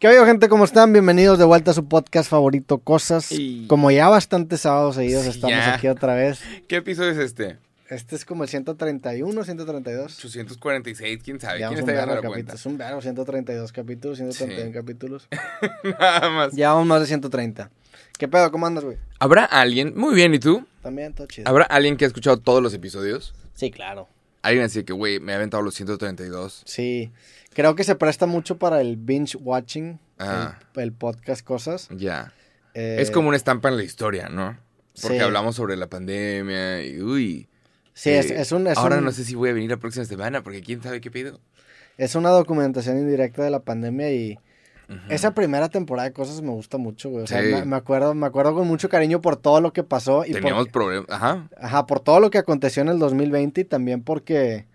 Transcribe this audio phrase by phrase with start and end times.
[0.00, 0.48] ¿Qué oye, gente?
[0.48, 0.94] ¿Cómo están?
[0.94, 3.30] Bienvenidos de vuelta a su podcast favorito, Cosas.
[3.32, 5.74] Y- Como ya bastantes sábados seguidos Sí, estamos ya.
[5.74, 6.40] aquí otra vez.
[6.68, 7.58] ¿Qué episodio es este?
[7.90, 10.24] Este es como el 131, 132.
[10.24, 11.58] 846, quién sabe.
[11.58, 12.54] ¿Quién está la cuenta?
[12.54, 14.72] Es un vergo, 132 capítulos, 131 Sí.
[14.72, 15.28] capítulos.
[16.00, 16.52] Nada más.
[16.54, 17.70] Llevamos más de 130.
[18.18, 18.50] ¿Qué pedo?
[18.50, 18.96] ¿Cómo andas, güey?
[19.18, 19.92] ¿Habrá alguien?
[19.96, 20.64] Muy bien, ¿y tú?
[20.82, 21.46] También, todo chido.
[21.46, 23.34] ¿Habrá alguien que ha escuchado todos los episodios?
[23.54, 24.08] Sí, claro.
[24.42, 26.62] Alguien así que, güey, me ha aventado los 132.
[26.64, 27.10] Sí.
[27.52, 30.58] Creo que se presta mucho para el binge watching, Ah.
[30.76, 31.88] el, el podcast Cosas.
[31.90, 32.32] Ya.
[32.74, 34.56] Eh, Es como una estampa en la historia, ¿no?
[35.00, 35.22] Porque sí.
[35.22, 37.48] hablamos sobre la pandemia y, uy.
[37.92, 38.66] Sí, es, eh, es un...
[38.66, 41.00] Es ahora un- no sé si voy a venir la próxima semana porque quién sabe
[41.00, 41.40] qué pido.
[41.98, 44.38] Es una documentación indirecta de la pandemia y
[45.08, 47.24] Esa primera temporada de cosas me gusta mucho, güey.
[47.24, 47.48] O sea, Sí.
[47.52, 50.64] me, me acuerdo, me acuerdo con mucho cariño por todo lo que pasó y Teníamos
[50.64, 51.06] por, problemas.
[51.10, 51.48] Ajá.
[51.56, 54.66] ajá, por todo lo que aconteció en el 2020 y también porque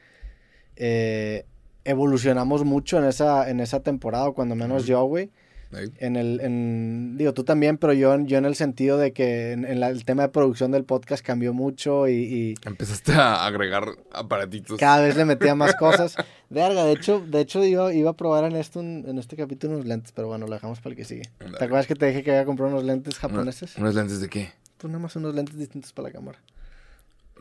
[0.77, 1.45] eh,
[1.83, 5.31] evolucionamos mucho en esa, en esa temporada, o cuando menos yo, güey.
[5.73, 5.91] Ahí.
[5.97, 9.65] En el, en, digo, tú también, pero yo, yo en el sentido de que en,
[9.65, 13.85] en la- el tema de producción del podcast cambió mucho y, y Empezaste a agregar
[14.13, 14.79] aparatitos.
[14.79, 16.15] cada vez le metía más cosas.
[16.49, 19.85] Verga, de hecho, de hecho yo iba a probar en esto, en este capítulo unos
[19.85, 21.23] lentes, pero bueno, lo dejamos para el que sigue.
[21.39, 23.75] ¿Te acuerdas que te dije que había comprado unos lentes japoneses?
[23.77, 24.51] ¿Unos lentes de qué?
[24.77, 26.39] Pues nada más unos lentes distintos para la cámara.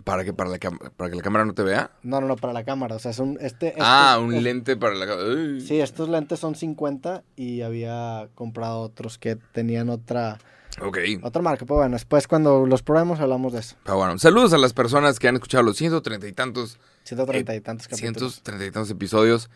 [0.02, 1.92] ¿Para que, para, la ¿Para que la cámara no te vea?
[2.02, 2.96] No, no, no, para la cámara.
[2.96, 3.68] O sea, son este.
[3.68, 5.28] este- ah, un es- lente para la cámara.
[5.60, 10.38] Sí, estos lentes son 50 y había comprado otros que tenían otra,
[10.82, 10.98] Ok.
[11.22, 11.64] otra marca.
[11.64, 13.76] Pues bueno, después cuando los probemos hablamos de eso.
[13.84, 17.60] Pero bueno, saludos a las personas que han escuchado los 130 y tantos, 130 y
[17.60, 18.34] tantos capítulos.
[18.34, 19.48] 130 y tantos episodios.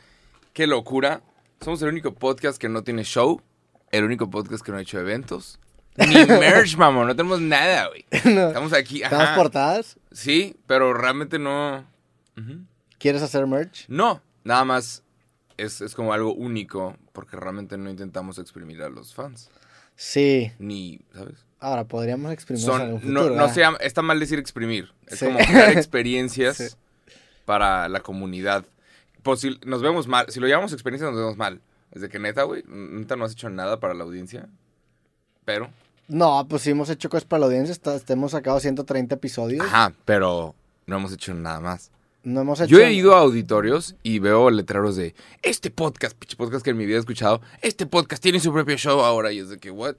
[0.54, 1.20] Qué locura.
[1.60, 3.42] Somos el único podcast que no tiene show.
[3.90, 5.58] El único podcast que no ha hecho eventos.
[6.06, 7.06] Ni merch, mamón.
[7.08, 8.04] No tenemos nada, güey.
[8.34, 9.02] No, Estamos aquí.
[9.02, 9.34] ¿Estamos Ajá.
[9.36, 9.98] portadas?
[10.12, 11.84] Sí, pero realmente no.
[12.98, 13.84] ¿Quieres hacer merch?
[13.88, 15.02] No, nada más
[15.56, 19.50] es, es como algo único porque realmente no intentamos exprimir a los fans.
[19.96, 20.52] Sí.
[20.58, 21.44] Ni, ¿sabes?
[21.60, 23.54] Ahora, podríamos exprimir en Son, algún no, futuro, no ¿verdad?
[23.54, 24.92] se llama- está mal decir exprimir.
[25.08, 25.26] Es Sí.
[25.26, 26.68] como crear experiencias Sí.
[27.44, 28.64] para la comunidad.
[29.24, 31.60] Pues si nos vemos mal, si lo llamamos experiencia nos vemos mal.
[31.90, 34.48] Es de que neta, güey, neta no has hecho nada para la audiencia.
[35.44, 35.70] Pero,
[36.08, 37.72] No, pues sí hemos hecho cosas para la audiencia.
[37.72, 39.64] está- hemos sacado 130 episodios.
[39.66, 40.54] ajá, pero
[40.86, 41.90] no hemos hecho nada más.
[42.24, 42.70] No hemos hecho...
[42.70, 46.76] Yo he ido a auditorios y veo letreros de este podcast, pinche podcast que en
[46.76, 49.70] mi vida he escuchado, este podcast tiene su propio show ahora y es de que,
[49.70, 49.94] what?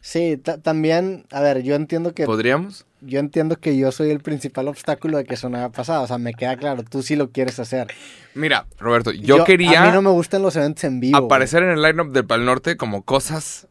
[0.00, 2.84] Sí, ta- también, a ver, yo entiendo que ¿Podríamos?
[3.00, 6.04] yo entiendo que yo soy el principal obstáculo de que eso no haya pasado.
[6.04, 7.88] O sea, me queda claro, tú sí lo quieres hacer.
[8.34, 11.18] Mira, Roberto, yo, quería A mí no me gustan los eventos en vivo.
[11.18, 11.26] güey.
[11.26, 13.66] aparecer en el lineup del Pal Norte como cosas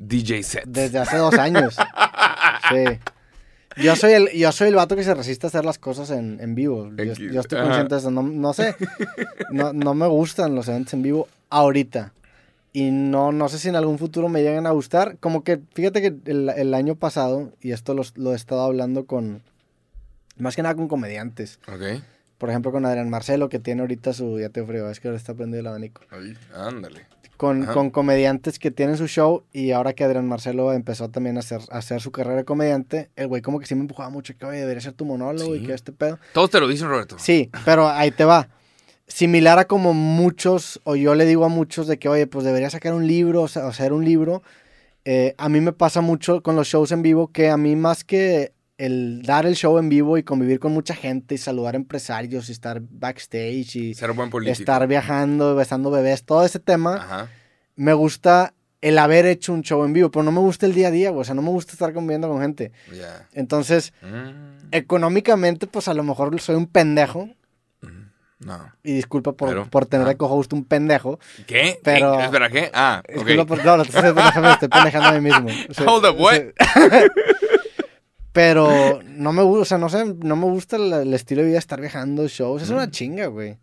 [0.00, 0.64] DJ set.
[0.66, 1.76] Desde hace dos años.
[2.70, 2.98] sí.
[3.76, 6.38] Yo soy el, yo soy el vato que se resiste a hacer las cosas en,
[6.40, 6.90] en vivo.
[6.96, 8.10] Yo, yo estoy consciente de eso.
[8.10, 8.74] No, no sé.
[9.50, 12.12] No, no me gustan los eventos en vivo ahorita.
[12.72, 15.16] Y no, no sé si en algún futuro me lleguen a gustar.
[15.18, 19.06] Como que, fíjate que el, el año pasado, y esto los- lo he estado hablando
[19.06, 19.42] con,
[20.36, 21.58] más que nada con comediantes.
[21.68, 22.02] Ok.
[22.38, 25.18] Por ejemplo, con Adrián Marcelo, que tiene ahorita su, ya te frío, es que ahora
[25.18, 26.02] está prendido el abanico.
[26.10, 27.06] Ahí, ándale.
[27.40, 31.40] Con, con comediantes que tienen su show y ahora que Adrián Marcelo empezó también a
[31.40, 34.34] hacer, a hacer su carrera de comediante, el güey como que sí me empujaba mucho,
[34.36, 36.18] que oye, debería ser tu monólogo y que este pedo.
[36.34, 37.16] Todos te lo dicen, Roberto.
[37.18, 38.50] Sí, pero ahí te va.
[39.06, 42.68] Similar a como muchos, o yo le digo a muchos de que, oye, pues debería
[42.68, 44.42] sacar un libro, o sea, hacer un libro.
[45.06, 48.04] Eh, a mí me pasa mucho con los shows en vivo que a mí más
[48.04, 52.48] que el dar el show en vivo y convivir con mucha gente y saludar empresarios
[52.48, 57.28] y estar backstage y Ser buen estar viajando, besando bebés, todo ese tema, Ajá.
[57.76, 60.88] me gusta el haber hecho un show en vivo, pero no me gusta el día
[60.88, 62.72] a día, güey, o sea, no me gusta estar conviviendo con gente.
[62.92, 63.28] Ya.
[63.34, 67.28] Entonces, Mm, económicamente, pues a lo mejor soy un pendejo,
[68.38, 68.72] no.
[68.82, 70.10] y disculpa por, Pero, por tener ah.
[70.10, 71.18] de co-host un pendejo.
[71.46, 71.78] ¿Qué?
[71.84, 72.24] Pero- ¿Qué?
[72.24, 72.70] Espera, ¿qué?
[72.72, 73.14] Ah, ok.
[73.16, 75.48] Disculpa por, no, no estoy pendejando a mí mismo.
[75.68, 76.38] O sea, Hold up, what?
[76.38, 76.40] o
[76.88, 77.10] sea,
[78.32, 81.46] Pero no me gusta, o sea, no sé, no me gusta el, el estilo de
[81.48, 82.74] vida de estar viajando, shows, es Mm.
[82.74, 83.58] una chinga, güey.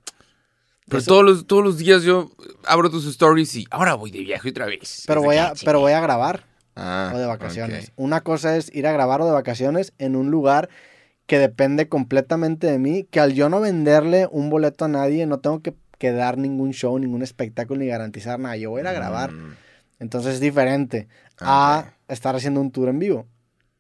[0.87, 2.29] Pero Eso- todos los, todos los días yo
[2.65, 5.03] abro tus stories y ahora voy de viaje otra vez.
[5.07, 6.45] Pero voy a, pero voy a grabar.
[6.79, 7.91] Ah, o de vacaciones.
[7.95, 10.69] Una cosa es ir a grabar o de vacaciones en un lugar
[11.25, 15.39] que depende completamente de mí, que al yo no venderle un boleto a nadie, no
[15.39, 18.57] tengo que, que dar ningún show, ningún espectáculo ni garantizar nada.
[18.57, 19.31] Yo voy a ir a grabar.
[19.31, 19.55] Mm,
[19.99, 21.41] Entonces es diferente ok.
[21.41, 23.25] a estar haciendo un tour en vivo.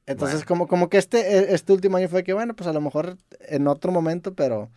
[0.07, 0.47] Entonces Bueno.
[0.47, 3.17] como, como que este, e- este último año fue que, bueno, pues a lo mejor
[3.41, 4.71] en otro momento, pero...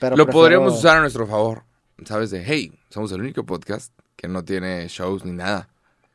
[0.00, 1.64] pero Lo prefiero- podríamos usar a nuestro favor.
[2.06, 2.30] ¿Sabes?
[2.30, 5.68] De, hey, somos el único podcast que no tiene shows ni nada.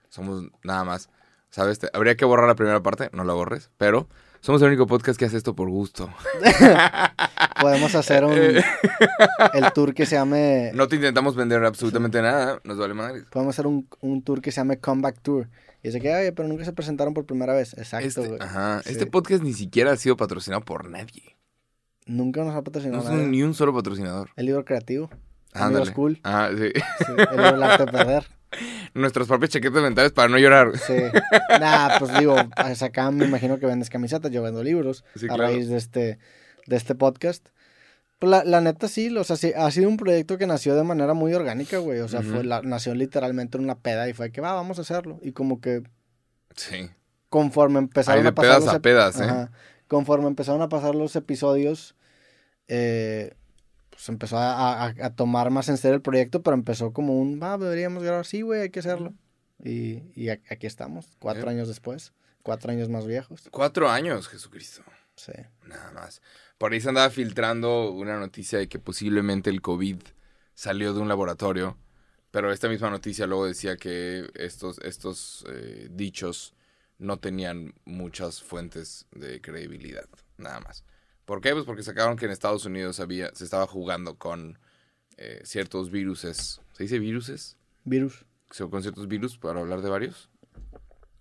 [0.10, 1.10] Somos nada más.
[1.50, 1.80] ¿Sabes?
[1.80, 4.08] Te- habría que borrar la primera parte, no la borres, pero
[4.42, 6.10] Somos el único podcast que hace esto por gusto.
[7.62, 12.78] Podemos hacer un el tour que se llame No te intentamos vender absolutamente nada, nos
[12.78, 13.24] vale madre.
[13.32, 15.50] podemos hacer un, un tour que se llame Comeback Tour.
[15.88, 17.74] Y dice que, oye, pero nunca se presentaron por primera vez.
[17.78, 18.40] Exacto, Este, güey.
[18.42, 18.92] ajá, Sí.
[18.92, 21.38] este podcast ni siquiera ha sido patrocinado por nadie.
[22.06, 23.24] Nunca nos ha No patrocinado es nadie.
[23.24, 24.30] un- ni un solo patrocinador.
[24.36, 25.10] El libro creativo.
[25.54, 25.78] Ándale.
[25.78, 26.20] Amigos cool.
[26.24, 26.72] Ah, sí.
[27.06, 27.18] Sí, el
[27.56, 28.28] libro arte de perder.
[28.94, 30.78] Nuestras propias chaquetas mentales para no llorar.
[30.78, 30.94] Sí.
[31.60, 35.30] Nah, pues digo, pues acá me imagino que vendes camisetas, yo vendo libros Sí, a
[35.36, 35.44] claro.
[35.44, 36.20] raíz de este,
[36.66, 37.48] de este podcast.
[38.20, 40.84] Pues la, la neta sí, o sea, sí, ha sido un proyecto que nació de
[40.84, 42.00] manera muy orgánica, güey.
[42.00, 44.82] O sea, fue la, nació literalmente en una peda y fue que va, vamos a
[44.82, 45.20] hacerlo.
[45.22, 45.84] Y como que
[46.56, 46.90] Sí.
[47.30, 49.24] conforme empezaron de a pasar pedas los a pedas, ¿eh?
[49.26, 49.52] Ajá.
[49.88, 51.96] conforme empezaron a pasar los episodios,
[52.68, 53.36] eh,
[53.92, 57.40] pues empezó a, a- a tomar más en serio el proyecto, pero empezó como un,
[57.42, 59.14] va, deberíamos grabar, sí, güey, hay que hacerlo.
[59.64, 61.50] Y, y aquí estamos, cuatro Yep.
[61.50, 62.14] años después,
[62.44, 63.48] cuatro años más viejos.
[63.52, 64.82] Cuatro años, Jesucristo.
[65.18, 65.34] Sí.
[65.66, 66.22] Nada más.
[66.58, 69.98] Por ahí se andaba filtrando una noticia de que posiblemente el COVID
[70.54, 71.78] salió de un laboratorio.
[72.32, 76.54] Pero esta misma noticia luego decía que estos, estos eh, dichos
[77.00, 80.08] no tenían muchas fuentes de credibilidad.
[80.38, 80.84] Nada más.
[81.26, 81.54] ¿Por qué?
[81.54, 84.60] Pues porque sacaron que en Estados Unidos había, se estaba jugando con
[85.18, 86.62] eh, ciertos viruses.
[86.74, 87.58] ¿Se dice viruses?
[87.86, 88.26] Virus,
[88.70, 90.30] Con ciertos virus, para hablar de varios.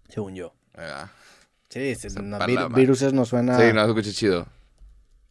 [0.08, 0.54] según yo.
[0.74, 1.10] Ah,
[1.68, 2.68] Sí, sí, Esa no, palabra.
[2.68, 3.56] vir- viruses no suena...
[3.58, 4.46] Sí, no, se escucha chido.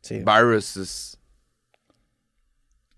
[0.02, 0.24] sí.
[0.26, 1.18] Viruses.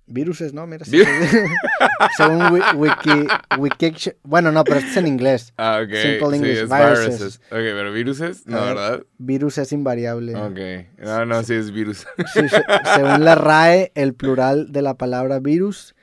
[0.10, 0.66] Viruses, ¿no?
[0.68, 1.06] Mira, sí, sí.
[2.18, 3.94] según wi- wiki, wiki...
[4.24, 5.54] Bueno, no, pero este es en inglés.
[5.58, 5.90] Ah, ok.
[5.94, 7.06] Simple sí, English, es viruses.
[7.08, 7.36] viruses.
[7.48, 9.04] Ok, pero viruses, no, ver, ¿verdad?
[9.18, 10.34] Virus es invariable.
[10.36, 10.88] Ok.
[11.00, 12.08] No, no, sí es virus.
[12.34, 12.64] Sí, se-
[12.96, 15.94] según la RAE, el plural de la palabra virus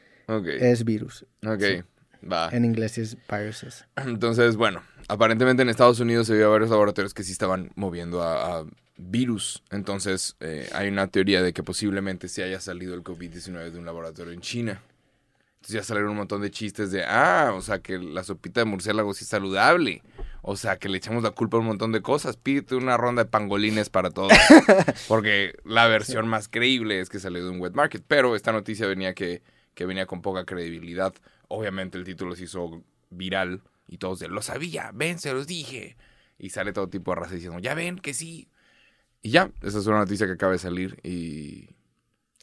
[0.46, 1.24] es virus.
[1.46, 1.60] ok.
[1.62, 1.82] sí.
[2.30, 2.48] Va.
[2.52, 3.86] En inglés es viruses.
[3.96, 8.60] Entonces, bueno, aparentemente en Estados Unidos se vio varios laboratorios que sí estaban moviendo a,
[8.60, 8.64] a
[8.96, 9.62] virus.
[9.70, 13.84] Entonces, eh, hay una teoría de que posiblemente se haya salido el COVID-19 de un
[13.86, 14.82] laboratorio en China.
[15.56, 18.66] Entonces ya salieron un montón de chistes de, ah, o sea, que la sopita de
[18.66, 20.02] murciélago sí es saludable.
[20.42, 22.36] O sea, que le echamos la culpa a un montón de cosas.
[22.36, 24.32] Pídete una ronda de pangolines para todos.
[25.08, 28.04] Porque la versión más creíble es que salió de un wet market.
[28.06, 29.42] Pero esta noticia venía que,
[29.72, 31.14] que venía con poca credibilidad.
[31.48, 33.62] Obviamente el título se hizo viral
[33.94, 35.96] y todos de, lo sabía, ven, se los dije.
[36.38, 38.48] Y sale todo tipo de raza diciendo, ya ven que sí.
[39.22, 41.70] Y ya, esa es una noticia que acaba de salir y,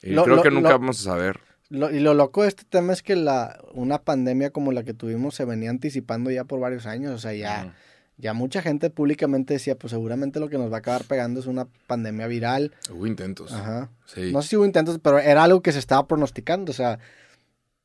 [0.01, 1.39] y Lo- creo lo- que nunca lo- vamos a saber.
[1.69, 5.36] Y lo loco de este tema es que la, una pandemia como la que tuvimos
[5.36, 7.13] se venía anticipando ya por varios años.
[7.13, 7.74] O sea, ya,
[8.18, 11.45] ya mucha gente públicamente decía, pues seguramente lo que nos va a acabar pegando es
[11.45, 12.74] una pandemia viral.
[12.94, 13.53] Hubo intentos.
[13.53, 13.89] Ajá.
[14.06, 14.31] Sí.
[14.33, 16.71] No sé si hubo intentos, pero era algo que se estaba pronosticando.
[16.71, 17.00] O sea,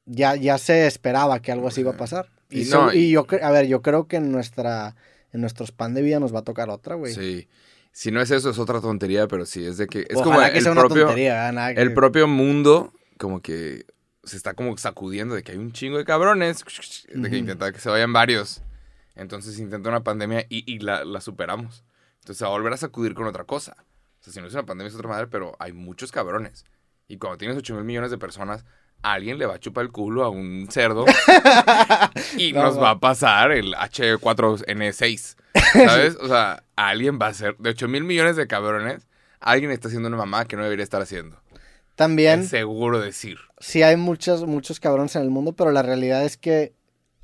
[0.05, 2.29] ya, ya se esperaba que algo así iba a pasar.
[2.51, 4.95] Y, Y so- no, y y- yo, a ver, yo creo que en nuestra,
[5.33, 7.13] en nuestros pan de vida nos va a tocar otra, güey.
[7.15, 7.49] Sí.
[7.93, 10.01] Si no es eso, es otra tontería, pero sí, es de que...
[10.01, 11.53] Es Ojalá como que el sea una propio, tontería, ¿verdad?
[11.53, 13.87] Nada que- el propio mundo como que
[14.23, 16.63] se está como sacudiendo de que hay un chingo de cabrones,
[17.15, 18.61] de que intenta que se vayan varios.
[19.15, 21.85] Entonces intenta una pandemia y, y la, la superamos.
[22.17, 23.77] Entonces se va a volver a sacudir con otra cosa.
[24.21, 26.65] O sea, si no es una pandemia es otra madre, pero hay muchos cabrones.
[27.09, 28.65] Y cuando tienes 8 mil millones de personas,
[29.03, 31.05] alguien le va a chupar el culo a un cerdo
[32.39, 32.83] y No, nos no.
[32.83, 35.37] va a pasar el H4N6.
[35.73, 36.17] ¿Sabes?
[36.21, 39.07] O sea, alguien va a ser, de 8 mil millones de cabrones,
[39.41, 41.41] alguien está haciendo una mamá que no debería estar haciendo.
[41.95, 43.39] También, Es seguro decir.
[43.59, 46.75] sí hay muchos, muchos cabrones en el mundo, pero la realidad es que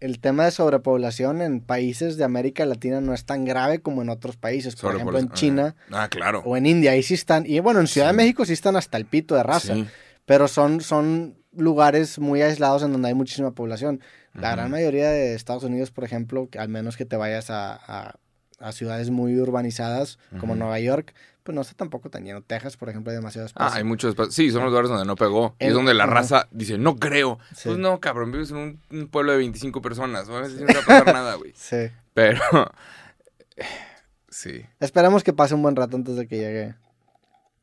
[0.01, 4.09] el tema de sobrepoblación en países de América Latina no es tan grave como en
[4.09, 4.75] otros países.
[4.77, 5.31] Por ejemplo, en.
[5.31, 6.43] China Ah, claro.
[6.45, 7.45] o en India, ahí sí están.
[7.47, 8.15] Y bueno, en Ciudad de.
[8.15, 9.75] México sí están hasta el pito de raza.
[9.75, 9.87] Sí.
[10.25, 14.01] Pero son, son lugares muy aislados en donde hay muchísima población.
[14.35, 17.75] La gran mayoría de Estados Unidos, por ejemplo, que al menos que te vayas a,
[17.75, 18.15] a-
[18.59, 20.55] a ciudades muy urbanizadas como.
[20.55, 22.41] Nueva York, pues no está tampoco tan lleno.
[22.43, 23.79] Texas, por ejemplo, hay demasiado Ah, espacio.
[23.79, 24.35] hay muchos espacios.
[24.37, 25.57] Sí, son los lugares donde no pegó.
[25.59, 27.39] Y es donde la raza dice, no creo.
[27.55, 27.63] Sí.
[27.71, 30.29] Pues no, cabrón, vives en un, un pueblo de 25 personas.
[30.29, 31.53] Obviamente sí no te va a pasar nada, güey.
[31.57, 31.89] Sí.
[32.15, 32.41] Pero...
[34.29, 34.65] Sí.
[34.81, 36.75] Esperemos que pase un buen rato antes de que llegue.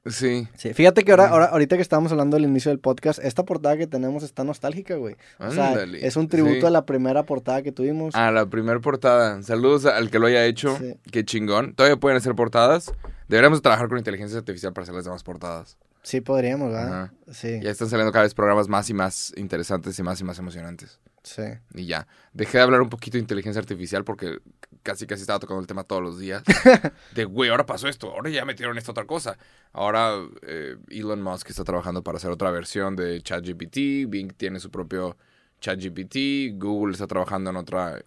[0.09, 0.47] Sí.
[0.55, 3.77] Sí, fíjate que ahora, ahora ahorita que estábamos hablando del inicio del podcast, esta portada
[3.77, 5.15] que tenemos está nostálgica, güey.
[5.39, 6.65] O sea, es un tributo Sí.
[6.65, 8.15] a la primera portada que tuvimos.
[8.15, 9.41] A la primera portada.
[9.43, 10.77] Saludos al que lo haya hecho.
[10.77, 10.95] Sí.
[11.11, 11.73] Qué chingón.
[11.73, 12.91] Todavía pueden hacer portadas.
[13.27, 15.77] Deberíamos trabajar con inteligencia artificial para hacer las demás portadas.
[16.09, 17.03] Sí, podríamos, ¿verdad?
[17.03, 17.13] Ajá.
[17.31, 20.39] Sí, Ya están saliendo cada vez programas más y más interesantes y más y más
[20.39, 20.99] emocionantes.
[21.21, 21.43] sí.
[21.75, 22.07] Y ya.
[22.33, 24.39] Dejé de hablar un poquito de inteligencia artificial porque
[24.81, 26.41] casi casi estaba tocando el tema todos los días.
[27.13, 29.37] De, güey, ahora pasó esto, ahora ya metieron esta otra cosa.
[29.71, 34.71] Ahora eh, Elon Musk está trabajando para hacer otra versión de ChatGPT, Bing tiene su
[34.71, 35.15] propio
[35.61, 38.01] ChatGPT, Google está trabajando en otra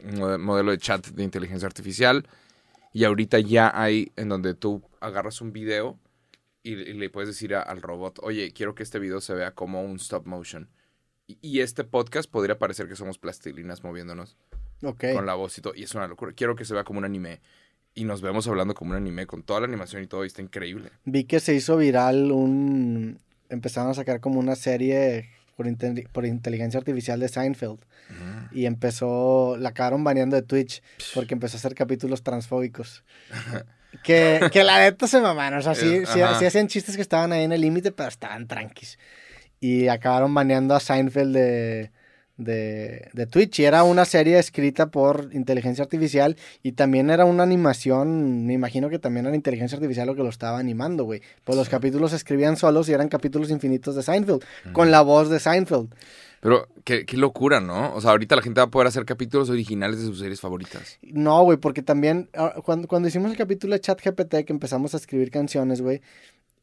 [0.00, 2.26] mode- modelo de chat de inteligencia artificial.
[2.92, 5.98] Y ahorita ya hay en donde tú agarras un video
[6.64, 9.52] y, y le puedes decir a- al robot, oye, quiero que este video se vea
[9.52, 10.68] como un stop motion.
[11.28, 14.36] Y, y este podcast podría parecer que somos plastilinas moviéndonos
[14.82, 15.04] Ok.
[15.14, 15.74] con la voz y todo.
[15.76, 16.32] Y es una locura.
[16.34, 17.40] Quiero que se vea como un anime.
[17.94, 20.24] Y nos vemos hablando como un anime con toda la animación y todo.
[20.24, 20.90] Y está increíble.
[21.04, 23.20] Vi que se hizo viral un...
[23.50, 27.78] Empezaron a sacar como una serie por, inte- por inteligencia artificial de Seinfeld.
[28.52, 29.56] Y empezó...
[29.58, 30.82] La acabaron baneando de Twitch
[31.14, 33.04] porque empezó a hacer capítulos transfóbicos.
[34.02, 35.58] Que, que la neta se mamaron.
[35.60, 38.46] O sea, sí, sí- sí hacían chistes que estaban ahí en el límite, pero estaban
[38.46, 38.98] tranquis.
[39.60, 41.90] Y acabaron baneando a Seinfeld de,
[42.36, 43.60] de, de Twitch.
[43.60, 46.36] Y era una serie escrita por inteligencia artificial.
[46.62, 48.46] Y también era una animación.
[48.46, 51.22] Me imagino que también era inteligencia artificial lo que lo estaba animando, güey.
[51.44, 54.42] Pues los capítulos se escribían solos y eran capítulos infinitos de Seinfeld.
[54.72, 55.88] Con la voz de Seinfeld.
[56.44, 57.94] Pero qué, qué locura, ¿no?
[57.94, 60.98] O sea, ahorita la gente va a poder hacer capítulos originales de sus series favoritas.
[61.00, 64.98] No, güey, porque también ah, cuando, cuando hicimos el capítulo de ChatGPT que empezamos a
[64.98, 66.02] escribir canciones, güey,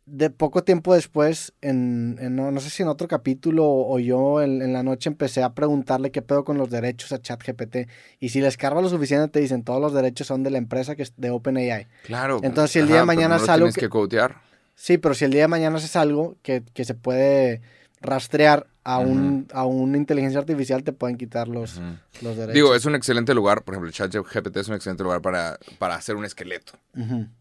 [0.06, 4.00] de poco tiempo después, en, en no, no sé si en otro capítulo o, o
[4.00, 7.88] yo en, en la noche empecé a preguntarle qué pedo con los derechos a ChatGPT.
[8.20, 10.96] Y si le escarba lo suficiente, te dicen todos los derechos son de la empresa
[10.96, 11.88] que es de OpenAI.
[12.04, 12.40] Claro.
[12.44, 14.42] Entonces, si el día de mañana no lo es algo tienes que- que codear.
[14.76, 17.62] Sí, pero si el día de mañana haces algo que, que se puede
[18.02, 21.80] rastrear a, un, a una inteligencia artificial, te pueden quitar los,
[22.22, 22.54] los derechos.
[22.54, 25.96] Digo, es un excelente lugar, por ejemplo, el ChatGPT es un excelente lugar para, para
[25.96, 26.74] hacer un esqueleto.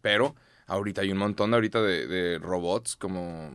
[0.01, 0.35] Pero
[0.67, 3.51] ahorita hay un montón de ahorita de, de robots como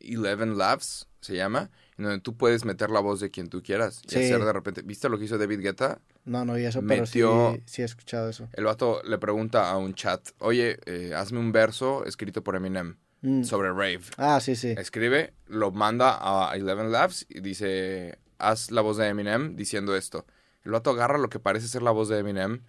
[0.00, 4.00] Eleven Labs se llama, en donde tú puedes meter la voz de quien tú quieras
[4.04, 4.16] y Sí.
[4.18, 4.82] hacer de repente.
[4.82, 5.98] ¿Viste lo que hizo David Guetta?
[6.24, 8.48] No, no vi eso, pero sí, Metió- sí he escuchado eso.
[8.52, 12.96] El vato le pregunta a un chat, oye, eh, hazme un verso escrito por Eminem
[13.22, 13.42] Mm.
[13.42, 14.00] sobre rave.
[14.16, 14.68] Ah, sí, sí.
[14.78, 20.24] Escribe, lo manda a Eleven Labs y dice, haz la voz de Eminem diciendo esto.
[20.64, 22.62] El vato agarra lo que parece ser la voz de Eminem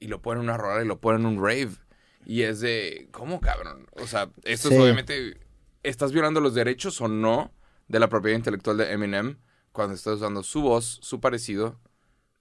[0.00, 1.70] y lo pone en una rola y lo pone en un rave.
[2.26, 3.86] Y es de, ¿cómo cabrón?
[3.92, 4.74] O sea, esto Sí.
[4.74, 5.36] es obviamente,
[5.82, 7.52] ¿estás violando los derechos o no
[7.88, 9.36] de la propiedad intelectual de Eminem
[9.72, 11.78] cuando estás usando su voz, su parecido?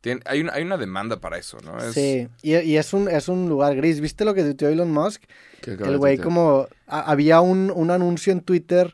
[0.03, 1.77] Tien- hay, una, hay una demanda para eso, ¿no?
[1.79, 4.01] Es- Sí, y, y es, un, es un lugar gris.
[4.01, 5.23] ¿Viste lo que tuiteó Elon Musk?
[5.61, 6.67] ¿Qué acaba El güey como...
[6.87, 8.93] a- había un, un anuncio en Twitter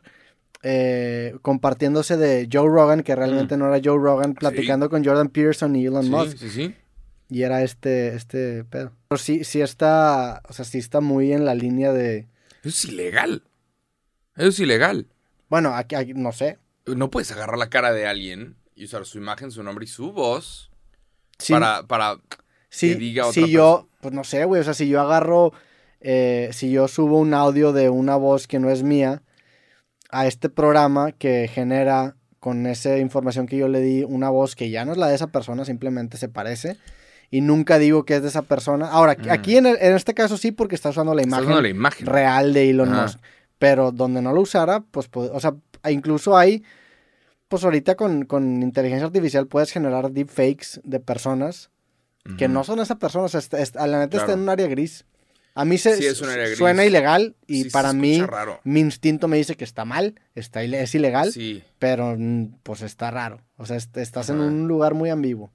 [0.62, 5.74] eh, compartiéndose de Joe Rogan, que realmente no era Joe Rogan, platicando con Jordan Peterson
[5.74, 6.36] y Elon Sí, Musk.
[6.38, 6.74] sí, sí.
[7.28, 8.92] Y era este, este pedo.
[9.08, 12.28] Pero sí, sí está, o sea, sí está muy en la línea de...
[12.62, 13.42] Eso es ilegal.
[14.36, 15.06] Eso es ilegal.
[15.48, 16.58] Bueno, aquí, aquí- no sé.
[16.86, 20.12] No puedes agarrar la cara de alguien y usar su imagen, su nombre y su
[20.12, 20.69] voz
[21.48, 22.16] Para, para...
[22.68, 25.52] si, que diga si otra yo, pues no sé, güey, o sea, si yo agarro,
[26.00, 29.22] eh, si yo subo un audio de una voz que no es mía
[30.10, 34.70] a este programa que genera con esa información que yo le di una voz que
[34.70, 36.78] ya no es la de esa persona, simplemente se parece
[37.30, 38.88] y nunca digo que es de esa persona.
[38.88, 39.30] Ahora, Mm.
[39.30, 42.06] aquí en, el- en este caso sí porque está usando la imagen usando la imagen.
[42.06, 42.90] real de Elon.
[42.92, 43.18] Musk.
[43.58, 45.54] Pero donde no lo usara, pues, pod- o sea,
[45.90, 46.64] incluso hay,
[47.50, 51.70] pues ahorita con, con inteligencia artificial puedes generar deepfakes de personas
[52.38, 52.54] que Ujú.
[52.54, 55.04] no son esa persona, o sea, está- la neta está en un área gris.
[55.56, 56.16] A mí se Sí, es
[56.56, 58.60] suena ilegal y Sí, para mí raro.
[58.62, 61.62] mi instinto me dice que está mal, está es ilegal, Sí.
[61.80, 63.40] pero mm, pues está raro.
[63.56, 65.50] O sea, est- estás en un lugar muy ambiguo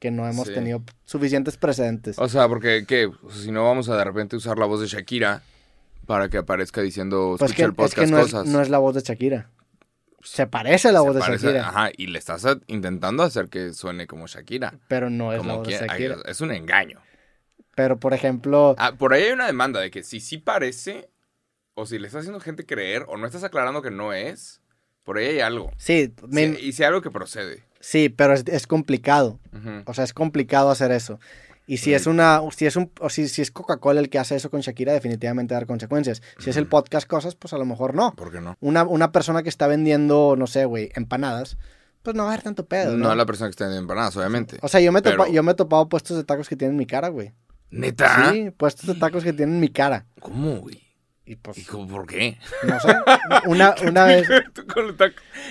[0.00, 2.18] que no hemos tenido suficientes precedentes.
[2.18, 3.06] O sea, porque, ¿qué?
[3.06, 5.42] O sea, si no vamos a de repente usar la voz de Shakira
[6.06, 8.46] para que aparezca diciendo, Pues escucha que, el es podcast que no, es, cosas.
[8.46, 9.48] no es la voz de Shakira.
[10.26, 13.48] Se parece a la Se voz de parece- Shakira, Ajá, y le estás intentando hacer
[13.48, 14.74] que suene como Shakira.
[14.88, 16.16] pero no es la Como voz que, de Shakira.
[16.26, 17.00] es un engaño.
[17.74, 21.08] Pero, por ejemplo, Ah, por ahí hay una demanda de que si sí parece,
[21.74, 24.62] o si le estás haciendo gente creer, o no estás aclarando que no es,
[25.04, 25.70] por ahí hay algo.
[25.76, 27.64] sí, me- Sí, y si hay algo que procede.
[27.80, 29.38] sí, pero es, es complicado.
[29.84, 31.20] O sea, es complicado hacer eso.
[31.66, 34.36] Y si es una, si es un, o si, si es Coca-Cola el que hace
[34.36, 36.22] eso con Shakira, definitivamente dar consecuencias.
[36.38, 38.14] Si es el podcast cosas, pues a lo mejor no.
[38.14, 38.56] ¿Por qué no?
[38.60, 41.58] Una, una persona que está vendiendo, no sé, güey, empanadas,
[42.02, 43.10] pues no va a haber tanto pedo, No ¿no?
[43.10, 44.58] es la persona que está en empanadas, obviamente.
[44.62, 46.76] O sea, yo me, Pero- topa- yo me he topado puestos de tacos que tienen
[46.76, 47.32] mi cara, güey.
[47.70, 48.30] ¿Neta?
[48.32, 50.06] Sí, puestos de tacos que tienen mi cara.
[50.20, 50.85] ¿Cómo, güey?
[51.28, 52.38] Y pues, ¿Y cómo- por qué?
[52.62, 52.94] no sé.
[53.46, 54.28] Una, una vez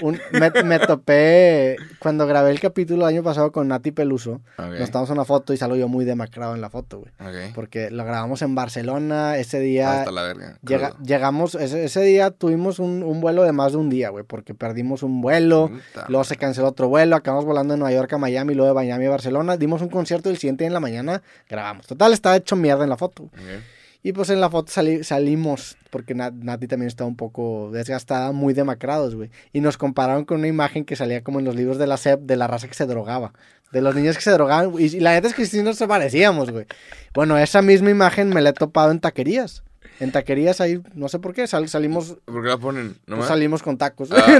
[0.02, 4.80] un- me, me topé, cuando grabé el capítulo el año pasado con Nati Peluso, Ok,
[4.80, 7.12] nos tomamos una foto y salgo yo muy demacrado en la foto, güey.
[7.20, 7.54] ok.
[7.54, 10.00] Porque lo grabamos en Barcelona, ese día...
[10.00, 10.58] Hasta la verga.
[10.66, 14.24] llega- llegamos, ese, ese día tuvimos un, un vuelo de más de un día, güey,
[14.24, 18.14] porque perdimos un vuelo, Puta luego se canceló otro vuelo, acabamos volando de Nueva York
[18.14, 20.74] a Miami, luego de Miami a Barcelona, dimos un concierto y el siguiente día en
[20.74, 21.86] la mañana grabamos.
[21.86, 23.30] Total, estaba hecho mierda en la foto.
[23.36, 23.76] madre.
[24.08, 28.32] Y pues en la foto sali- salimos, porque Na- Nati también estaba un poco desgastada,
[28.34, 29.32] muy demacrados, güey.
[29.52, 32.20] Y nos compararon con una imagen que salía como en los libros de la SEP,
[32.22, 33.34] de la raza que se drogaba.
[33.72, 34.72] De los niños que se drogaban.
[34.78, 36.68] Y, y la neta es que sí nos parecíamos, güey.
[37.16, 39.64] Bueno, esa misma imagen me la he topado en taquerías.
[40.00, 42.90] En taquerías ahí, no sé por qué, sal- salimos, ¿Por qué la ponen?
[42.94, 43.28] pues ¿Nomás?
[43.28, 44.10] salimos con tacos.
[44.12, 44.40] Ah.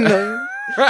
[0.78, 0.84] No.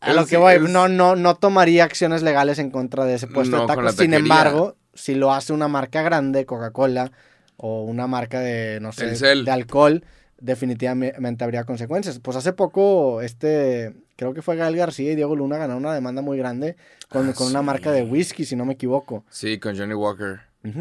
[0.00, 3.56] A lo que voy, no, no, no tomaría acciones legales en contra de ese puesto
[3.56, 3.96] No, de tacos.
[3.96, 7.12] Sin embargo, si lo hace una marca grande, Coca-Cola,
[7.56, 9.44] o una marca de, no sé, Telcel.
[9.44, 10.04] de alcohol,
[10.40, 12.18] definitivamente habría consecuencias.
[12.20, 16.22] Pues hace poco, este, creo que fue Gael García y Diego Luna ganaron una demanda
[16.22, 16.76] muy grande
[17.08, 19.24] con, Ah, con una marca de whisky, si no me equivoco.
[19.30, 20.40] Sí, con Johnny Walker.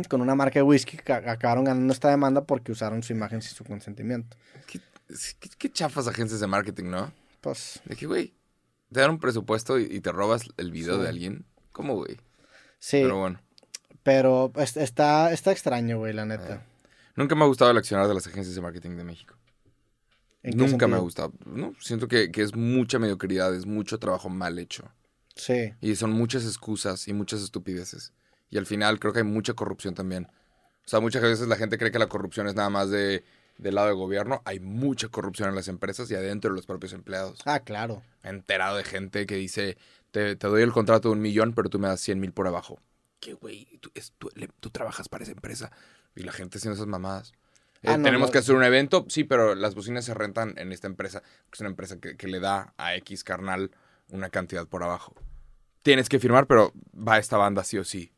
[0.09, 3.55] Con una marca de whisky que acabaron ganando esta demanda porque usaron su imagen sin
[3.55, 4.35] su consentimiento.
[4.65, 4.79] ¿Qué,
[5.39, 7.11] qué, qué chafas agencias de marketing, no?
[7.41, 8.33] Pues De que, güey,
[8.91, 11.03] te dan un presupuesto y, y te robas el video Sí.
[11.03, 11.45] de alguien.
[11.71, 12.17] ¿Cómo, güey?
[12.79, 13.39] sí, Pero bueno.
[14.07, 16.55] Pero es- está, está extraño, güey, la neta.
[16.55, 16.59] Eh,
[17.17, 19.35] Nunca me ha gustado el accionar de las agencias de marketing de México.
[20.43, 21.33] ¿En qué Nunca me ha gustado.
[21.45, 24.89] No, siento que, que es mucha mediocridad, es mucho trabajo mal hecho.
[25.35, 25.73] Sí.
[25.81, 28.13] Y son muchas excusas y muchas estupideces.
[28.49, 30.27] Y al final creo que hay mucha corrupción también.
[30.85, 33.25] O sea, muchas veces la gente cree que la corrupción es nada más de,
[33.57, 34.41] del lado del gobierno.
[34.45, 37.39] Hay mucha corrupción en las empresas y adentro de los propios empleados.
[37.43, 38.03] Ah, claro.
[38.23, 39.77] Me he enterado de gente que dice,
[40.11, 42.47] te, te doy el contrato de un millón, pero tú me das 100 mil por
[42.47, 42.79] abajo.
[43.19, 43.79] ¿Qué, güey?
[43.81, 43.91] Tú,
[44.59, 45.71] tú- trabajas para esa empresa.
[46.15, 47.33] Y la gente haciendo esas mamadas.
[47.83, 48.31] Eh, Ah, no, tenemos no.
[48.31, 51.21] que hacer un evento, sí, pero las bocinas se rentan en esta empresa.
[51.21, 53.71] que Es una empresa que, que le da a X carnal
[54.09, 55.13] una cantidad por abajo.
[55.83, 58.11] Tienes que firmar, pero va esta banda sí o sí.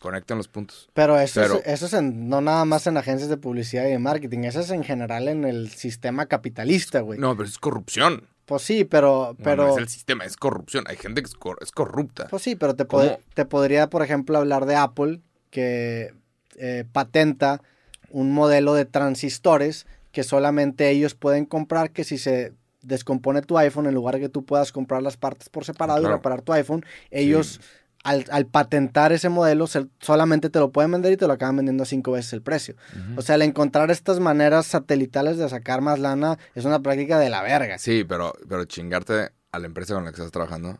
[0.00, 0.88] Conecten los puntos.
[0.94, 3.90] Pero eso, Pero- es, eso es en- no nada más en agencias de publicidad y
[3.90, 7.18] de marketing, eso es en general en el sistema capitalista, güey.
[7.18, 8.26] No, pero es corrupción.
[8.50, 10.82] Pues sí, pero, pero, no es el sistema, es corrupción.
[10.88, 12.26] Hay gente que es, cor- es corrupta.
[12.26, 12.84] pues sí, pero te,
[13.34, 16.12] te podría, por ejemplo, hablar de Apple, que
[16.56, 17.62] eh, patenta
[18.10, 22.52] un modelo de transistores que solamente ellos pueden comprar, que si se
[22.82, 26.14] descompone tu iPhone, en lugar de que tú puedas comprar las partes por separado Claro.
[26.14, 27.60] y reparar tu iPhone, ellos...
[28.02, 29.66] Al, al patentar ese modelo,
[30.00, 32.74] solamente te lo pueden vender y te lo acaban vendiendo a cinco veces el precio.
[33.16, 37.28] O sea, el encontrar estas maneras satelitales de sacar más lana es una práctica de
[37.28, 37.76] la verga.
[37.78, 40.78] Sí, pero, pero chingarte a la empresa con la que estás trabajando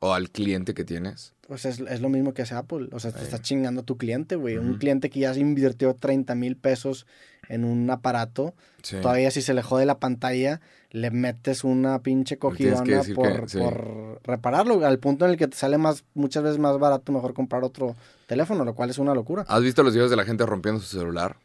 [0.00, 1.32] o al cliente que tienes.
[1.46, 2.88] Pues es, es lo mismo que hace Apple.
[2.92, 3.24] O sea, te Sí.
[3.24, 4.58] está chingando a tu cliente, güey.
[4.58, 7.06] Un cliente que ya se invirtió 30 mil pesos
[7.48, 8.54] en un aparato.
[8.82, 8.96] Sí.
[9.00, 10.60] Todavía si se le jode la pantalla,
[10.96, 12.76] le metes una pinche cogidona
[13.14, 13.58] por, que- sí.
[13.58, 14.84] por repararlo.
[14.86, 17.94] Al punto en el que te sale más, muchas veces más barato mejor comprar otro
[18.26, 19.44] teléfono, lo cual es una locura.
[19.48, 21.36] ¿Has visto los videos de la gente rompiendo su celular?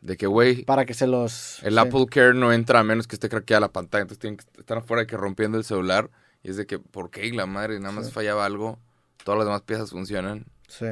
[0.00, 1.62] De que, güey, Para que se los...
[1.62, 1.78] el sí.
[1.78, 4.02] Apple Care no entra a menos que esté craqueada la pantalla.
[4.02, 6.10] Entonces tienen que estar afuera de que rompiendo el celular.
[6.42, 7.30] Y es de que, ¿por qué?
[7.32, 8.12] La madre, nada más Sí.
[8.12, 8.78] fallaba algo.
[9.24, 10.44] Todas las demás piezas funcionan.
[10.68, 10.86] Sí.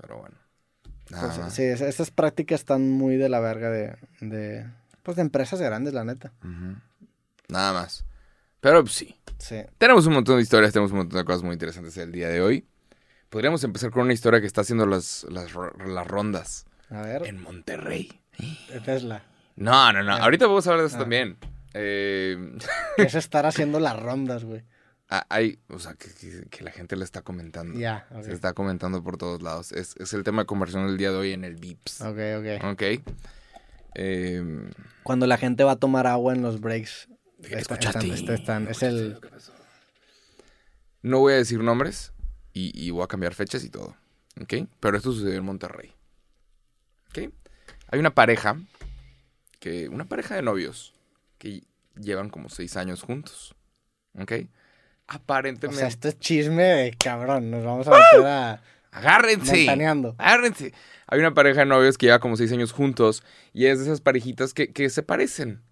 [0.00, 0.36] Pero bueno.
[1.08, 4.66] Pues, sí, es- estas prácticas están muy de la verga de, de,
[5.04, 6.32] pues de empresas grandes, la neta.
[7.48, 8.04] Nada más.
[8.60, 9.14] Pero pues, sí.
[9.38, 9.56] Sí.
[9.78, 12.40] Tenemos un montón de historias, tenemos un montón de cosas muy interesantes el día de
[12.40, 12.66] hoy.
[13.28, 17.26] Podríamos empezar con una historia que está haciendo las, las, ro- las rondas A ver,
[17.26, 18.20] en Monterrey.
[18.84, 19.22] Tesla.
[19.56, 20.12] No, no, no.
[20.14, 20.22] Ah.
[20.22, 21.00] Ahorita vamos a hablar de eso Ah.
[21.00, 21.36] también.
[21.74, 22.56] Eh,
[22.96, 24.62] ¿Qué es estar haciendo las rondas, güey?
[25.08, 27.78] ah, hay, o sea, que, que- que la gente le está comentando.
[27.78, 28.08] Ya.
[28.22, 29.70] Se está comentando por todos lados.
[29.72, 32.00] Es, es el tema de conversión del día de hoy en el VIPS.
[32.00, 32.64] Ok, ok.
[32.72, 32.82] Ok.
[33.94, 34.70] Eh,
[35.02, 37.08] Cuando la gente va a tomar agua en los breaks.
[37.42, 38.08] Está- escuchaste.
[38.12, 39.18] están- están- es el...
[41.02, 42.12] No voy a decir nombres
[42.52, 43.96] y, y voy a cambiar fechas y todo.
[44.40, 44.54] ¿Ok?
[44.80, 45.92] Pero esto sucedió en Monterrey.
[47.10, 47.32] ¿Ok?
[47.88, 48.56] Hay una pareja,
[49.60, 50.92] que una pareja de novios
[51.38, 51.62] que
[52.00, 53.54] llevan como seis años juntos.
[54.18, 54.32] ¿Ok?
[54.32, 54.46] O
[55.08, 55.78] Aparentemente.
[55.78, 57.50] sea, esto es chisme de cabrón.
[57.50, 58.62] Nos vamos a meter a...
[58.90, 59.52] ¡Agárrense!
[59.58, 60.14] Ventaneando.
[60.18, 60.72] ¡Agárrense!
[61.06, 63.22] Hay una pareja de novios que lleva como seis años juntos
[63.52, 65.62] y es de esas parejitas que, que se parecen.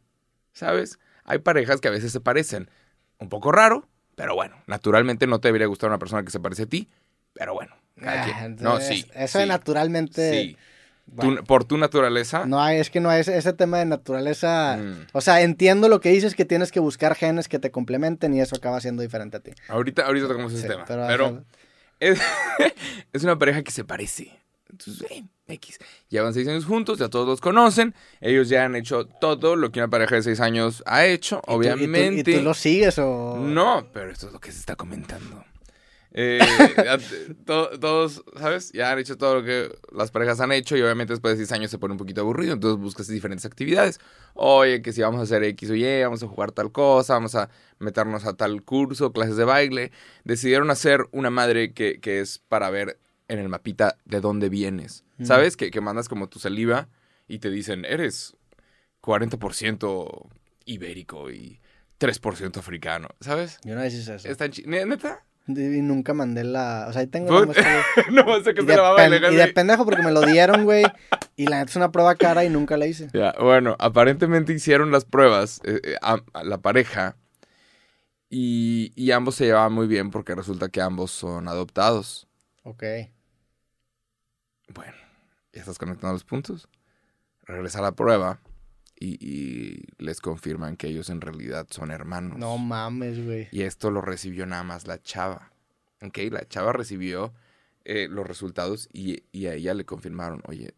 [0.52, 0.98] ¿Sabes?
[1.24, 2.70] Hay parejas que a veces se parecen.
[3.18, 4.56] Un poco raro, pero bueno.
[4.66, 6.88] Naturalmente no te debería gustar una persona que se parece a ti,
[7.32, 7.74] pero bueno.
[8.02, 8.48] Ah.
[8.60, 9.06] No, sí.
[9.14, 10.30] Eso de sí, naturalmente...
[10.32, 10.56] Sí.
[11.06, 12.44] bueno, por tu naturaleza.
[12.44, 14.76] no hay, es que no hay ese, tema de naturaleza...
[14.76, 15.06] Mm.
[15.12, 18.40] O sea, entiendo lo que dices, que tienes que buscar genes que te complementen y
[18.40, 19.52] eso acaba siendo diferente a ti.
[19.68, 20.84] Ahorita, ahorita tocamos ese tema.
[20.86, 21.44] pero- Pero,
[22.00, 22.20] es,
[23.12, 24.43] es una pareja que se parece.
[24.70, 25.78] Entonces, eh, X.
[26.08, 27.94] Llevan seis años juntos, ya todos los conocen.
[28.20, 31.46] Ellos ya han hecho todo lo que una pareja de seis años ha hecho, ¿Y
[31.46, 32.30] tú- y tú- obviamente.
[32.32, 33.36] ¿Y tú, lo sigues o...?
[33.40, 35.44] No, pero esto es lo que se está comentando.
[36.16, 36.38] Eh,
[37.44, 38.70] to- todos, ¿sabes?
[38.72, 41.50] Ya han hecho todo lo que las parejas han hecho y obviamente después de seis
[41.50, 43.98] años se pone un poquito aburrido, entonces buscas diferentes actividades.
[44.34, 47.34] Oye, que si vamos a hacer X o Y, vamos a jugar tal cosa, vamos
[47.34, 47.50] a
[47.80, 49.90] meternos a tal curso, clases de baile.
[50.22, 55.04] Decidieron hacer una madre que, que es para ver en el mapita de dónde vienes.
[55.18, 55.24] Mm.
[55.24, 55.56] ¿Sabes?
[55.56, 56.88] Que, que mandas como tu saliva
[57.26, 58.36] y te dicen, eres
[59.02, 60.28] 40%
[60.66, 61.60] ibérico y
[62.00, 63.08] 3% africano.
[63.20, 63.58] ¿Sabes?
[63.64, 64.28] Yo no hice eso.
[64.28, 65.24] ¿Está ¿Neta?
[65.46, 66.86] Y nunca mandé la.
[66.88, 67.52] O sea, ahí tengo no
[68.42, 70.84] sé qué se la va y de pendejo porque me lo dieron, güey.
[71.36, 73.08] Y la neta es una prueba cara y nunca la hice.
[73.12, 77.16] Ya, bueno, aparentemente hicieron las pruebas, eh, eh, a, a la pareja,
[78.30, 82.26] y, y ambos se llevaban muy bien porque resulta que ambos son adoptados.
[82.62, 82.84] Ok.
[84.68, 84.94] Bueno,
[85.52, 86.68] ya estás conectando los puntos.
[87.42, 88.40] Regresa a la prueba
[88.98, 92.38] y, y les confirman que ellos en realidad son hermanos.
[92.38, 93.48] No mames, güey.
[93.52, 95.52] Y esto lo recibió nada más la chava.
[96.02, 97.34] Ok, la chava recibió
[97.84, 100.74] eh, los resultados y, y a ella le confirmaron, oye,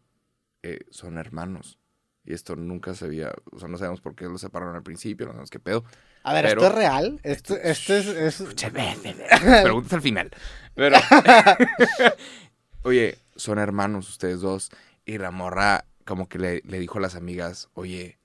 [0.63, 1.79] eh, son hermanos.
[2.25, 5.25] Y esto nunca se había, o sea, no sabemos por qué los separaron al principio,
[5.25, 5.85] no sabemos qué pedo.
[6.23, 7.19] A ver, Pero- ¿esto es real?
[7.23, 8.41] Esto, esto es, es-
[9.63, 10.29] Preguntas al final.
[10.75, 10.97] Pero,
[12.83, 14.69] oye, son hermanos ustedes dos.
[15.05, 18.19] Y la morra como que le, le dijo a las amigas, oye,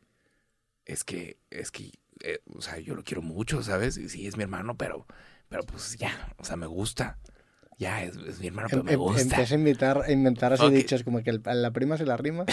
[0.85, 3.97] es que, es que, eh, o sea, yo lo quiero mucho, ¿sabes?
[3.97, 5.07] Y sí, es mi hermano, pero,
[5.49, 7.19] pero pues ya, o sea, me gusta.
[7.79, 9.23] Ya, es, es mi hermano, pero em- me em- gusta.
[9.23, 10.73] empieza a invitar, a inventar así Ok.
[10.73, 12.45] dichos, como que el- a la prima se la rima,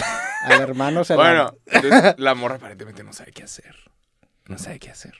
[0.44, 1.76] al hermano se Bueno, la...
[1.80, 3.76] entonces, la morra aparentemente no sabe qué hacer.
[4.48, 5.14] No sabe qué hacer.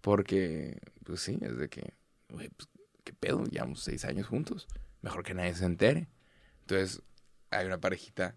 [0.00, 1.94] Porque, pues sí, es de que,
[2.28, 2.68] güey, pues,
[3.04, 3.44] ¿qué pedo?
[3.44, 4.66] Llevamos seis años juntos.
[5.00, 6.08] Mejor que nadie se entere.
[6.66, 7.02] Entonces,
[7.50, 8.34] hay una parejita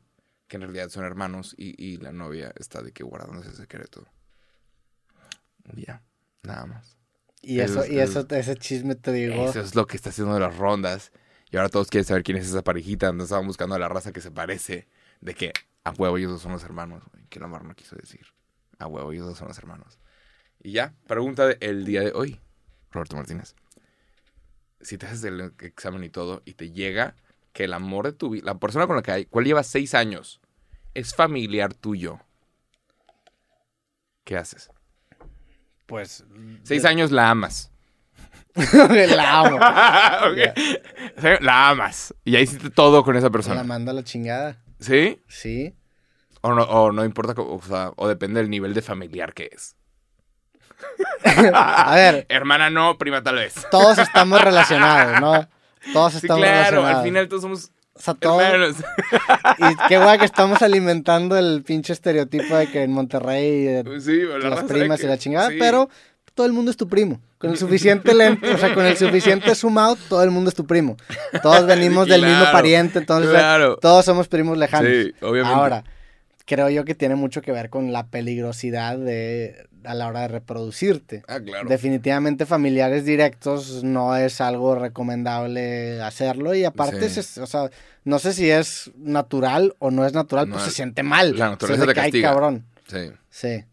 [0.48, 4.06] que en realidad son hermanos y, y la novia está de que guardándose ese secreto.
[5.76, 6.04] Y Ya,
[6.44, 6.98] nada más.
[7.42, 9.50] Y eso, es- y es- eso, ese chisme te digo.
[9.50, 11.12] Eso es lo que está haciendo las rondas.
[11.52, 13.08] Y ahora todos quieren saber quién es esa parejita.
[13.08, 14.88] Donde estaban buscando a la raza que se parece.
[15.22, 17.04] De que a huevo ellos dos son los hermanos.
[17.30, 18.26] Que la mar no quiso decir.
[18.80, 20.00] A huevo ellos dos son los hermanos.
[20.62, 22.42] Y ya, pregunta del día de hoy.
[22.92, 23.56] Roberto Martínez.
[24.82, 27.16] Si te haces el examen y todo y te llega
[27.58, 29.96] que el amor de tu vida, la persona con la que hay, cual lleva seis
[29.96, 30.40] años,
[30.94, 32.20] es familiar tuyo.
[34.24, 34.70] ¿Qué haces?
[35.88, 36.24] Pues...
[36.62, 37.72] Seis años la amas.
[38.54, 39.60] la amo.
[41.42, 42.14] La amas.
[42.24, 43.64] Y ya hiciste todo con esa La persona.
[43.64, 44.62] manda a la chingada.
[44.80, 45.24] ¿Sí?
[45.28, 45.76] Sí.
[46.42, 49.76] O no, o no importa, o sea, o depende del nivel de familiar que es.
[51.56, 53.66] A ver, Hermana no, prima tal vez.
[53.72, 55.57] todos estamos relacionados, ¿no?
[55.94, 58.42] Todos Sí, estamos claro, al final todos somos O sea, todos...
[58.42, 58.76] hermanos.
[59.60, 64.22] Y qué guay que estamos alimentando el pinche estereotipo de que en Monterrey eh, Sí,
[64.22, 65.56] la las primas que- y la chingada, sí.
[65.60, 65.90] pero
[66.34, 67.20] todo el mundo es tu primo.
[67.40, 70.56] Con el suficiente lente, o sea, con el suficiente zoom out, todo el mundo es
[70.56, 70.98] tu primo.
[71.42, 73.78] Todos venimos del mismo pariente, entonces claro.
[73.78, 74.92] todos somos primos lejanos.
[74.92, 75.56] Sí, obviamente.
[75.60, 75.84] Ahora,
[76.46, 80.28] creo yo que tiene mucho que ver con la peligrosidad de a la hora de
[80.28, 81.24] reproducirte.
[81.28, 81.68] Ah, claro.
[81.70, 87.24] Definitivamente familiares directos no es algo recomendable hacerlo y aparte, Sí.
[87.24, 87.70] se- o sea,
[88.04, 91.38] no sé si es natural o no es natural, No, pues se siente mal.
[91.38, 92.66] la naturaleza Se te cae cabrón.
[92.88, 93.12] Sí.
[93.30, 93.66] Sí.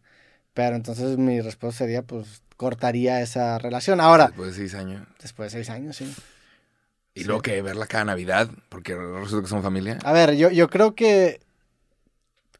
[0.54, 4.00] Pero entonces mi respuesta sería, pues, cortaría esa relación.
[4.00, 5.06] Ahora, Después de seis años.
[5.20, 6.04] después de seis años, sí.
[7.14, 7.26] Y Sí.
[7.26, 9.98] luego que verla cada Navidad, porque resulta que son familia.
[10.04, 11.40] A ver, yo, yo creo que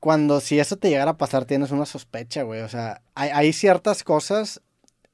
[0.04, 2.60] cuando si eso te llegara a pasar tienes una sospecha, güey.
[2.60, 4.60] O sea, hay, hay ciertas cosas,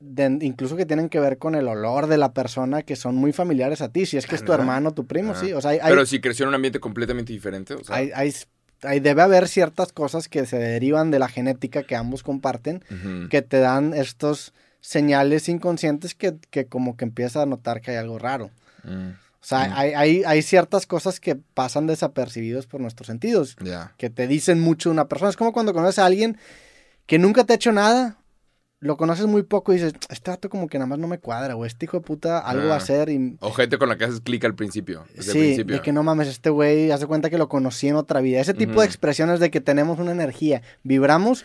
[0.00, 3.32] de- incluso que tienen que ver con el olor de la persona que son muy
[3.32, 4.04] familiares a ti.
[4.04, 4.62] Si es que es tu Ajá.
[4.62, 5.42] hermano, tu primo, Ajá.
[5.44, 5.52] sí.
[5.52, 7.94] O sea, hay, hay- Pero si creció en un ambiente completamente diferente, o sea.
[7.94, 8.10] hay-
[9.00, 13.28] debe haber ciertas cosas que se derivan de la genética que ambos comparten ujú.
[13.28, 17.98] que te dan estos señales inconscientes que, que como que empiezas a notar que hay
[17.98, 18.50] algo raro.
[18.82, 19.10] Mm,
[19.42, 19.72] O sea, Mm.
[19.74, 23.94] hay, hay, hay ciertas cosas que pasan desapercibidos por nuestros sentidos, Ya.
[23.96, 25.30] que te dicen mucho de una persona.
[25.30, 26.36] Es como cuando conoces a alguien
[27.06, 28.18] que nunca te ha hecho nada,
[28.80, 31.54] lo conoces muy poco y dices, este dato como que nada más no me cuadra,
[31.56, 32.78] o este hijo de puta algo va a Ah.
[32.82, 33.36] hacer y...
[33.40, 35.04] O gente con la que haces clic al principio.
[35.14, 35.76] Desde el Sí, principio.
[35.76, 38.40] de que no mames, este güey, hace cuenta que lo conocí en otra vida.
[38.40, 41.44] Ese tipo de expresiones de que tenemos una energía, vibramos,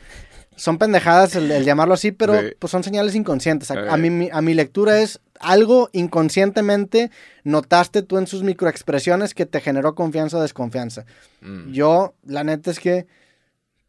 [0.57, 2.47] son pendejadas el, el llamarlo así, pero Sí.
[2.59, 3.69] pues son señales inconscientes.
[3.71, 3.87] A, Eh.
[3.89, 7.11] a mí, mi- a mi lectura es algo inconscientemente
[7.43, 11.05] notaste tú en sus microexpresiones que te generó confianza o desconfianza.
[11.41, 11.71] Mm.
[11.71, 13.07] Yo, la neta es que,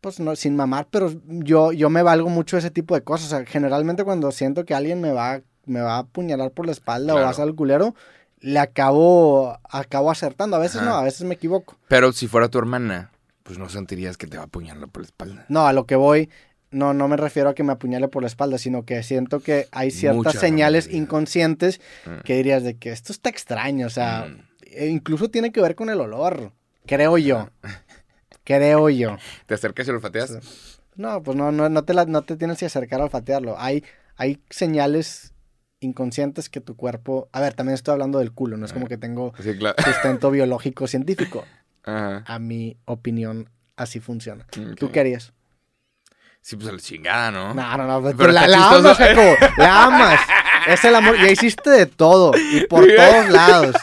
[0.00, 3.26] pues no, sin mamar, pero yo, yo me valgo mucho ese tipo de cosas.
[3.26, 6.72] O sea, generalmente cuando siento que alguien me va, me va a apuñalar por la
[6.72, 7.94] espalda o va a hacer el culero,
[8.40, 10.56] le acabo, acabo acertando.
[10.56, 10.86] A veces Ajá.
[10.86, 11.76] no, a veces me equivoco.
[11.88, 13.10] Pero si fuera tu hermana,
[13.42, 15.46] pues no sentirías que te va a apuñalar por la espalda.
[15.48, 16.28] No, a lo que voy,
[16.70, 19.68] no, no me refiero a que me apuñale por la espalda, sino que siento que
[19.72, 22.20] hay ciertas Mucha señales inconscientes Mm.
[22.24, 24.38] que dirías de que esto está extraño, o sea, Mm.
[24.62, 26.52] e incluso tiene que ver con el olor,
[26.86, 27.48] creo yo.
[28.44, 29.16] Creo yo.
[29.46, 30.38] ¿Te acercas y lo olfateas?
[30.94, 33.56] No, pues no, no, no, te la- no te tienes que acercar a olfatearlo.
[33.58, 33.82] Hay,
[34.16, 35.32] hay señales
[35.80, 37.28] inconscientes que tu cuerpo...
[37.32, 39.76] A ver, también estoy hablando del culo, no es como que tengo Sí, claro.
[39.82, 41.44] sustento biológico científico.
[41.82, 42.22] Ajá.
[42.26, 44.46] A mi opinión, así funciona.
[44.78, 45.32] ¿Tú qué harías?
[46.46, 47.54] Sí, pues a la chingada, ¿no?
[47.54, 50.20] No, no, no, pero, Pero la, la amas, Jacobo, la amas.
[50.68, 52.90] Es el amor, ya hiciste de todo y por Sí.
[52.94, 53.74] todos lados.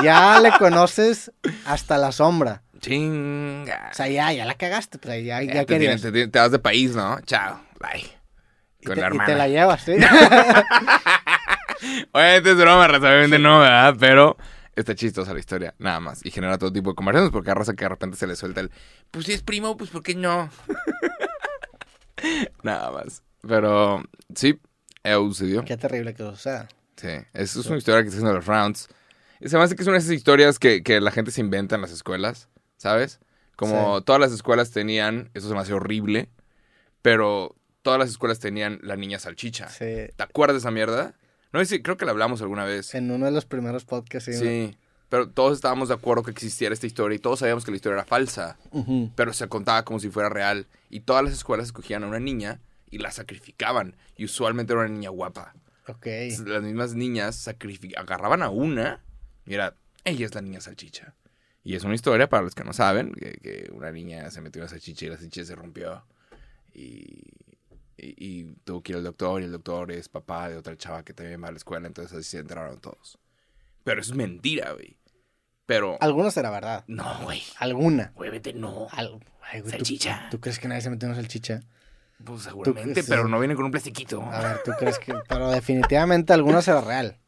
[0.00, 1.32] Ya le conoces
[1.66, 2.62] hasta la sombra.
[2.78, 3.88] Chinga.
[3.90, 6.02] O sea, ya, ya la cagaste, pues ya, ya, Ya te, querías.
[6.02, 7.18] te, te vas de país, ¿no?
[7.22, 7.60] Chao.
[7.80, 8.04] Bye.
[8.80, 9.34] Y Con la y te hermana.
[9.34, 9.92] la llevas, ¿sí?
[12.12, 13.96] Obviamente es broma, obviamente no, ¿verdad?
[13.98, 14.36] Pero
[14.76, 16.24] está chistosa la historia, nada más.
[16.24, 18.60] Y genera todo tipo de conversaciones porque hay raza que de repente se le suelta
[18.60, 18.70] el,
[19.10, 20.48] pues si es primo, pues ¿por qué no?
[22.62, 23.22] nada más.
[23.46, 24.02] Pero
[24.34, 24.58] sí,
[25.04, 25.64] sucedió.
[25.64, 26.68] Qué terrible que eso sea.
[26.96, 28.88] Sí, eso es una historia que está haciendo los rounds.
[29.40, 31.40] Y se me hace que es una de esas historias que, que la gente se
[31.40, 33.20] inventa en las escuelas, ¿sabes?
[33.56, 36.28] Como todas las escuelas tenían, eso se me hace horrible,
[37.02, 39.68] pero todas las escuelas tenían la niña salchicha.
[39.68, 40.08] Sí.
[40.16, 41.14] ¿Te acuerdas de esa mierda?
[41.52, 42.94] No sé si creo que la hablamos alguna vez.
[42.94, 44.24] En uno de los primeros podcasts.
[44.24, 44.38] Sí.
[44.38, 44.76] Sí,
[45.14, 47.94] pero todos estábamos de acuerdo que existiera esta historia y todos sabíamos que la historia
[47.98, 48.58] era falsa,
[49.14, 50.66] pero se contaba como si fuera real.
[50.90, 52.58] Y todas las escuelas escogían a una niña
[52.90, 53.94] y la sacrificaban.
[54.16, 55.54] Y usualmente era una niña guapa.
[55.86, 56.06] Ok.
[56.06, 57.48] Entonces, Las mismas niñas
[57.96, 59.04] agarraban a una
[59.46, 61.14] y era, ella es la niña salchicha.
[61.62, 64.62] Y es una historia para los que no saben, que, que una niña se metió
[64.62, 66.04] en la salchicha y la salchicha se rompió.
[66.74, 67.22] Y,
[67.96, 71.04] y, y tuvo que ir al doctor y el doctor es papá de otra chava
[71.04, 73.16] que también va a la escuela, entonces así se enteraron todos.
[73.84, 74.96] Pero eso es mentira, güey.
[75.66, 75.96] Pero...
[76.00, 76.84] Algunos era verdad.
[76.86, 77.42] No, güey.
[77.58, 78.12] Alguna.
[78.14, 78.88] Güey, vete, no.
[78.92, 79.18] Al-
[79.50, 80.28] Ay, güey, ¿tú- Salchicha.
[80.30, 81.60] ¿tú, crees que nadie se metió en una salchicha?
[82.22, 84.22] Pues seguramente, pero no viene con un plastiquito.
[84.22, 85.14] A ver, ¿tú crees que...?
[85.28, 87.18] Pero definitivamente algunos era real.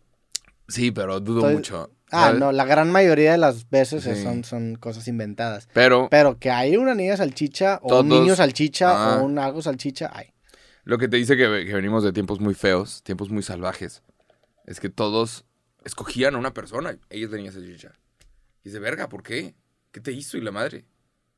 [0.68, 1.90] Sí, pero dudo Estoy- mucho.
[2.12, 2.38] Ah, ¿sabes?
[2.40, 4.22] no, la gran mayoría de las veces Sí.
[4.22, 5.68] son, son cosas inventadas.
[5.72, 6.06] Pero...
[6.10, 9.16] Pero que hay una niña salchicha o un niño salchicha Ah.
[9.18, 10.32] o un algo salchicha, hay.
[10.84, 14.04] Lo que te dice que, que venimos de tiempos muy feos, tiempos muy salvajes,
[14.66, 15.44] es que todos
[15.84, 16.96] escogían a una persona.
[17.10, 17.92] Ella es la niña salchicha.
[18.66, 19.54] Y dice, verga, ¿por qué?
[19.92, 20.36] ¿Qué te hizo?
[20.36, 20.86] Y la madre,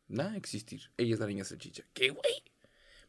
[0.08, 0.80] nada, existir.
[0.96, 1.82] Ella es la niña salchicha.
[1.92, 2.42] ¿Qué, güey?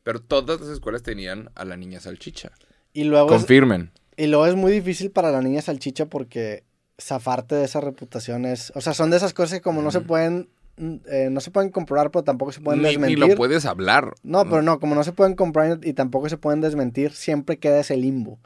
[0.03, 2.51] Pero todas las escuelas tenían a la niña salchicha.
[2.91, 3.93] Y luego, es, Confirmen.
[4.17, 6.65] y luego es muy difícil para la niña salchicha porque
[6.99, 8.73] zafarte de esa reputación es...
[8.75, 10.49] O sea, son de esas cosas que como no se pueden...
[10.75, 13.19] mm, eh, no se pueden comprobar, pero tampoco se pueden Ni, ni desmentir.
[13.19, 14.15] lo puedes hablar.
[14.23, 17.79] No, pero no, como no se pueden comprar y tampoco se pueden desmentir, siempre queda
[17.79, 18.37] ese limbo.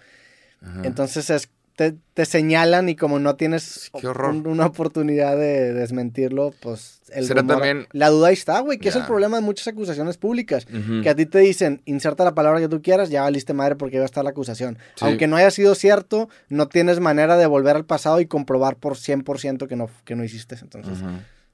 [0.62, 0.82] Ajá.
[0.84, 4.30] Entonces es, te, te señalan y como no tienes Qué horror.
[4.32, 8.78] un- una oportunidad de desmentirlo, pues el Será rumor- también- la duda ahí está, güey,
[8.78, 10.66] que es el problema de muchas acusaciones públicas.
[11.02, 13.96] Que a ti te dicen, inserta la palabra que tú quieras, ya valiste madre porque
[13.96, 14.78] iba a estar la acusación.
[14.96, 15.06] Sí.
[15.06, 18.98] Aunque no haya sido cierto, no tienes manera de volver al pasado y comprobar por
[18.98, 20.56] 100% que no, que no hiciste.
[20.62, 21.00] Entonces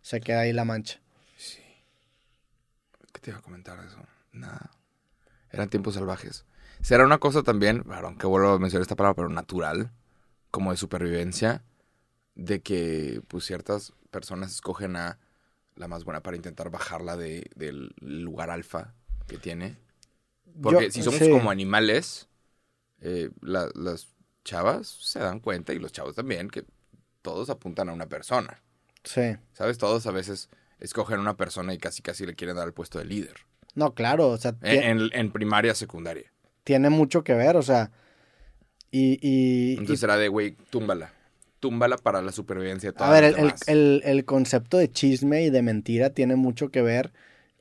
[0.02, 1.00] se queda ahí la mancha.
[1.38, 1.60] Sí.
[3.14, 4.00] ¿Qué te iba a comentar de eso?
[4.34, 4.72] Nada.
[5.52, 6.46] Eran tiempos salvajes.
[6.82, 9.92] Será una cosa también, aunque vuelvo a mencionar esta palabra, pero natural,
[10.52, 11.64] como de supervivencia,
[12.36, 15.20] de que pues ciertas personas escogen a
[15.76, 18.94] la más buena para intentar bajarla de, del lugar alfa
[19.28, 19.78] que tiene.
[20.62, 21.30] Porque Yo- si somos sí.
[21.32, 22.30] como animales,
[23.02, 24.10] eh, la- las
[24.44, 26.66] chavas se dan cuenta y los chavos también que
[27.22, 28.62] todos apuntan a una persona.
[29.04, 29.38] Sí.
[29.54, 29.78] ¿Sabes?
[29.78, 33.06] Todos a veces escogen una persona y casi casi le quieren dar el puesto de
[33.06, 33.36] líder.
[33.76, 36.32] No, claro, o sea, En, en- en primaria, secundaria.
[36.64, 37.92] tiene mucho que ver, o sea,
[38.92, 39.20] y...
[39.22, 41.14] y- y Entonces era de, güey, túmbala.
[41.60, 43.36] Túmbala para la supervivencia de todas A ver,
[43.68, 47.12] el, el- concepto de chisme y de mentira tiene mucho que ver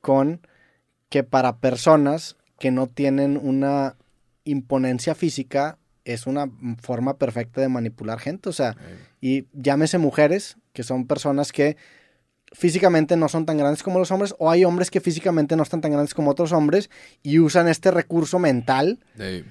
[0.01, 0.41] con
[1.09, 3.97] que para personas que no tienen una
[4.45, 6.49] imponencia física es una
[6.81, 8.49] forma perfecta de manipular gente.
[8.49, 8.77] O sea,
[9.21, 11.77] y llámese mujeres, que son personas que
[12.53, 15.81] físicamente no son tan grandes como los hombres, o hay hombres que físicamente no están
[15.81, 16.89] tan grandes como otros hombres
[17.23, 19.45] y usan este recurso mental eh,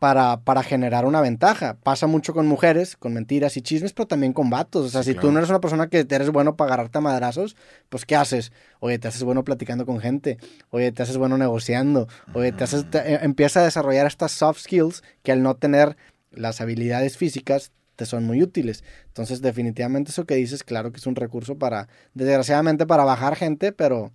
[0.00, 1.76] para, para generar una ventaja.
[1.82, 4.86] Pasa mucho con mujeres, con mentiras y chismes, pero también con vatos.
[4.86, 7.00] O sea, Sí, si tú no eres una persona que eres bueno para agarrarte a
[7.02, 7.54] madrazos,
[7.90, 8.50] pues ¿qué haces?
[8.80, 10.38] Oye, te haces bueno platicando con gente.
[10.70, 12.08] Oye, te haces bueno negociando.
[12.32, 15.98] Oye, te haces, te- empieza a desarrollar estas soft skills que al no tener
[16.32, 18.82] las habilidades físicas te son muy útiles.
[19.08, 23.72] Entonces, definitivamente eso que dices, claro que es un recurso para, desgraciadamente, para bajar gente,
[23.72, 24.12] pero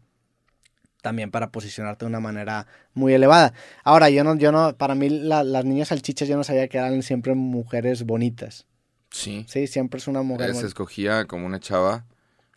[1.06, 2.66] también para posicionarte de una manera
[2.96, 3.54] muy elevada.
[3.84, 6.80] Ahora, yo no, yo no, para mí la- las niñas salchichas yo no sabía que
[6.80, 8.66] eran siempre mujeres bonitas.
[9.12, 9.46] sí.
[9.48, 12.06] Sí, siempre es una mujer Eh, se escogía como una chava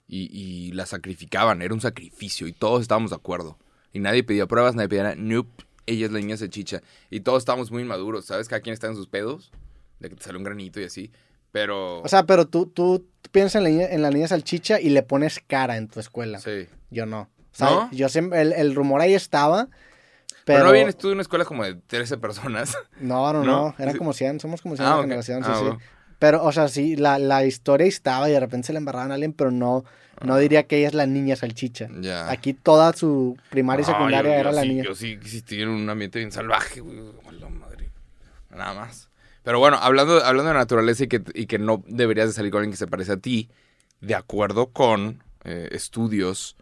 [0.06, 1.60] y, y la sacrificaban.
[1.60, 3.58] Era un sacrificio y todos estábamos de acuerdo.
[3.92, 5.14] Y nadie pedía pruebas, nadie pedía nada.
[5.16, 6.80] Nope, ella es la niña salchicha.
[7.10, 8.48] Y todos estábamos muy inmaduros, ¿sabes?
[8.48, 9.52] Cada quien está en sus pedos.
[10.00, 11.10] De que te sale un granito y así.
[11.52, 12.00] Pero...
[12.00, 15.02] O sea, pero tú, tú piensas en la, niña, en la niña salchicha y le
[15.02, 16.38] pones cara en tu escuela.
[16.40, 16.66] sí.
[16.90, 17.28] Yo no.
[17.52, 17.90] O sea, ¿No?
[17.92, 19.68] yo siempre, el, el rumor ahí estaba,
[20.44, 22.76] Pero, Pero, no vienes tú de una escuela como de 13 personas.
[23.00, 23.44] No, no, ¿No?
[23.68, 23.74] no.
[23.78, 24.40] Eran como 100.
[24.40, 25.04] Somos como 100 Ah, en la ok.
[25.04, 25.62] generación, Ah, sí.
[25.64, 25.78] bueno.
[26.18, 29.14] Pero, o sea, sí, la, la historia estaba y de repente se le embarraban a
[29.14, 29.84] alguien, pero no,
[30.24, 31.88] no diría que ella es la niña salchicha.
[32.28, 34.82] Aquí toda su primaria y secundaria yo- yo era la sí- niña.
[34.84, 36.98] Yo sí existí en un ambiente bien salvaje, güey.
[37.24, 37.90] Hola, madre.
[38.50, 39.10] Nada más.
[39.44, 42.58] Pero bueno, hablando, hablando de naturaleza y que, y que no deberías de salir con
[42.60, 43.48] alguien que se parece a ti,
[44.00, 46.56] de acuerdo con eh, estudios,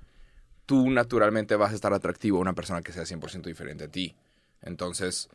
[0.66, 4.14] tú naturalmente vas a estar atractivo a una persona que sea 100% diferente a ti.
[4.62, 5.29] Entonces,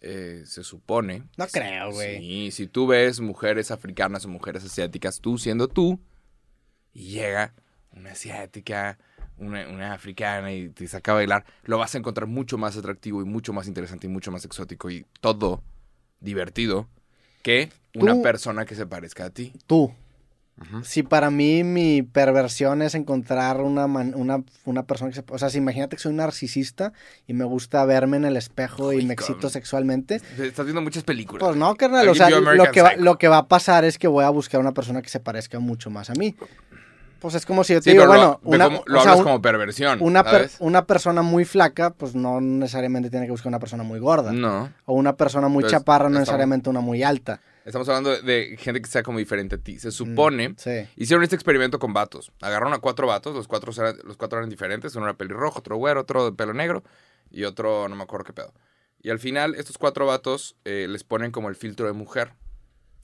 [0.00, 1.24] eh, se supone...
[1.36, 2.18] No creo, güey.
[2.18, 6.00] Sí, si tú ves mujeres africanas o mujeres asiáticas, tú siendo tú,
[6.92, 7.54] y llega
[7.92, 8.98] una asiática,
[9.36, 13.22] una, una africana y te saca a bailar, lo vas a encontrar mucho más atractivo
[13.22, 15.62] y mucho más interesante y mucho más exótico y todo
[16.20, 16.88] divertido
[17.42, 19.52] que una persona que se parezca a ti.
[19.66, 19.92] Tú.
[20.60, 20.82] Ujú.
[20.84, 25.24] Si para mí mi perversión es encontrar una, man- una, una persona que se...
[25.30, 26.92] O sea, si imagínate que soy un narcisista
[27.26, 29.32] y me gusta verme en el espejo y me cabrón.
[29.34, 31.44] excito sexualmente, Estás viendo muchas películas.
[31.46, 32.08] Pues no, carnal.
[32.08, 34.60] O sea, lo que, va, lo que va a pasar es que voy a buscar
[34.60, 36.34] una persona que se parezca mucho más a mí.
[37.20, 39.10] Pues es como si yo te Sí, digo, bueno, lo, una, como- lo o sea,
[39.12, 39.98] hablas un- como perversión.
[40.00, 40.24] una,
[40.60, 44.32] una persona muy flaca, pues no necesariamente tiene que buscar una persona muy gorda.
[44.32, 44.70] No.
[44.86, 47.40] O una persona muy Entonces, chaparra, no necesariamente una muy alta.
[47.68, 49.78] Estamos hablando de, de gente que sea como diferente a ti.
[49.78, 50.48] Se supone.
[50.48, 50.88] Mm, Sí.
[50.96, 52.32] Hicieron este experimento con vatos.
[52.40, 54.94] Agarraron a cuatro vatos, los cuatro eran, los cuatro eran diferentes.
[54.96, 56.82] Uno era pelirrojo, otro güero, otro de pelo negro
[57.30, 58.54] y otro no me acuerdo qué pedo.
[59.02, 62.32] Y al final, estos cuatro vatos eh, les ponen como el filtro de mujer.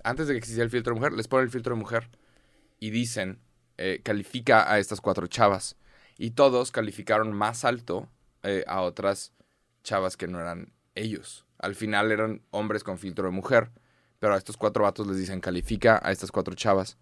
[0.02, 2.08] Antes de que existiera el filtro de mujer, les ponen el filtro de mujer.
[2.80, 3.40] Y dicen,
[3.76, 5.76] eh, califica a estas cuatro chavas.
[6.16, 8.08] Y todos calificaron más alto
[8.42, 9.32] eh, a otras
[9.82, 11.44] chavas que no eran ellos.
[11.58, 13.70] Al final eran hombres con filtro de mujer.
[14.24, 16.96] Pero a estos cuatro vatos les dicen, califica a estas cuatro chavas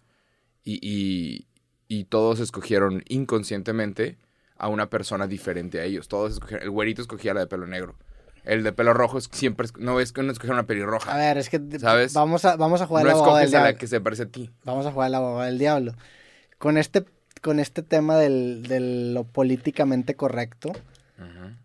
[0.65, 1.47] y, y-
[1.87, 4.17] y todos escogieron inconscientemente
[4.57, 6.09] a una persona diferente a ellos.
[6.09, 7.95] Todos escogieron, el güerito escogía la de pelo negro.
[8.43, 11.15] El de pelo rojo es siempre, no es que no escogieron una A pelirroja.
[11.15, 12.11] ver, es que ¿Sabes?
[12.13, 13.79] vamos a, vamos a jugar no la abogada del escoges a la diablo.
[13.79, 14.49] que se parece a ti.
[14.65, 15.93] Vamos a jugar la abogada del diablo.
[16.57, 17.05] Con este,
[17.41, 18.81] con este tema del, de
[19.13, 20.71] lo políticamente correcto,
[21.17, 21.55] Ujú.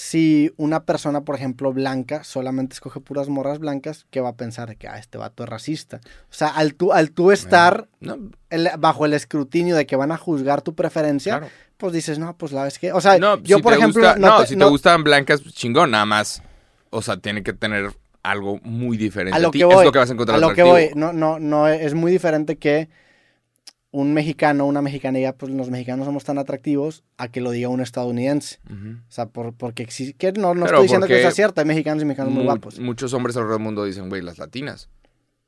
[0.00, 4.68] Si una persona, por ejemplo, blanca, solamente escoge puras morras blancas, ¿qué va a pensar?
[4.68, 5.98] De que, ah, este vato es racista.
[6.30, 8.16] O sea, al tú, al tú estar No,
[8.48, 11.52] el- bajo el escrutinio de que van a juzgar tu preferencia, claro.
[11.78, 12.92] pues dices, no, pues la vez que...
[12.92, 15.52] O sea, No, yo, si por ejemplo, gusta- no, te- si te gustan blancas, pues,
[15.56, 16.44] chingón, nada más.
[16.90, 17.90] O sea, tiene que tener
[18.22, 19.58] algo muy diferente a a, lo ti.
[19.58, 21.66] que voy, es lo que vas a encontrar a lo que voy, no, no, no,
[21.66, 22.88] es muy diferente que
[23.90, 27.68] un mexicano, una mexicana diga, pues los mexicanos somos tan atractivos, a que lo diga
[27.70, 28.58] un estadounidense.
[28.68, 32.06] O sea, por, porque existe, no, no estoy diciendo que sea cierto, hay mexicanos y
[32.06, 32.78] mexicanos muy Mu- guapos.
[32.80, 34.88] Muchos hombres alrededor del mundo dicen, güey, las latinas.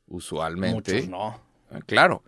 [0.07, 0.95] Usualmente.
[0.95, 1.41] Muchos no.
[1.71, 2.25] Ah, Claro,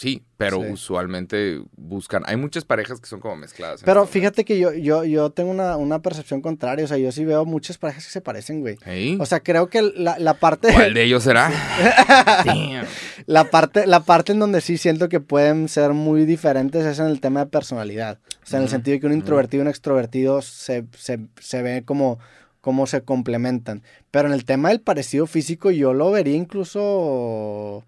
[0.00, 0.68] sí, pero Sí.
[0.72, 2.22] usualmente buscan.
[2.24, 3.82] Hay muchas parejas que son como mezcladas.
[3.84, 7.26] Pero fíjate que yo, yo, yo tengo una, una percepción contraria, o sea, yo sí
[7.26, 8.78] veo muchas parejas que se parecen, güey.
[9.20, 10.72] O sea, creo que la, la parte...
[10.72, 11.50] ¿Cuál de ellos será?
[13.26, 17.06] La parte, la parte en donde sí siento que pueden ser muy diferentes es en
[17.06, 18.18] el tema de personalidad.
[18.42, 21.62] O sea, en el sentido de que un introvertido y un extrovertido se, se, se
[21.62, 22.18] ve como,
[22.60, 23.82] como se complementan.
[24.10, 27.84] Pero en el tema del parecido físico yo lo vería incluso...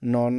[0.00, 0.30] No,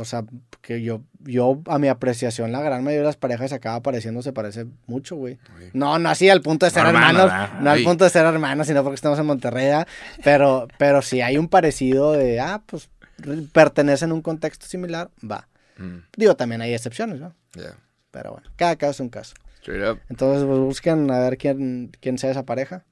[0.00, 0.24] o sea,
[0.60, 4.32] que yo, yo a mi apreciación la gran mayoría de las parejas acaba pareciendo se
[4.32, 5.38] parece mucho, güey.
[5.72, 8.68] No, no así al punto de ser Hermano, hermanos, no al punto de ser hermanos,
[8.68, 9.72] sino porque estamos en Monterrey,
[10.22, 12.88] pero, pero si hay un parecido de, ah, pues
[13.52, 15.48] pertenecen a un contexto similar, va.
[15.78, 17.34] Mm, Digo, también hay excepciones, ¿no?
[17.54, 17.76] yeah.
[18.10, 19.34] Pero bueno, cada caso es un caso.
[19.60, 20.00] Straight up.
[20.08, 22.84] Entonces, pues busquen a ver quién, quién sea esa pareja.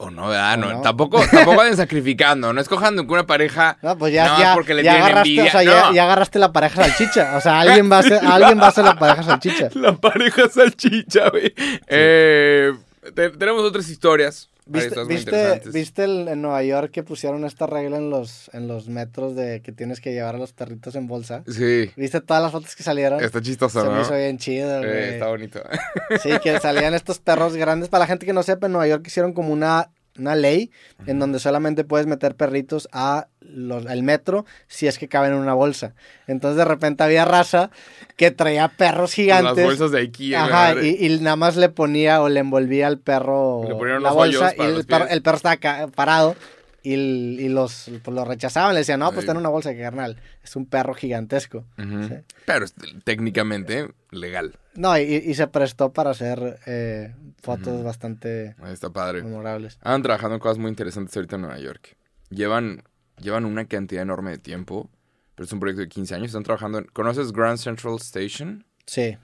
[0.00, 0.54] O no, ¿verdad?
[0.54, 0.80] O No, no.
[0.80, 2.52] Tampoco, tampoco vayan sacrificando.
[2.52, 3.78] No escojan nunguna pareja.
[3.82, 7.36] No, pues ya, ya, porque le ya agarraste, o sea, ya, agarraste la pareja salchicha.
[7.36, 9.70] O sea, alguien va a ser, alguien va a ser la pareja salchicha.
[9.74, 11.52] La pareja salchicha, güey.
[11.88, 12.72] Eh,
[13.14, 14.48] te- tenemos otras historias.
[14.68, 15.62] ¿Viste, viste.
[15.72, 19.62] ¿viste el- en Nueva York que pusieron esta regla en los, en los metros de
[19.62, 21.42] que tienes que llevar a los perritos en bolsa?
[21.48, 21.90] Sí.
[21.96, 23.22] ¿Viste todas las fotos que salieron?
[23.24, 23.94] Está chistoso, Se ¿no?
[23.94, 25.04] me hizo bien chido, Eh, güey.
[25.14, 25.60] está bonito.
[26.22, 27.88] Sí, que salían estos perros grandes.
[27.88, 30.70] Para la gente que no sepa, en Nueva York hicieron como una, una ley
[31.06, 35.38] en donde solamente puedes meter perritos a los, al metro si es que caben en
[35.38, 35.94] una bolsa.
[36.26, 37.70] Entonces de repente había raza
[38.16, 39.64] que traía perros Las gigantes.
[39.64, 40.44] bolsas de Ikea.
[40.44, 44.54] Ajá, y, y nada más le ponía o le envolvía al perro Le la bolsa
[44.56, 46.36] y el perro, el perro estaba parado
[46.82, 48.72] y, los, pues, lo rechazaban.
[48.74, 49.26] Le decían, no, pues Sí.
[49.28, 50.20] ten una bolsa, que carnal.
[50.42, 51.64] Es un perro gigantesco.
[51.76, 52.14] Sí.
[52.46, 52.66] Pero
[53.04, 54.58] técnicamente legal.
[54.74, 57.82] No, y, y se prestó para hacer eh, fotos Ujú.
[57.84, 59.22] bastante Ahí Está padre.
[59.22, 59.78] memorables.
[59.82, 61.96] Andan trabajando en cosas muy interesantes ahorita en Nueva York.
[62.30, 62.84] Llevan,
[63.20, 64.88] llevan una cantidad enorme de tiempo,
[65.34, 66.26] pero es un proyecto de 15 años.
[66.28, 66.84] Están trabajando en...
[66.92, 68.64] ¿Conoces Grand Central Station?
[68.86, 69.16] Sí.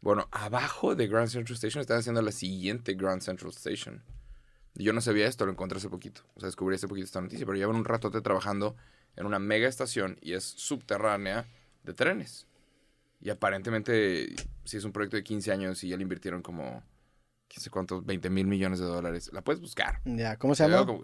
[0.00, 4.02] Bueno, abajo de Grand Central Station están haciendo la siguiente Grand Central Station.
[4.76, 6.22] Yo no sabía esto, lo encontré hace poquito.
[6.34, 8.76] O sea, descubrí hace poquito esta noticia, pero llevan un ratote trabajando
[9.16, 11.46] en una mega estación y es subterránea
[11.84, 12.46] de trenes.
[13.20, 16.82] Y aparentemente, si es un proyecto de 15 años y ya le invirtieron como,
[17.48, 19.30] quién sé cuántos, 20 mil millones de dólares.
[19.32, 20.00] La puedes buscar.
[20.04, 21.00] Ya, ¿cómo se llama?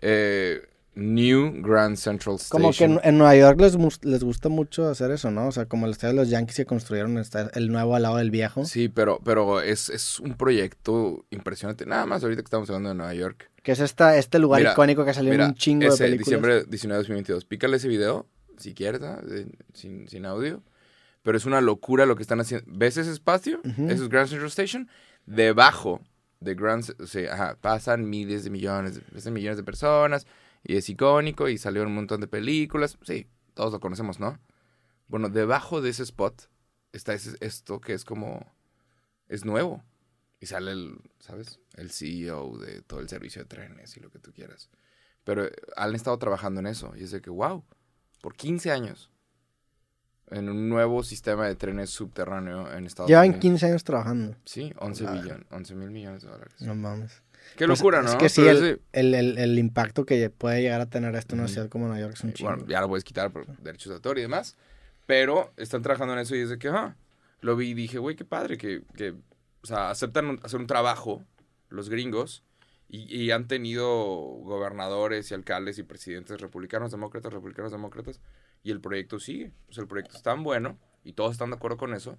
[0.00, 2.60] Eh, New Grand Central Station.
[2.62, 5.46] Como que en, en Nueva York les, les gusta mucho hacer eso, ¿no?
[5.46, 7.22] O sea, como el estadio de los Yankees que construyeron
[7.54, 8.64] el nuevo al lado del viejo.
[8.64, 11.86] Sí, pero, pero es, es un proyecto impresionante.
[11.86, 13.48] Nada más ahorita que estamos hablando de Nueva York.
[13.62, 16.26] Que es esta, este lugar Mira, icónico que salió en un chingo ese de películas.
[16.26, 17.44] diciembre 19 de 2022.
[17.44, 18.26] Pícale ese video,
[18.56, 19.00] si quieres,
[19.74, 20.62] sin, sin audio.
[21.22, 22.64] Pero es una locura lo que están haciendo.
[22.72, 23.60] ¿Ves ese espacio?
[23.64, 23.88] Ujú.
[23.90, 24.88] Eso es Grand Central Station.
[25.26, 26.00] Debajo
[26.40, 26.84] de Grand...
[27.00, 30.26] O sea, ajá, pasan miles de millones, de- millones de personas.
[30.64, 32.98] Y es icónico y salió un montón de películas.
[33.02, 34.38] Sí, todos lo conocemos, ¿no?
[35.06, 36.48] Bueno, debajo de ese spot
[36.92, 38.52] está ese- esto que es como...
[39.28, 39.82] Es nuevo.
[40.40, 41.58] Y sale el, ¿sabes?
[41.74, 44.70] El CEO de todo el servicio de trenes y lo que tú quieras.
[45.24, 46.92] Pero eh, han estado trabajando en eso.
[46.96, 47.64] Y es de que, wow,
[48.22, 49.10] por 15 años.
[50.30, 53.40] En un nuevo sistema de trenes subterráneo en Estados Llevan Unidos.
[53.40, 54.36] 15 años trabajando.
[54.44, 55.22] Sí, 11 Claro.
[55.22, 56.54] billones, 11 mil millones de dólares.
[56.60, 57.22] No mames.
[57.56, 58.08] Qué Pues, locura, ¿no?
[58.10, 61.40] Es que sí, el, el, el- el impacto que puede llegar a tener esto en
[61.40, 62.50] una ciudad como Nueva York es un chingo.
[62.50, 64.56] Bueno, ya lo puedes quitar por derechos de autor y demás.
[65.06, 66.96] Pero están trabajando en eso y es de que, ajá,
[67.40, 69.10] lo vi y dije, güey, qué padre que, que,
[69.62, 71.24] o sea, aceptan un- hacer un trabajo
[71.70, 72.44] los gringos
[72.88, 78.20] y, y han tenido gobernadores y alcaldes y presidentes republicanos, demócratas, republicanos, demócratas
[78.62, 79.52] y el proyecto sigue.
[79.68, 82.16] O sea, el proyecto es tan bueno y todos están de acuerdo con eso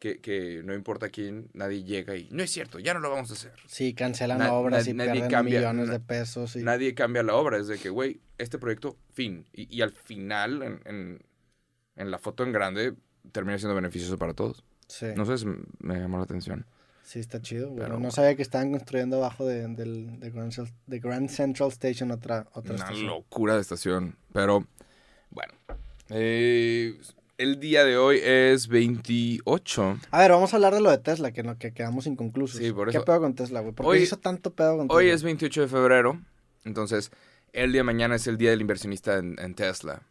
[0.00, 3.30] que, que no importa quién, nadie llega y no es cierto, ya no lo vamos
[3.30, 3.52] a hacer.
[3.68, 6.56] Sí, cancelan Na- obras na- y nadie pierden cambia- millones na- de pesos.
[6.56, 6.62] Y...
[6.64, 9.46] Nadie cambia la obra, es de que, güey, este proyecto, fin.
[9.52, 11.22] Y, y al final, en, en,
[11.96, 12.94] en la foto en grande,
[13.30, 14.64] termina siendo beneficioso para todos.
[14.88, 15.46] Sí, No sé,
[15.78, 16.64] me llamó la atención.
[17.04, 17.66] sí, está chido.
[17.68, 17.80] güey.
[17.80, 18.10] Pero no bueno.
[18.10, 22.48] sabía que estaban construyendo abajo de, del, de, Grand, Cel- de Grand Central Station otra,
[22.54, 23.06] otra Una estación.
[23.06, 24.16] locura de estación.
[24.32, 24.66] Pero,
[25.30, 25.52] bueno.
[26.08, 26.98] Eh,
[27.42, 29.98] el día de hoy es 28.
[30.10, 32.58] A ver, vamos a hablar de lo de Tesla, que, no, que quedamos inconclusos.
[32.60, 33.72] Sí, por ¿Qué eso- pedo con Tesla, güey?
[33.74, 35.14] ¿Por qué Hoy- se hizo tanto pedo con Hoy Tesla?
[35.14, 36.20] es 28 de febrero.
[36.64, 37.10] Entonces,
[37.52, 40.02] el día de mañana es el día del inversionista en, en Tesla.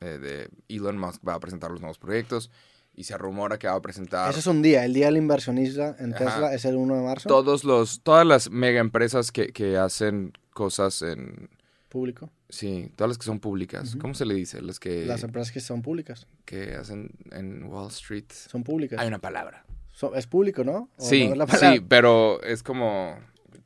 [0.00, 2.50] Eh, de Elon Musk va a presentar los nuevos proyectos.
[2.94, 4.30] Y se rumora que va a presentar...
[4.30, 6.24] Ese es un día, el día del inversionista en Ajá.
[6.24, 7.28] Tesla es el 1 de marzo.
[7.28, 11.50] todos los, todas las mega empresas que, que hacen cosas en...
[11.96, 12.30] Público.
[12.50, 13.96] Sí, todas las que son públicas.
[13.98, 14.60] ¿Cómo se le dice?
[14.60, 16.26] Las que, Las empresas que son públicas.
[16.44, 18.26] que hacen en Wall Street.
[18.30, 18.98] Son públicas.
[19.00, 19.64] Hay una palabra.
[19.92, 20.90] So- es público, ¿no?
[20.98, 23.18] ¿O Sí, no sí, pero es como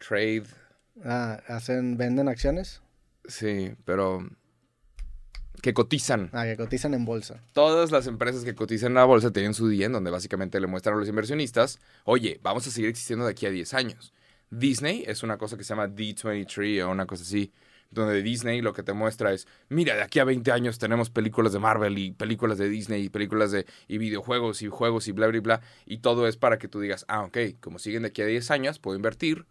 [0.08, 0.44] trade.
[1.04, 2.82] Ah, hacen, venden acciones.
[3.26, 4.20] Sí, pero
[5.60, 6.30] que cotizan.
[6.32, 7.42] Ah, que cotizan en bolsa.
[7.52, 10.68] Todas las empresas que cotizan en la bolsa tienen su día en donde básicamente le
[10.68, 14.12] muestran a los inversionistas, oye, vamos a seguir existiendo de aquí a 10 años.
[14.50, 17.52] Disney es una cosa que se llama D23 o una cosa así,
[17.90, 21.52] donde Disney lo que te muestra es, mira, de aquí a 20 años tenemos películas
[21.52, 25.26] de Marvel y películas de Disney y películas de y videojuegos y juegos y bla,
[25.26, 28.22] bla, bla, y todo es para que tú digas, ah, ok, como siguen de aquí
[28.22, 29.46] a 10 años, puedo invertir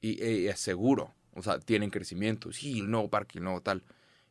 [0.00, 3.84] y, y es seguro, o sea, tienen crecimiento, sí, el nuevo parque, el nuevo tal.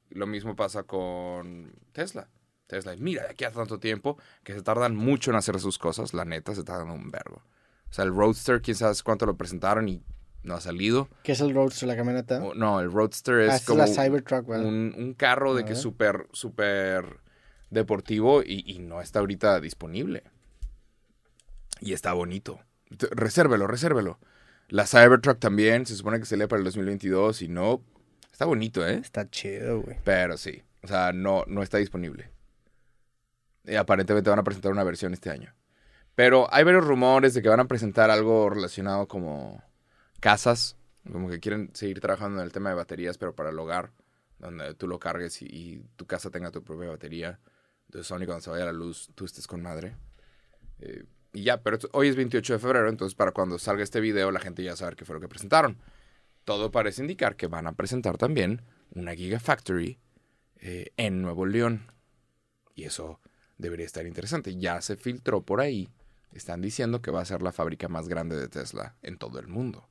[0.10, 2.30] Lo mismo pasa con Tesla.
[2.68, 6.14] Tesla, mira, de aquí a tanto tiempo que se tardan mucho en hacer sus cosas,
[6.14, 7.42] la neta, se tardan un vergo.
[7.90, 10.04] O sea, el Roadster, quién sabe cuánto lo presentaron y
[10.48, 11.08] no ha salido.
[11.24, 12.44] ¿Qué es el Roadster, la camioneta?
[12.44, 14.66] O- no, el Roadster es ah, como es la Cybertruck, ¿verdad?
[14.66, 17.20] un, un carro de que es súper, súper
[17.70, 20.24] deportivo y, y no está ahorita disponible.
[21.80, 22.60] Y está bonito.
[22.90, 24.20] Resérvelo, resérvelo.
[24.70, 27.82] La Cybertruck también, se supone que salía para el 2022 y no.
[28.32, 28.96] Está bonito, ¿eh?
[28.96, 29.98] Está chido, güey.
[30.04, 32.30] Pero sí, o sea, no, no está disponible.
[33.66, 35.54] Y aparentemente van a presentar una versión este año.
[36.16, 39.62] Pero hay varios rumores de que van a presentar algo relacionado como
[40.20, 40.76] casas,
[41.12, 43.92] como que quieren seguir trabajando en el tema de baterías, pero para el hogar,
[44.40, 47.40] donde tú lo cargues y, tu casa tenga tu propia batería.
[47.86, 49.96] Entonces, Sony, cuando se vaya la luz, tú estés con madre.
[50.80, 54.32] Eh, y ya, pero hoy es 28 de febrero, entonces para cuando salga este video,
[54.32, 55.78] la gente ya sabe qué fue lo que presentaron.
[56.44, 58.62] Todo parece indicar que van a presentar también
[58.92, 60.00] una Gigafactory
[60.60, 61.92] eh, en Nuevo León.
[62.74, 63.20] Y eso
[63.58, 64.56] debería estar interesante.
[64.56, 65.90] Ya se filtró por ahí.
[66.34, 69.48] Están diciendo que va a ser la fábrica más grande de Tesla en todo el
[69.48, 69.90] mundo.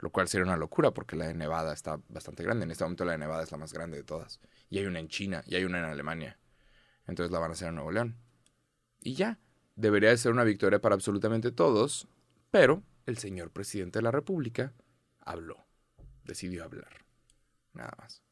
[0.00, 2.64] Lo cual sería una locura porque la de Nevada está bastante grande.
[2.64, 4.40] En este momento la de Nevada es la más grande de todas.
[4.68, 6.38] Y hay una en China y hay una en Alemania.
[7.06, 8.16] Entonces la van a hacer en Nuevo León.
[9.00, 9.38] Y ya.
[9.76, 12.08] Debería de ser una victoria para absolutamente todos.
[12.50, 14.72] Pero el señor presidente de la República
[15.20, 15.66] habló.
[16.24, 17.04] Decidió hablar.
[17.72, 18.22] Nada más.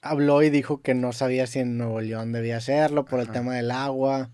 [0.00, 3.54] Habló y dijo que no sabía si en Nuevo León debía hacerlo por el tema
[3.54, 4.30] del agua.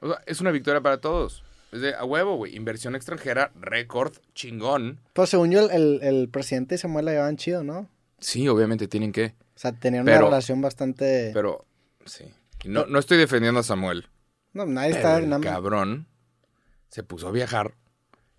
[0.00, 1.44] O sea, es una victoria para todos.
[1.72, 2.56] Es de a huevo, güey.
[2.56, 5.00] Inversión extranjera, récord, chingón.
[5.12, 7.88] Pues según yo, el, el, el presidente y Samuel la llevaban chido, ¿no?
[8.20, 9.34] Sí, obviamente tienen que.
[9.54, 11.30] O sea, tenían una relación bastante...
[11.34, 11.64] Pero,
[12.06, 12.24] sí.
[12.64, 14.08] No, no estoy defendiendo a Samuel.
[14.52, 15.18] no, nadie está...
[15.18, 16.06] el nada- cabrón
[16.88, 17.74] se puso a viajar.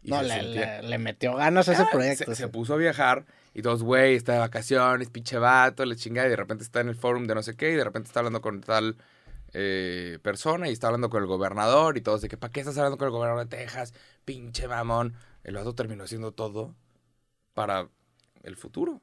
[0.02, 2.34] y no, le, sentía- le- le metió ganas a ese Ah, proyecto.
[2.36, 6.28] Se, puso a viajar y todos, güey, está de vacaciones, pinche vato, le chingada.
[6.28, 8.22] Y de repente está en el forum de no sé qué y de repente está
[8.22, 8.96] hablando con tal
[9.54, 12.78] eh, persona y está hablando con el gobernador y todos de que, ¿para qué estás
[12.78, 13.94] hablando con el gobernador de Texas?
[14.26, 15.16] Pinche mamón.
[15.44, 16.76] El vato terminó haciendo todo
[17.54, 17.90] para
[18.44, 19.02] el futuro.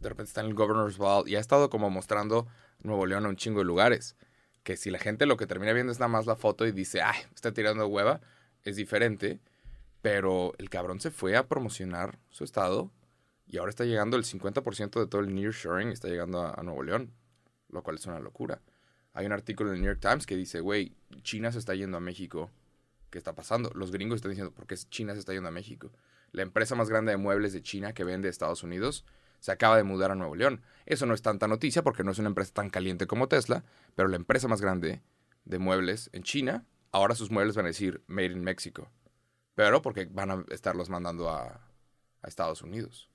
[0.00, 2.46] De repente está en el Governor's Ball y ha estado como mostrando
[2.80, 4.16] Nuevo León a un chingo de lugares.
[4.64, 7.00] Que si la gente lo que termina viendo es nada más la foto y dice,
[7.02, 8.20] ay, está tirando hueva,
[8.64, 9.40] es diferente.
[10.02, 12.90] Pero el cabrón se fue a promocionar su estado
[13.46, 16.82] y ahora está llegando el 50% de todo el nearshoring, está llegando a, a Nuevo
[16.82, 17.12] León,
[17.68, 18.60] lo cual es una locura.
[19.16, 21.96] Hay un artículo en el New York Times que dice, güey, China se está yendo
[21.96, 22.50] a México.
[23.08, 23.72] ¿Qué está pasando?
[23.74, 25.90] Los gringos están diciendo, ¿por qué China se está yendo a México?
[26.32, 29.06] La empresa más grande de muebles de China que vende a Estados Unidos
[29.40, 30.60] se acaba de mudar a Nuevo León.
[30.84, 33.64] Eso no es tanta noticia porque no es una empresa tan caliente como Tesla,
[33.94, 35.00] pero la empresa más grande
[35.46, 38.90] de muebles en China, ahora sus muebles van a decir Made in Mexico.
[39.54, 41.62] Pero porque van a estarlos mandando a,
[42.20, 43.08] a Estados Unidos.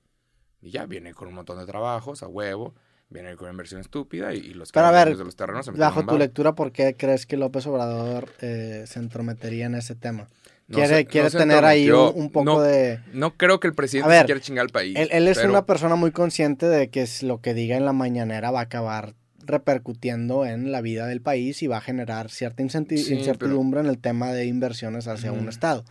[0.62, 2.74] Y ya viene con un montón de trabajos, a huevo,
[3.12, 5.72] viene con una inversión estúpida y, y los Pero a ver, de los terrenos se
[5.72, 10.28] Bajo tu lectura, ¿por qué crees que López Obrador eh, se entrometería en ese tema?
[10.68, 13.00] No quiere se- quiere no se tener ahí un, poco No- de...
[13.14, 14.96] No creo que el presidente ver, quiera chingar al país.
[14.98, 17.84] Él, él es pero- una persona muy consciente de que es lo que diga en
[17.86, 22.30] la mañanera va a acabar repercutiendo en la vida del país y va a generar
[22.30, 25.84] cierta Sí, incertidumbre en el tema de inversiones hacia un estado.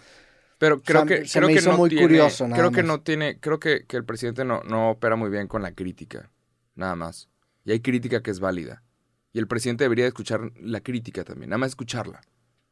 [0.59, 2.71] Pero creo sea, que, se creo me que hizo no muy tiene, curioso, nada creo
[2.71, 2.87] que más.
[2.87, 6.29] no tiene, creo que, que el presidente no, no opera muy bien con la crítica,
[6.75, 7.29] nada más.
[7.64, 8.83] Y hay crítica que es válida.
[9.33, 12.21] Y el presidente debería escuchar la crítica también, nada más escucharla.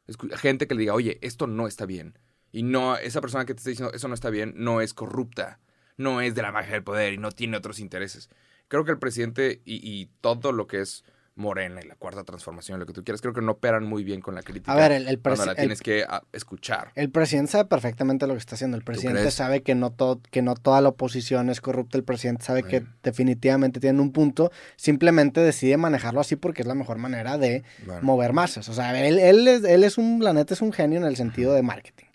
[0.07, 2.17] Escu- gente que le diga, oye, esto no está bien.
[2.51, 5.59] Y no, esa persona que te está diciendo, eso no está bien, no es corrupta,
[5.97, 8.29] no es de la magia del poder y no tiene otros intereses.
[8.67, 11.03] Creo que el presidente y todo lo que es
[11.39, 14.21] Morena y la cuarta transformación, lo que tú quieras, creo que no operan muy bien
[14.21, 14.71] con la crítica.
[14.71, 16.91] A ver, el, el, cuando la el- tienes que ah, escuchar.
[16.95, 18.75] el presidente sabe perfectamente lo que está haciendo.
[18.77, 21.97] El presidente sabe que no, todo, que no toda la oposición es corrupta.
[21.97, 24.51] El presidente sabe que definitivamente tiene un punto.
[24.75, 28.01] Simplemente decide manejarlo así porque es la mejor manera de Bueno.
[28.03, 28.67] mover masas.
[28.69, 31.15] O sea, él, él, es, él es un, la neta es un genio en el
[31.15, 32.05] sentido de marketing.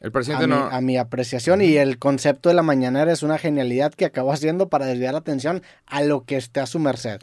[0.00, 0.66] El A presidente mi, no...
[0.66, 4.68] a mi apreciación y el concepto de la mañanera es una genialidad que acabó haciendo
[4.68, 7.20] para desviar la atención a lo que esté a su merced.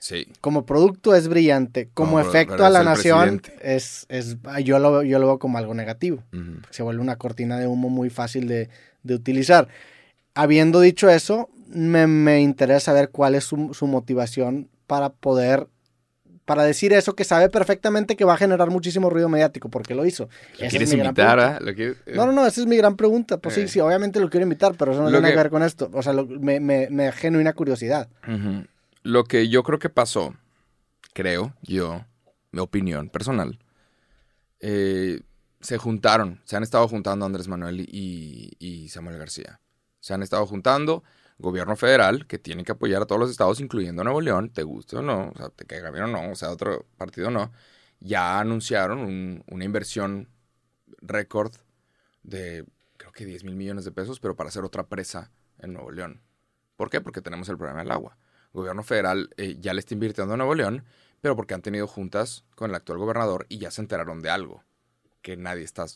[0.00, 0.26] Sí.
[0.40, 3.74] Como producto es brillante, como efecto a la nación presidente.
[3.76, 6.22] es, es yo, lo, yo lo veo como algo negativo.
[6.32, 6.60] Ujú.
[6.70, 8.68] Se vuelve una cortina de humo muy fácil de,
[9.02, 9.68] de utilizar.
[10.34, 15.66] Habiendo dicho eso, me, me interesa saber cuál es su, su motivación para poder,
[16.44, 20.06] para decir eso que sabe perfectamente que va a generar muchísimo ruido mediático, porque lo
[20.06, 20.28] hizo.
[20.60, 21.58] ¿Lo quieres invitar, ah?
[21.60, 23.38] ¿Lo quieres- No, no, no, esa es mi gran pregunta.
[23.38, 23.68] Pues sí, Eh.
[23.68, 25.90] sí, obviamente lo quiero invitar, pero eso no tiene que- que ver con esto.
[25.92, 28.08] O sea, lo- me, me, me da genuina curiosidad.
[28.26, 28.64] Ujú.
[29.02, 30.34] Lo que yo creo que pasó,
[31.14, 32.04] creo yo,
[32.52, 33.58] mi opinión personal,
[34.60, 35.22] eh,
[35.60, 39.60] se juntaron, se han estado juntando Andrés Manuel y, Samuel García.
[40.00, 41.02] Se han estado juntando
[41.38, 44.96] gobierno federal, que tiene que apoyar a todos los estados, incluyendo Nuevo León, te guste
[44.96, 47.52] o no, o sea, te caiga bien o no, o sea, otro partido no,
[48.00, 50.28] ya anunciaron un- una inversión
[51.00, 51.52] récord
[52.22, 52.64] de,
[52.96, 56.22] creo que 10 mil millones de pesos, pero para hacer otra presa en Nuevo León.
[56.76, 57.00] ¿Por qué?
[57.00, 58.16] Porque tenemos el problema del agua.
[58.52, 60.84] Gobierno federal eh, ya le está invirtiendo a Nuevo León,
[61.20, 64.64] pero porque han tenido juntas con el actual gobernador y ya se enteraron de algo
[65.22, 65.86] que nadie está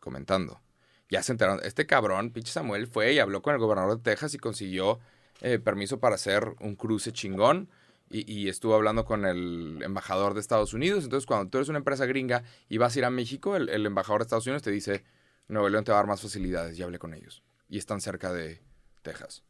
[0.00, 0.60] comentando.
[1.08, 1.60] Ya se enteraron.
[1.64, 5.00] Este cabrón, pinche Samuel, fue y habló con el gobernador de Texas y consiguió
[5.40, 7.68] eh, permiso para hacer un cruce chingón.
[8.12, 11.04] Y, y estuvo hablando con el embajador de Estados Unidos.
[11.04, 14.20] Entonces, cuando tú eres una empresa gringa y vas a ir a México, el, embajador
[14.20, 15.04] de Estados Unidos te dice,
[15.46, 16.76] Nuevo León te va a dar más facilidades.
[16.76, 17.44] Ya hablé con ellos.
[17.68, 18.60] Y están cerca de
[19.02, 19.44] Texas.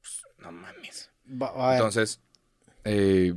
[0.00, 1.10] Pues, no mames.
[1.30, 2.20] Va- Entonces,
[2.84, 3.34] eh...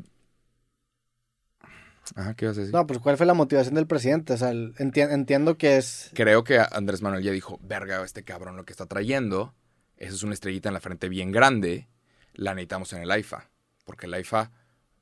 [2.16, 2.74] Ajá, ¿qué ibas a decir?
[2.74, 4.34] no, pues ¿cuál fue la motivación del presidente?
[4.34, 6.12] O sea, enti- entiendo que es...
[6.14, 9.54] Creo que Andrés Manuel ya dijo, verga, este cabrón lo que está trayendo,
[9.98, 11.88] eso es una estrellita en la frente bien grande,
[12.34, 13.50] la necesitamos en el AIFA,
[13.86, 14.52] porque el AIFA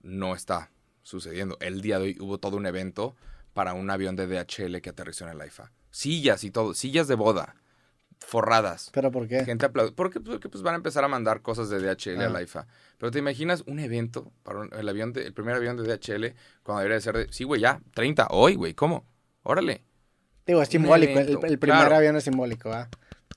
[0.01, 0.71] no está
[1.01, 1.57] sucediendo.
[1.59, 3.15] El día de hoy hubo todo un evento
[3.53, 5.71] para un avión de DHL que aterrizó en el AIFA.
[5.89, 7.55] Sillas y todo, sillas de boda,
[8.25, 8.89] forradas.
[8.93, 9.43] ¿Pero por qué?
[9.43, 9.91] Gente aplaude.
[9.91, 12.27] Porque, porque pues van a empezar a mandar cosas de DHL Ah.
[12.27, 12.67] a la IFA.
[12.97, 16.35] Pero te imaginas un evento para un- el avión de- el primer avión de DHL
[16.63, 17.33] cuando debería de ser de.
[17.33, 19.05] Sí, güey, ya, 30, hoy, güey, ¿cómo?
[19.43, 19.83] Órale.
[20.45, 21.19] Digo, es simbólico.
[21.19, 21.95] El, primer claro.
[21.95, 22.89] avión es simbólico, ¿ah?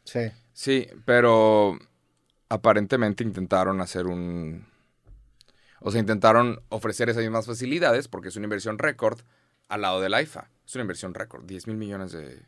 [0.04, 0.30] Sí.
[0.52, 1.78] Sí, pero
[2.48, 4.66] aparentemente intentaron hacer un.
[5.80, 9.20] O sea, intentaron ofrecer esas mismas facilidades porque es una inversión récord
[9.68, 10.50] al lado de la IFA.
[10.66, 12.42] Es una inversión récord, 10 mil millones de,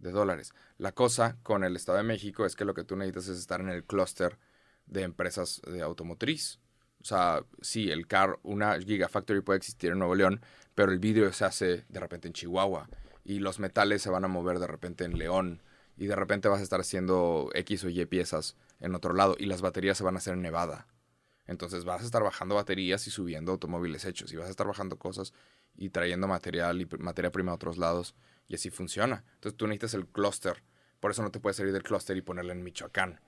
[0.00, 0.52] de dólares.
[0.78, 3.60] La cosa con el Estado de México es que lo que tú necesitas es estar
[3.60, 4.38] en el clúster
[4.86, 6.58] de empresas de automotriz.
[7.00, 10.42] O sea, sí, el car, una Gigafactory puede existir en Nuevo León,
[10.74, 12.88] pero el vidrio se hace de repente en Chihuahua
[13.24, 15.62] y los metales se van a mover de repente en León
[15.96, 19.46] y de repente vas a estar haciendo X o Y piezas en otro lado y
[19.46, 20.86] las baterías se van a hacer en Nevada.
[21.46, 24.98] Entonces vas a estar bajando baterías y subiendo automóviles hechos y vas a estar bajando
[24.98, 25.32] cosas
[25.76, 28.14] y trayendo material y materia prima a otros lados
[28.50, 29.24] y así funciona.
[29.34, 30.62] Entonces tú necesitas el clúster.
[30.98, 33.20] Por eso no te puedes salir del clúster y ponerle en Michoacán,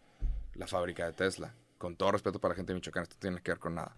[0.55, 1.55] la fábrica de Tesla.
[1.79, 3.97] Con todo respeto para la gente de Michoacán, esto no tiene que ver con nada.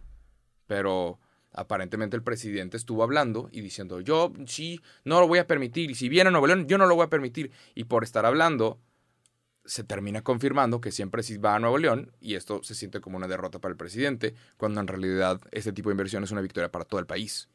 [0.66, 1.18] Pero
[1.50, 5.90] aparentemente el presidente estuvo hablando y diciendo, yo sí, no lo voy a permitir.
[5.90, 7.50] Y si viene a Nuevo León, yo no lo voy a permitir.
[7.74, 8.78] Y por estar hablando,
[9.64, 13.16] se termina confirmando que siempre sí va a Nuevo León y esto se siente como
[13.16, 16.70] una derrota para el presidente, cuando en realidad este tipo de inversión es una victoria
[16.70, 17.48] para todo el país.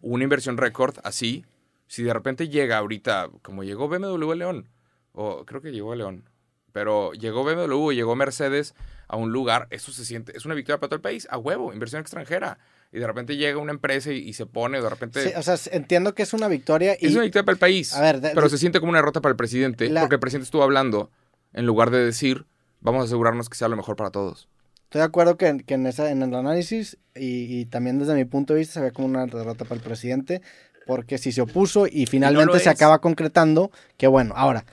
[0.00, 1.44] Una inversión récord así,
[1.88, 4.68] si de repente llega ahorita, como llegó BMW León,
[5.12, 6.28] o creo que llegó a León,
[6.72, 8.74] pero llegó BMW, llegó Mercedes
[9.08, 11.72] a un lugar, eso se siente, es una victoria para todo el país, a huevo,
[11.72, 12.58] inversión extranjera.
[12.92, 15.22] Y de repente llega una empresa y, se pone, de repente...
[15.22, 16.96] Sí, o sea, entiendo que es una victoria.
[16.98, 17.06] Y...
[17.06, 17.94] Es una victoria para el país.
[17.94, 20.62] A ver, pero se siente como una derrota para el presidente, porque el presidente estuvo
[20.62, 21.10] hablando
[21.52, 22.46] en lugar de decir,
[22.80, 24.48] vamos a asegurarnos que sea lo mejor para todos.
[24.84, 28.24] Estoy de acuerdo que, que en, esa, en el análisis y, y, también desde mi
[28.24, 30.40] punto de vista se ve como una derrota para el presidente,
[30.88, 34.64] porque si se opuso y finalmente se acaba concretando, que bueno, ahora,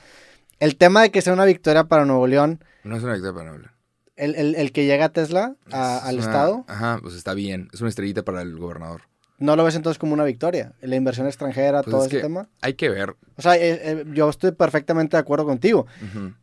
[0.62, 2.64] el tema de que sea una victoria para Nuevo León...
[2.86, 3.76] No es una victoria para Nuevo León.
[4.16, 6.64] El, el, el que llega a Tesla al Estado.
[6.70, 7.68] Ajá, pues está bien.
[7.74, 9.02] Es una estrellita para el gobernador.
[9.40, 10.72] ¿No lo ves entonces como una victoria?
[10.80, 12.48] La inversión extranjera, pues todo ese tema.
[12.62, 13.18] Hay que ver.
[13.36, 15.86] O sea, eh, eh, yo estoy perfectamente de acuerdo contigo.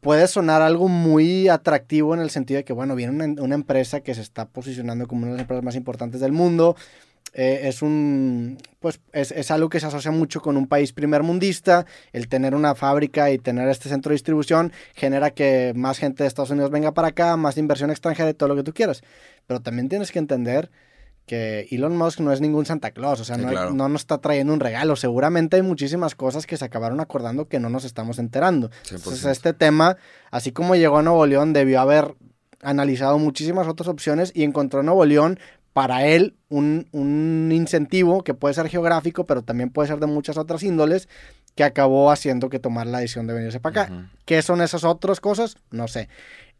[0.02, 4.14] Puede sonar algo muy atractivo en el sentido de que, bueno, viene una, empresa que
[4.14, 6.76] se está posicionando como una de las empresas más importantes del mundo.
[7.34, 11.86] Eh, es un pues es, es, algo que se asocia mucho con un país primermundista
[12.12, 16.28] el tener una fábrica y tener este centro de distribución genera que más gente de
[16.28, 19.02] Estados Unidos venga para acá más inversión extranjera y todo lo que tú quieras
[19.46, 20.70] pero también tienes que entender
[21.26, 24.60] que Elon Musk no es ningún Santa Claus, o sea, no, nos está trayendo un
[24.60, 24.96] regalo.
[24.96, 28.70] Seguramente hay muchísimas cosas que se acabaron acordando que no nos estamos enterando.
[28.90, 29.96] Entonces, este tema,
[30.30, 32.16] así como llegó a Nuevo León, debió haber
[32.60, 35.38] analizado muchísimas otras opciones y encontró en Nuevo León
[35.72, 40.36] para él un, un, incentivo que puede ser geográfico, pero también puede ser de muchas
[40.36, 41.08] otras índoles,
[41.54, 44.08] que acabó haciendo que tomar la decisión de venirse para acá.
[44.24, 45.56] ¿Qué son esas otras cosas?
[45.70, 46.08] No sé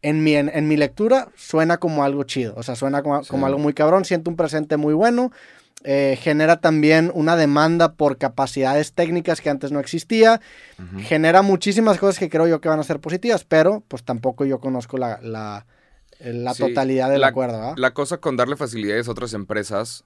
[0.03, 3.73] en mi, en, mi lectura suena como algo chido, o sea, suena como, algo muy
[3.73, 5.31] cabrón, siento un presente muy bueno,
[5.85, 10.41] eh, genera también una demanda por capacidades técnicas que antes no existía,
[10.99, 14.59] genera muchísimas cosas que creo yo que van a ser positivas, pero pues tampoco yo
[14.59, 15.65] conozco la, la,
[16.23, 17.73] la totalidad del acuerdo.
[17.77, 20.05] La cosa con darle facilidades a otras empresas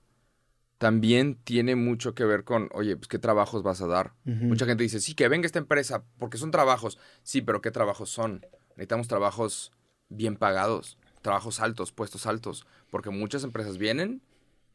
[0.77, 4.13] también tiene mucho que ver con, oye, pues qué trabajos vas a dar.
[4.23, 6.99] Mucha gente dice, sí, que venga esta empresa, porque son trabajos.
[7.23, 8.45] Sí, pero ¿qué trabajos son?
[8.69, 9.71] Necesitamos trabajos
[10.09, 14.21] bien pagados, trabajos altos, puestos altos, porque muchas empresas vienen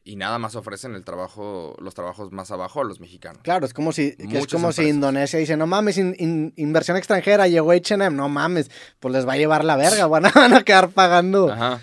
[0.05, 3.41] y nada más ofrecen el trabajo, los trabajos más abajo a los mexicanos.
[3.41, 8.15] Claro, es como si, es como si Indonesia dice, no mames, inversión extranjera, llegó H&M,
[8.15, 11.79] no mames, pues les va a llevar la verga, van a, quedar pagando Ajá.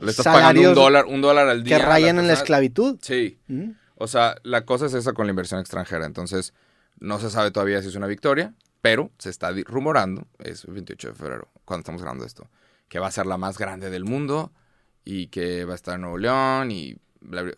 [0.00, 1.78] Le estás pagando un dólar, un dólar al día.
[1.78, 2.98] Que rayen en la esclavitud.
[3.02, 3.38] Sí.
[3.96, 6.54] O sea, la cosa es esa con la inversión extranjera, entonces
[6.98, 11.08] no se sabe todavía si es una victoria, pero se está rumorando, es el 28
[11.08, 12.48] de febrero, cuando estamos grabando esto,
[12.88, 14.52] que va a ser la más grande del mundo
[15.04, 16.96] y que va a estar en Nuevo León y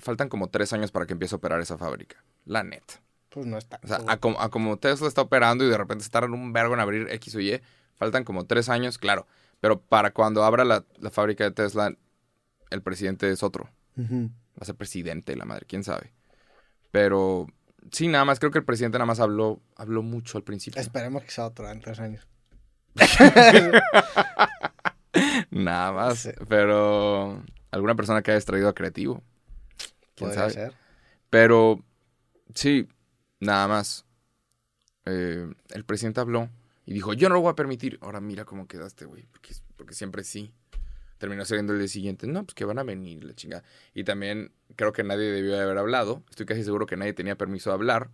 [0.00, 2.22] faltan como tres años para que empiece a operar esa fábrica.
[2.44, 2.82] La net.
[3.28, 3.80] Pues no está.
[3.82, 6.80] O sea, a como, Tesla está operando y de repente está en un vergo en
[6.80, 7.60] abrir X o Y,
[7.96, 9.26] faltan como tres años, claro.
[9.60, 11.94] Pero para cuando abra la, fábrica de Tesla,
[12.70, 13.70] el presidente es otro.
[13.96, 16.12] Va a ser presidente, la madre, quién sabe.
[16.90, 17.46] Pero
[17.90, 20.80] sí, nada más, creo que el presidente nada más habló, habló mucho al principio.
[20.80, 22.26] Esperemos que sea otro en tres años.
[25.50, 26.28] Nada más.
[26.48, 29.22] Pero alguna persona que haya extraído a creativo.
[30.14, 30.50] ¿Quién sabe?
[30.50, 30.72] Ser.
[31.30, 31.84] Pero
[32.54, 32.88] sí,
[33.40, 34.04] nada más.
[35.04, 36.48] Eh, el presidente habló
[36.86, 37.98] y dijo, yo no lo voy a permitir.
[38.00, 39.24] Ahora mira cómo quedaste, güey.
[39.30, 40.52] Porque, porque siempre sí.
[41.18, 42.26] Terminó saliendo el día siguiente.
[42.26, 43.62] No, pues que van a venir, la chingada.
[43.94, 46.22] Y también creo que nadie debió haber hablado.
[46.30, 48.10] Estoy casi seguro que nadie tenía permiso de hablar.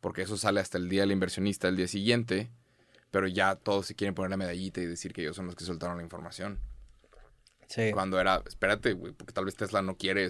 [0.00, 2.50] Porque eso sale hasta el día del inversionista el día siguiente
[3.10, 5.64] pero ya todos se quieren poner la medallita y decir que ellos son los que
[5.64, 6.58] soltaron la información.
[7.70, 7.92] Sí.
[7.92, 10.28] Cuando era, espérate, güey, porque tal vez Tesla no quiere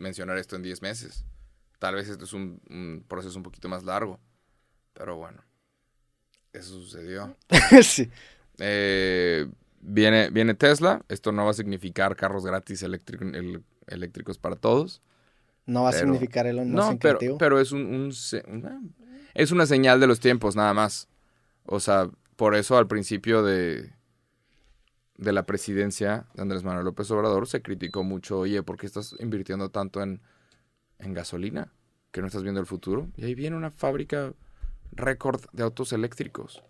[0.00, 1.26] mencionar esto en 10 meses.
[1.78, 4.18] Tal vez esto es un, proceso un poquito más largo.
[4.94, 5.44] Pero bueno,
[6.54, 7.36] eso sucedió.
[7.82, 8.10] sí.
[8.58, 9.46] Eh,
[9.80, 11.04] viene, viene Tesla.
[11.10, 15.02] Esto no va a significar carros gratis eléctricos para todos.
[15.66, 18.10] No va a significar el No, pero, pero es un,
[19.34, 21.06] es una señal de los tiempos, nada más.
[21.64, 23.92] O sea, por eso al principio de,
[25.18, 29.14] de la presidencia de Andrés Manuel López Obrador se criticó mucho, oye, ¿por qué estás
[29.18, 30.20] invirtiendo tanto en,
[30.98, 31.72] en gasolina?
[32.12, 33.08] ¿Que no estás viendo el futuro?
[33.16, 34.32] Y ahí viene una fábrica
[34.92, 36.62] récord de autos eléctricos.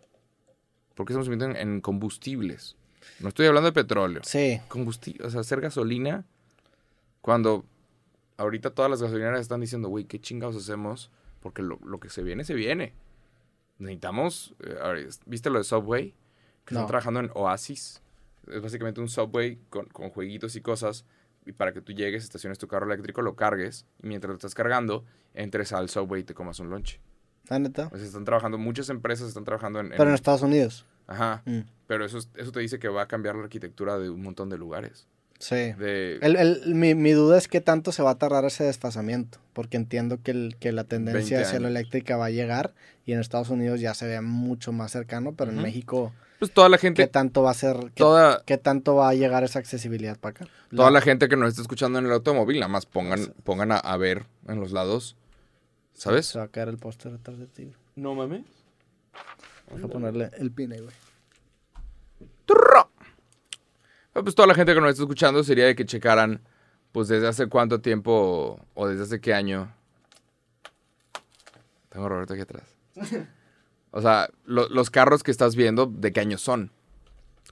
[0.94, 2.74] ¿Por qué estamos invirtiendo en, en combustibles?
[3.20, 4.22] No estoy hablando de petróleo.
[4.24, 4.61] Sí.
[4.68, 6.24] Combustible, o sea, hacer gasolina
[7.20, 7.64] cuando
[8.38, 11.11] ahorita todas las gasolineras están diciendo, güey, ¿qué chingados hacemos?
[11.40, 12.94] Porque lo, lo que se viene, se viene.
[13.78, 16.14] Necesitamos, eh, ¿viste lo de Subway?
[16.64, 16.80] Que No.
[16.80, 18.03] están trabajando en Oasis.
[18.53, 21.05] Es básicamente un Subway con, con jueguitos y cosas.
[21.46, 23.86] Y para que tú llegues, estaciones tu carro eléctrico, lo cargues.
[24.03, 27.01] Y mientras lo estás cargando, entres al Subway y te comas un lunch.
[27.49, 27.88] ¿La neta?
[27.90, 29.86] Sea, están trabajando, muchas empresas están trabajando en...
[29.86, 30.84] en- Pero en Estados Unidos.
[31.07, 31.42] Ajá.
[31.46, 34.22] Mm, Pero eso, es- eso te dice que va a cambiar la arquitectura de un
[34.22, 35.07] montón de lugares.
[35.38, 35.55] Sí.
[35.55, 39.38] De, El, el- mi, mi duda es qué tanto se va a tardar ese desfasamiento,
[39.55, 41.70] porque entiendo que, el, que la tendencia 20 hacia años.
[41.70, 42.74] eléctrica va a llegar
[43.07, 45.62] y en Estados Unidos ya se ve mucho más cercano, pero en.
[45.62, 47.07] México, pues toda la ¿qué gente...
[47.07, 50.47] tanto va a ser, qué, Toda, qué tanto va a llegar esa accesibilidad para acá?
[50.74, 53.78] Toda la gente que nos está escuchando en el automóvil, nada más pongan, pongan a,
[53.78, 55.16] a ver en los lados.
[55.95, 56.26] ¿Sabes?
[56.26, 57.72] Se va a caer el póster detrás de ti.
[57.97, 58.45] No mames.
[59.74, 60.95] Deja ponerle el pin ahí, güey.
[64.22, 66.41] Pues toda la gente que nos está escuchando sería de que checaran,
[66.93, 69.72] pues desde hace cuánto tiempo o desde hace qué año.
[71.89, 72.64] Tengo a Roberto aquí atrás.
[73.91, 76.70] O sea, lo- los carros que estás viendo, ¿de qué años son?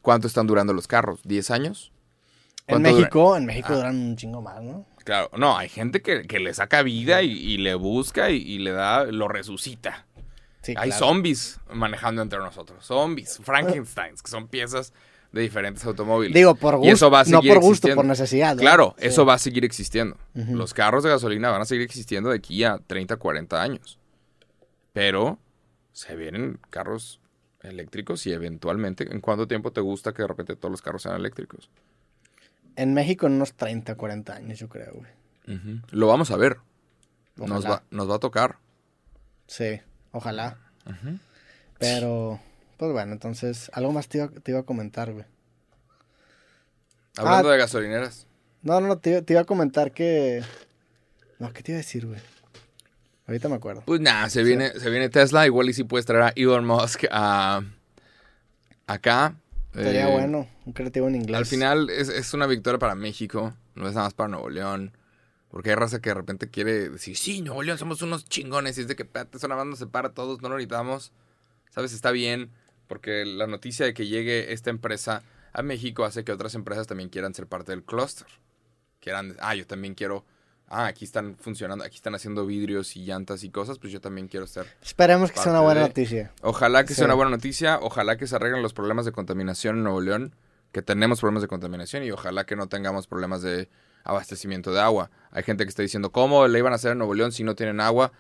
[0.03, 1.21] ¿Cuánto están durando los carros?
[1.25, 1.93] ¿10 años?
[2.67, 2.83] En.
[2.83, 3.77] México, en México Ah.
[3.77, 4.87] duran un chingo más, ¿no?
[5.05, 8.59] Claro, no, hay gente que, que le saca vida y, y le busca y, y
[8.59, 10.05] le da, lo resucita.
[10.63, 11.07] Sí, Hay claro.
[11.07, 12.85] zombies manejando entre nosotros.
[12.85, 14.93] Zombies, Frankensteins, que son piezas
[15.31, 16.35] de diferentes automóviles.
[16.35, 17.97] Digo, por Y gusto, eso va a no por gusto, existiendo.
[17.97, 18.57] por necesidad.
[18.57, 19.07] Claro, Sí.
[19.07, 20.17] eso va a seguir existiendo.
[20.35, 23.99] Los carros de gasolina van a seguir existiendo de aquí a 30, 40 años.
[24.93, 25.39] Pero
[25.97, 27.23] se vienen carros
[27.63, 31.17] eléctricos y eventualmente, ¿en cuánto tiempo te gusta que de repente todos los carros sean
[31.17, 31.71] eléctricos?
[32.77, 35.11] En México en unos 30, 40 años, yo creo, güey.
[35.91, 36.59] Lo vamos a ver.
[37.37, 38.59] Nos va, nos va a tocar.
[39.47, 39.81] Sí,
[40.13, 40.59] ojalá.
[41.79, 42.41] Pero,
[42.77, 45.25] pues bueno, entonces, algo más te iba, te iba a comentar, güey.
[47.17, 47.53] Hablando Ah.
[47.53, 48.27] de gasolineras.
[48.63, 50.43] No, no, no, te, te iba a comentar que...
[51.39, 52.21] No, ¿qué te iba a decir, güey?
[53.27, 53.83] Ahorita me acuerdo.
[53.85, 55.47] Pues nada, se viene, se viene Tesla.
[55.47, 57.63] Igual y si puedes traer a Elon Musk a,
[58.87, 59.37] acá.
[59.75, 61.37] Sería Eh, bueno, un creativo en inglés.
[61.37, 64.97] Al final es, es una victoria para México, no es nada más para Nuevo León.
[65.51, 68.79] Porque hay raza que de repente quiere decir, sí, Nuevo León somos unos chingones.
[68.79, 71.13] Y es de que, espérate, es una banda separa a todos, no lo necesitamos.
[71.71, 71.93] ¿Sabes?
[71.93, 72.51] Está bien,
[72.87, 75.23] porque la noticia de que llegue esta empresa
[75.53, 78.27] a México hace que otras empresas también quieran ser parte del clúster.
[79.01, 80.25] Quieran, ah, yo también quiero,
[80.69, 84.29] ah, aquí están funcionando, aquí están haciendo vidrios y llantas y cosas, pues yo también
[84.29, 84.67] quiero ser.
[84.83, 86.33] Esperemos que sea una buena de- noticia.
[86.43, 86.97] Ojalá que Sí.
[86.97, 90.35] sea una buena noticia, ojalá que se arreglen los problemas de contaminación en Nuevo León,
[90.73, 93.69] que tenemos problemas de contaminación y ojalá que no tengamos problemas de
[94.05, 95.11] abastecimiento de agua.
[95.31, 97.55] Hay gente que está diciendo, ¿cómo le iban a hacer en Nuevo León si no
[97.55, 98.13] tienen agua?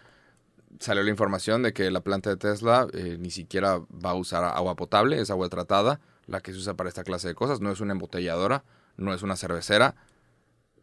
[0.80, 4.44] Salió la información de que la planta de Tesla eh, ni siquiera va a usar
[4.44, 7.70] agua potable, es agua tratada, la que se usa para esta clase de cosas, no
[7.70, 8.64] es una embotelladora,
[8.96, 9.94] no es una cervecera,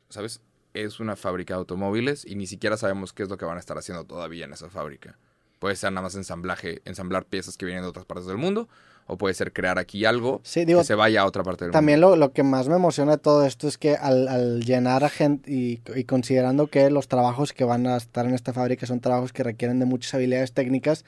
[0.09, 0.41] ¿sabes?
[0.73, 3.59] Es una fábrica de automóviles y ni siquiera sabemos qué es lo que van a
[3.59, 5.17] estar haciendo todavía en esa fábrica.
[5.59, 8.67] Puede ser nada más ensamblaje, ensamblar piezas que vienen de otras partes del mundo,
[9.05, 11.73] o puede ser crear aquí algo Sí, digo, que se vaya a otra parte del
[11.73, 12.15] También mundo.
[12.15, 15.09] lo, lo que más me emociona de todo esto es que al, al llenar a
[15.09, 19.01] gente y, y considerando que los trabajos que van a estar en esta fábrica son
[19.01, 21.03] trabajos que requieren de muchas habilidades técnicas,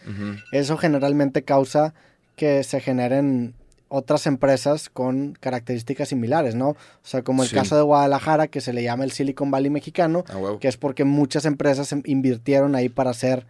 [0.52, 1.94] eso generalmente causa
[2.36, 3.54] que se generen
[3.96, 6.70] otras empresas con características similares, ¿no?
[6.70, 7.56] O sea, como el Sí.
[7.56, 10.60] caso de Guadalajara, que se le llama el Silicon Valley mexicano, A huevo.
[10.60, 13.46] que es porque muchas empresas em- invirtieron ahí para hacer,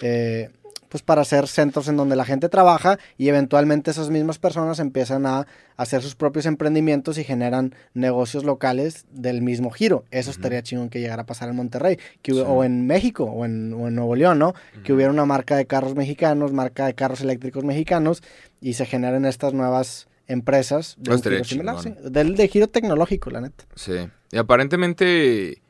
[0.00, 0.50] eh,
[0.90, 5.24] pues para hacer centros en donde la gente trabaja y eventualmente esas mismas personas empiezan
[5.24, 5.46] a
[5.78, 10.04] hacer sus propios emprendimientos y generan negocios locales del mismo giro.
[10.10, 12.42] Eso estaría chingón que llegara a pasar en Monterrey, que, Sí.
[12.46, 14.52] o en México, o en, o en Nuevo León, ¿no?
[14.84, 18.22] Que hubiera una marca de carros mexicanos, marca de carros eléctricos mexicanos
[18.60, 21.98] y se generen estas nuevas empresas de un estaría giro similar, chingón.
[22.04, 22.10] sí.
[22.10, 23.64] Del de giro tecnológico, la neta.
[23.74, 23.92] Sí.
[24.32, 25.62] Y aparentemente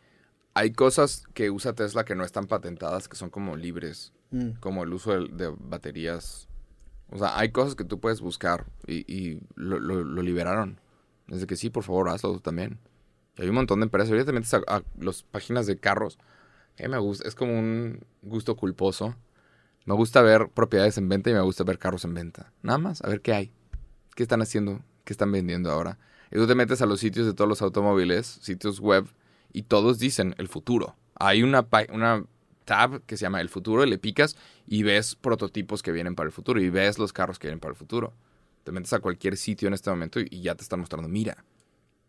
[0.55, 4.51] hay cosas que usa Tesla que no están patentadas, que son como libres, Mm.
[4.61, 6.49] como el uso de, de baterías.
[7.11, 10.79] O sea, hay cosas que tú puedes buscar y, y lo, lo- lo liberaron.
[11.27, 12.79] Desde que sí, por favor, hazlo tú también.
[13.37, 14.11] Y hay un montón de empresas.
[14.11, 16.19] Ahorita te metes a, a las páginas de carros.
[16.77, 17.27] Que me gusta.
[17.27, 19.17] Es como un gusto culposo.
[19.85, 22.53] Me gusta ver propiedades en venta y me gusta ver carros en venta.
[22.63, 23.53] Nada más, a ver qué hay.
[24.15, 24.81] ¿Qué están haciendo?
[25.05, 25.99] ¿Qué están vendiendo ahora?
[26.31, 29.07] Y tú te metes a los sitios de todos los automóviles, sitios web,
[29.53, 30.97] y todos dicen el futuro.
[31.15, 32.25] Hay una, una
[32.65, 34.37] tab que se llama el futuro, y le picas
[34.67, 37.73] y ves prototipos que vienen para el futuro y ves los carros que vienen para
[37.73, 38.13] el futuro.
[38.65, 41.45] Te metes a cualquier sitio en este momento y, y ya te están mostrando, mira,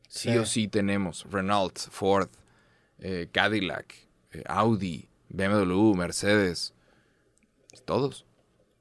[0.08, 0.38] sí, Sí.
[0.38, 2.30] o sí tenemos Renault, Ford,
[3.00, 3.96] eh, Cadillac,
[4.34, 6.74] eh, Audi, BMW, Mercedes,
[7.86, 8.26] todos.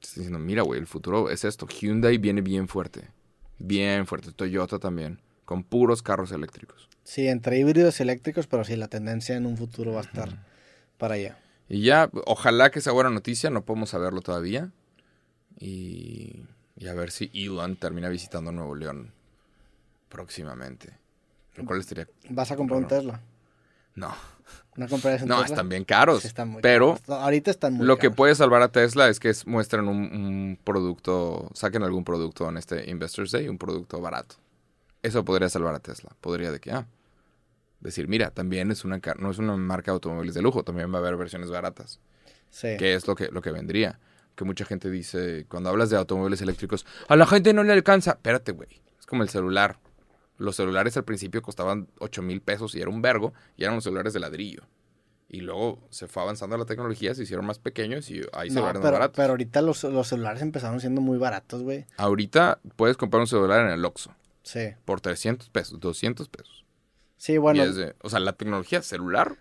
[0.01, 1.67] Te están diciendo, mira, güey, el futuro es esto.
[1.67, 3.11] Hyundai viene bien fuerte,
[3.59, 4.33] bien fuerte.
[4.33, 6.89] Toyota también, con puros carros eléctricos.
[7.05, 10.29] Sí, entre híbridos y eléctricos, pero sí, la tendencia en un futuro va a estar
[10.99, 11.39] para allá.
[11.69, 14.71] Y ya, ojalá que sea buena noticia, no podemos saberlo todavía.
[15.59, 16.43] Y,
[16.77, 19.13] y a ver si Elon termina visitando Nuevo León
[20.09, 20.91] próximamente.
[21.57, 22.09] Lo cual estaría...
[22.31, 22.89] ¿Vas a comprar un.
[22.89, 23.21] Tesla?
[23.95, 24.15] No,
[24.77, 25.55] ¿No comprarías un no, Tesla?
[25.55, 26.23] están bien caros.
[26.23, 27.23] Sí, están muy pero caros.
[27.23, 30.59] Ahorita están muy lo que puede salvar a Tesla es que es- muestren un, un
[30.63, 34.37] producto, saquen algún producto en este Investors Day, un producto barato.
[35.03, 36.11] Eso podría salvar a Tesla.
[36.21, 36.87] Podría de que, ah,
[37.81, 40.97] decir, mira, también es una, no es una marca de automóviles de lujo, también va
[40.97, 42.01] a haber versiones baratas.
[42.53, 42.77] Sí.
[42.79, 44.01] que es lo que, lo que vendría.
[44.35, 48.13] Que mucha gente dice, cuando hablas de automóviles eléctricos, a la gente no le alcanza.
[48.13, 48.69] Espérate, güey.
[48.99, 49.79] Es como el celular.
[50.37, 53.85] Los celulares al principio costaban 8 mil pesos y era un vergo, y eran los
[53.85, 54.63] celulares de ladrillo.
[55.29, 58.81] Y luego se fue avanzando la tecnología, se hicieron más pequeños y hay No, celulares
[58.81, 59.17] más pero, baratos.
[59.17, 61.87] pero ahorita los, los celulares empezaron siendo muy baratos, güey.
[61.99, 64.13] Ahorita puedes comprar un celular en el Oxxo
[64.51, 64.75] Sí.
[64.85, 66.65] por 300 pesos, 200 pesos.
[67.17, 67.71] Sí, bueno.
[67.73, 69.37] de- o sea, la tecnología celular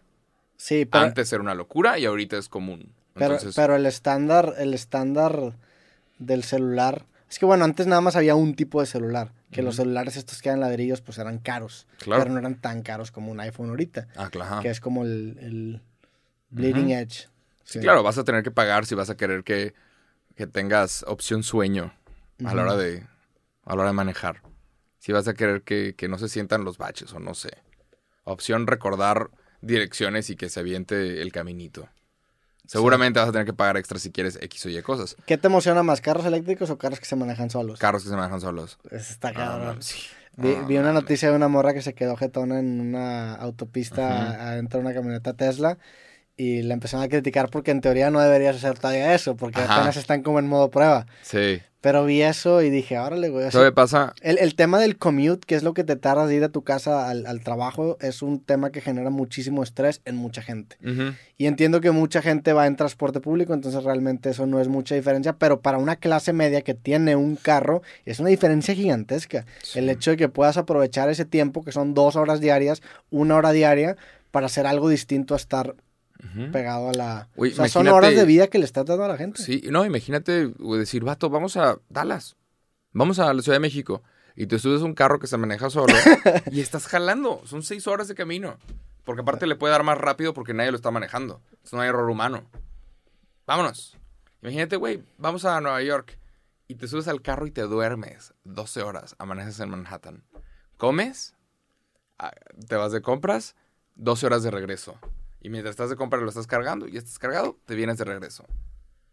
[0.57, 2.93] sí, pero, antes era una locura y ahorita es común.
[3.14, 5.53] pero, Entonces, pero el estándar, el estándar
[6.20, 7.05] del celular.
[7.30, 9.32] Es que bueno, antes nada más había un tipo de celular.
[9.51, 11.88] Que los celulares estos que eran ladrillos, pues eran caros.
[11.97, 12.22] Claro.
[12.22, 14.07] Pero no eran tan caros como un iPhone ahorita.
[14.16, 14.62] ah, claro.
[14.62, 15.82] Que es como el, el
[16.51, 17.28] bleeding edge.
[17.64, 19.74] Sí, claro, vas a tener que pagar si vas a querer que,
[20.36, 21.93] que tengas opción sueño
[22.45, 23.05] a la hora de
[23.66, 24.41] a la hora de manejar.
[25.00, 27.52] Si vas a querer que, que no se sientan los baches o no sé.
[28.26, 29.30] Opción recordar
[29.62, 31.89] direcciones y que se aviente el caminito.
[32.66, 35.16] Seguramente vas a tener que pagar extra si quieres X o Y cosas.
[35.26, 37.80] ¿Qué te emociona más, carros eléctricos o carros que se manejan solos?
[37.80, 38.78] Carros que se manejan solos.
[38.91, 39.82] Está cabrón.
[39.82, 40.00] sí.
[40.38, 44.30] Vi, Ah, vi una noticia de una morra que se quedó jetona en una autopista
[44.34, 44.52] Ajá.
[44.52, 45.78] adentro de una camioneta Tesla
[46.40, 49.76] y la empezaron a criticar porque en teoría no deberías hacer todavía eso, porque Ajá.
[49.76, 51.06] apenas están como en modo prueba.
[51.22, 51.60] Sí.
[51.82, 53.46] Pero vi eso y dije, órale, güey.
[53.46, 54.14] o sea, ¿Sabe pasa?
[54.22, 56.62] el, el tema del commute, que es lo que te tardas de ir a tu
[56.64, 60.78] casa al, al trabajo, es un tema que genera muchísimo estrés en mucha gente.
[61.38, 64.96] Y entiendo que mucha gente va en transporte público, entonces realmente eso no es mucha
[64.96, 69.46] diferencia, pero para una clase media que tiene un carro es una diferencia gigantesca.
[69.62, 69.80] Sí.
[69.80, 73.52] El hecho de que puedas aprovechar ese tiempo, que son dos horas diarias, una hora
[73.52, 73.96] diaria,
[74.32, 75.76] para hacer algo distinto a estar
[76.52, 77.30] Pegado a la...
[77.36, 79.42] O sea, son horas de vida que le estás dando a la gente.
[79.42, 82.36] Sí, no, imagínate decir, vato, vamos a Dallas,
[82.92, 84.04] vamos a la Ciudad de México,
[84.36, 85.94] y te subes a un carro que se maneja solo
[86.52, 87.42] y estás jalando.
[87.46, 88.58] Son seis horas de camino.
[89.04, 91.42] Porque aparte le puede dar más rápido porque nadie lo está manejando.
[91.72, 92.44] No hay error humano.
[93.48, 93.98] Vámonos.
[94.42, 96.18] Imagínate, güey, vamos a Nueva York
[96.68, 100.24] y te subes al carro y te duermes 12 horas, amaneces en Manhattan.
[100.78, 101.36] Comes,
[102.20, 102.32] ah,
[102.68, 103.56] te vas de compras,
[103.96, 105.00] 12 horas de regreso.
[105.42, 108.46] Y mientras estás de compras lo estás cargando y estás cargado, te vienes de regreso.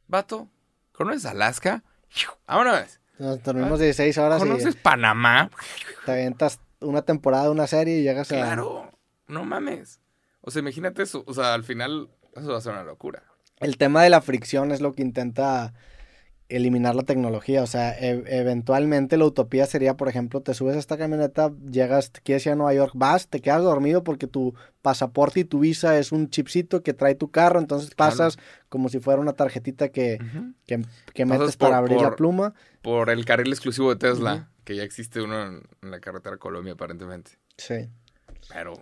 [0.08, 0.48] Vato,
[0.92, 1.84] ¿conoces Alaska?
[2.46, 3.00] Vámonos.
[3.18, 5.50] Nos dormimos 16 horas ¿Conoces y Panamá?
[6.04, 8.36] te avientas una temporada de una serie y llegas a...
[8.36, 8.92] Claro,
[9.26, 10.00] no mames.
[10.42, 11.24] O sea, imagínate eso.
[11.26, 13.22] O sea, al final, eso va a ser una locura.
[13.58, 15.72] El tema de la fricción es lo que intenta
[16.48, 17.62] eliminar la tecnología.
[17.62, 22.10] O sea, e- eventualmente la utopía sería, por ejemplo, te subes a esta camioneta, llegas,
[22.22, 25.98] quieres ir a Nueva York, vas, te quedas dormido porque tu pasaporte y tu visa
[25.98, 28.12] es un chipcito que trae tu carro, entonces Claro.
[28.12, 28.38] pasas
[28.68, 30.18] como si fuera una tarjetita que,
[30.66, 30.82] que,
[31.14, 32.54] que metes por- para abrir la pluma.
[32.82, 36.74] Por el carril exclusivo de Tesla, que ya existe uno en, en la carretera Colombia,
[36.74, 37.32] aparentemente.
[37.56, 37.88] Sí.
[38.48, 38.74] Pero,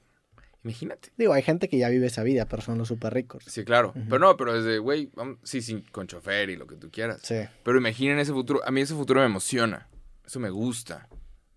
[0.64, 1.10] imagínate.
[1.16, 3.44] Digo, hay gente que ya vive esa vida, pero son los súper ricos.
[3.46, 3.92] Sí, claro.
[3.94, 5.10] Pero no, pero desde, güey,
[5.42, 7.20] sí, sí, con chofer y lo que tú quieras.
[7.22, 7.36] Sí.
[7.62, 8.60] Pero imaginen ese futuro.
[8.64, 9.88] A mí ese futuro me emociona.
[10.24, 11.08] Eso me gusta.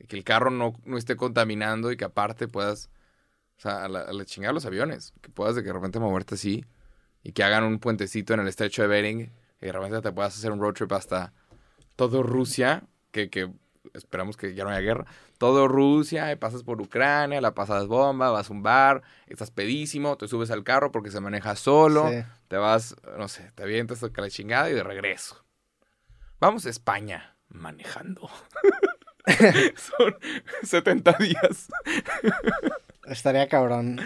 [0.08, 2.90] Que el carro no, no esté contaminando y que aparte puedas.
[3.58, 5.14] O sea, a la, a la chingada los aviones.
[5.22, 6.66] Que puedas de que de repente moverte así.
[7.24, 9.32] Y que hagan un puentecito en el estrecho de Bering.
[9.62, 11.34] Y de repente te puedas hacer un road trip hasta
[11.96, 12.84] todo Rusia.
[13.12, 13.50] Que, que
[13.94, 15.06] esperamos que ya no haya guerra.
[15.38, 16.32] Todo Rusia.
[16.32, 17.42] Y pasas por Ucrania.
[17.42, 18.32] La pasas bomba.
[18.32, 19.04] Vas a un bar.
[19.28, 20.18] Estás pedísimo.
[20.18, 22.24] Te subes al carro porque se maneja solo Sí.
[22.48, 25.44] te vas, no sé, te avientas a la chingada y de regreso.
[26.40, 28.30] Vamos a España manejando.
[29.76, 30.16] Son
[30.64, 31.68] 70 días.
[33.06, 34.00] Estaría cabrón.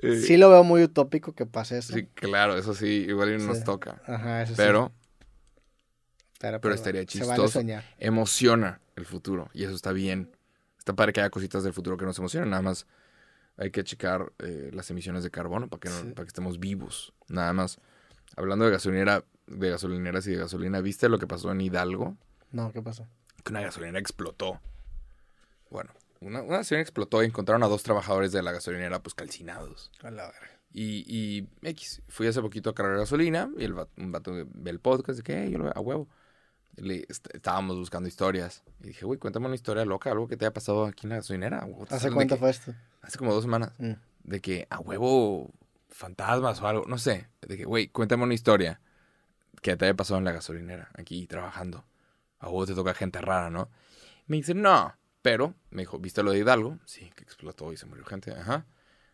[0.00, 1.94] Eh, Sí lo veo muy utópico que pase eso.
[1.94, 3.64] sí, claro, eso sí, igual no nos Sí.
[3.64, 4.02] toca.
[4.06, 4.56] Ajá, eso sí.
[4.56, 4.92] Pero
[6.38, 7.48] pero, pero pues, estaría vale chistoso.
[7.48, 7.82] soñar.
[7.98, 10.35] emociona el futuro y eso está bien.
[10.86, 12.86] Está padre que haya cositas del futuro que nos emocionen, nada más
[13.56, 16.12] hay que checar eh, las emisiones de carbono para que, no- Sí.
[16.12, 17.12] para que estemos vivos.
[17.26, 17.80] Nada más.
[18.36, 22.16] Hablando de gasolinera, de gasolineras y de gasolina, ¿viste lo que pasó en Hidalgo?
[22.52, 23.04] No, ¿qué pasó?
[23.42, 24.60] que una gasolinera explotó.
[25.70, 29.90] Bueno, una, una gasolinera explotó y encontraron a dos trabajadores de la gasolinera pues calcinados.
[30.04, 30.60] A la verga.
[30.72, 34.70] Y, y X, fui hace poquito a cargar gasolina y el vato, un vato ve
[34.70, 36.08] el podcast de que, "Hey, yo lo veo a huevo.
[36.76, 38.62] Le- est- estábamos buscando historias.
[38.80, 41.16] Y dije, güey, cuéntame una historia loca, algo que te haya pasado aquí en la
[41.16, 41.58] gasolinera.
[41.60, 41.86] a huevo".
[41.90, 42.74] ¿Hace cuánto que- fue esto?
[43.02, 43.72] Hace como dos semanas.
[43.78, 43.92] Mm.
[44.24, 45.52] De que a huevo
[45.88, 47.28] fantasmas o algo, no sé.
[47.42, 48.80] De que, güey, cuéntame una historia
[49.62, 51.84] que te haya pasado en la gasolinera, aquí trabajando.
[52.38, 53.70] A huevo te toca gente rara, ¿no?
[54.26, 54.94] Me dice, no.
[55.22, 56.78] Pero, me dijo, ¿viste lo de Hidalgo?
[56.84, 58.32] Sí, que explotó y se murió gente.
[58.32, 58.66] Ajá.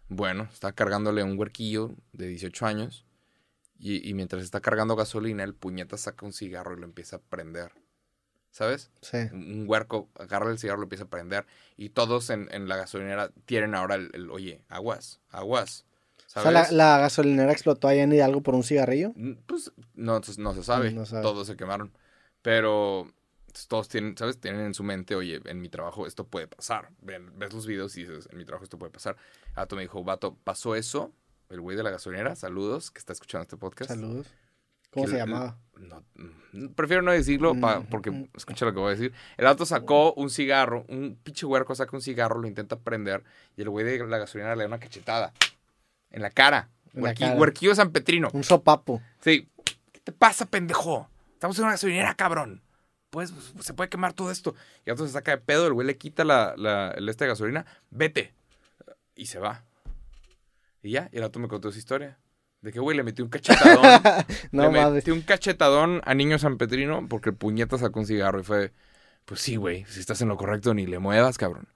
[0.08, 3.06] Bueno, está cargándole un huerquillo de 18 años.
[3.82, 7.20] Y, y mientras está cargando gasolina, el puñeta saca un cigarro y lo empieza a
[7.20, 7.72] prender.
[8.50, 8.90] ¿Sabes?
[9.02, 9.18] Sí.
[9.32, 13.30] un huerco agarra el cigarro, lo empieza a prender y todos en, en la gasolinera
[13.46, 15.86] tienen ahora el, el, oye, aguas, aguas.
[16.34, 16.42] O ¿Sabes?
[16.42, 19.12] sea, la, la gasolinera explotó allá en Hidalgo por un cigarrillo.
[19.14, 20.92] Mm, Pues no, no se sabe.
[20.92, 21.22] No sabe.
[21.22, 21.92] Todos se quemaron.
[22.42, 23.12] Pero
[23.52, 24.40] pues, todos tienen, ¿sabes?
[24.40, 26.90] Tienen en su mente, oye, en mi trabajo esto puede pasar.
[27.00, 29.16] Ven, ves los videos y dices, en mi trabajo esto puede pasar.
[29.54, 31.12] Vato me dijo, vato, pasó eso.
[31.53, 33.90] El güey de la gasolinera, saludos, que está escuchando este podcast.
[33.90, 34.26] Saludos.
[34.90, 35.59] ¿Cómo se el- llamaba?
[35.76, 36.03] No,
[36.53, 38.28] mm, prefiero no decirlo pa- Mm, porque mm.
[38.36, 39.12] escucha lo que voy a decir.
[39.36, 43.22] El auto sacó un cigarro, un pinche huerco saca un cigarro, lo intenta prender
[43.57, 45.32] y el güey de la gasolinera le da una cachetada
[46.11, 46.70] en la cara.
[46.94, 47.34] En la Huerqui- cara.
[47.36, 48.28] Huerquillo San Petrino.
[48.32, 49.03] Un sopapo.
[49.20, 49.48] Sí.
[49.92, 51.09] ¿Qué te pasa, pendejo?
[51.34, 52.62] Estamos en una gasolinera, cabrón.
[53.11, 54.55] Pues se puede quemar todo esto.
[54.86, 57.24] Y el auto se saca de pedo, el güey le quita la, la- el este
[57.24, 58.32] de gasolina, vete.
[59.14, 59.64] Y se va.
[60.82, 62.18] Y ya, y el auto me contó esa historia.
[62.60, 63.82] De que, güey, le metió un cachetadón.
[64.52, 64.92] No le mames.
[64.94, 68.72] metió un cachetadón a Niño San Petrino porque el puñeta sacó un cigarro y fue,
[69.24, 71.66] pues sí, güey, si estás en lo correcto ni le muevas, cabrón.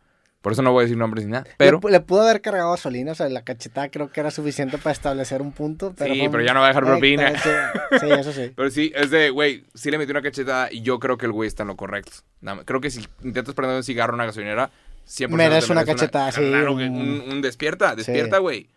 [0.42, 1.44] Por eso no voy a decir nombres ni nada.
[1.57, 4.78] Pero, Le, le pudo haber cargado gasolina, o sea, la cachetada creo que era suficiente
[4.78, 5.92] para establecer un punto.
[5.98, 7.36] Pero Sí, un- pero ya no va a dejar propina.
[7.36, 7.48] Sí,
[7.98, 8.52] sí, eso sí.
[8.54, 11.32] pero sí, es de, güey, sí le metió una cachetada y yo creo que el
[11.32, 12.12] güey está en lo correcto.
[12.40, 14.70] Nada creo que si intentas prender un cigarro en una gasolinera,
[15.09, 18.68] 100% Merece te una cachetada, sí, Claro, que un- un, un despierta, despierta, güey.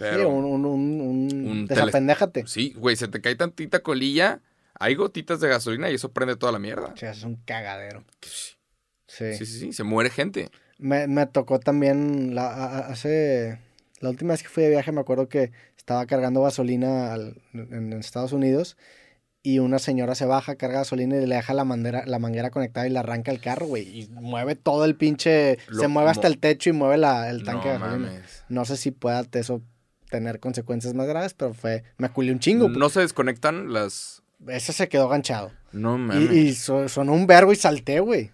[0.00, 1.00] Pero, Sí, un, un, un,
[1.46, 2.46] un, desapendéjate.
[2.46, 4.40] sí, güey, se te cae tantita colilla,
[4.78, 6.94] hay gotitas de gasolina y eso prende toda la mierda.
[6.96, 8.02] Sí, es un cagadero.
[9.06, 9.34] Sí.
[9.34, 10.50] Sí, sí, sí, se muere gente.
[10.78, 13.58] Me, me tocó también la, a- a- hace
[14.00, 17.74] la última vez que fui de viaje me acuerdo que estaba cargando gasolina al- en,
[17.74, 18.78] en Estados Unidos
[19.42, 22.86] y una señora se baja, carga gasolina y le deja la manguera, la manguera conectada
[22.86, 26.26] y le arranca el carro, güey, y mueve todo el pinche, Lo- se mueve hasta
[26.28, 28.08] el techo y mueve la, el tanque no de gasolina.
[28.12, 28.44] mames.
[28.48, 29.60] No sé si pueda eso
[30.10, 32.68] tener consecuencias más graves, pero fue, me aculé un chingo.
[32.68, 34.22] No se desconectan las.
[34.48, 35.52] Ese se quedó ganchado.
[35.72, 36.30] No mames.
[36.32, 38.30] y so- sonó un verbo y salté, güey.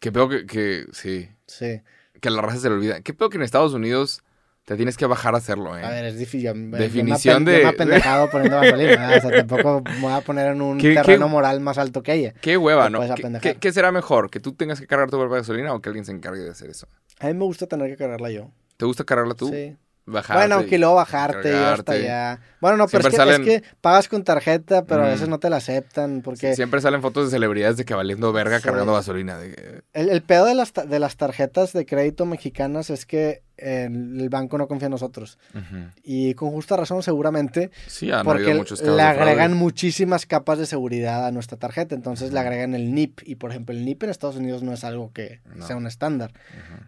[0.00, 0.86] Qué peor que, que.
[0.92, 1.28] Sí.
[1.46, 1.80] Sí.
[2.20, 3.00] Que a la raza se le olvida.
[3.00, 4.22] Qué peor que en Estados Unidos
[4.64, 5.82] te tienes que bajar a hacerlo, ¿eh?
[5.82, 6.42] A ver, es difícil.
[6.42, 9.12] yo- yo me Definición de- yo me he apendejado poniendo gasolina.
[9.16, 12.02] O sea, tampoco me voy a poner en un ¿Qué- terreno qué- moral más alto
[12.02, 12.34] que ella.
[12.42, 12.98] Qué hueva, ¿no?
[12.98, 13.52] puedes ¿Qué, apendejar.
[13.54, 14.30] qué- qué será mejor?
[14.30, 16.68] ¿Que tú tengas que cargar tu propia gasolina o que alguien se encargue de hacer
[16.68, 16.86] eso?
[17.20, 18.50] A mí me gusta tener que cargarla yo.
[18.76, 19.48] ¿Te gusta cargarla tú?
[19.48, 19.76] Sí.
[20.10, 22.40] Bajarte Bueno, y- que luego bajarte y hasta allá.
[22.60, 25.50] Bueno, no, pero es que, es que pagas con tarjeta, pero a veces no te
[25.50, 26.22] la aceptan.
[26.22, 28.64] Porque Siempre salen fotos de celebridades de que valiendo verga Sí.
[28.64, 29.38] cargando gasolina.
[29.38, 33.84] de el, el pedo de las, de las tarjetas de crédito mexicanas es que eh,
[33.90, 35.38] el banco no confía en nosotros.
[36.02, 37.70] Y con justa razón, seguramente.
[37.86, 41.94] Sí, han porque habido muchos casos le agregan muchísimas capas de seguridad a nuestra tarjeta.
[41.94, 43.20] Entonces le agregan el NIP.
[43.24, 45.66] Y por ejemplo, el NIP en Estados Unidos no es algo que No.
[45.66, 46.32] sea un estándar.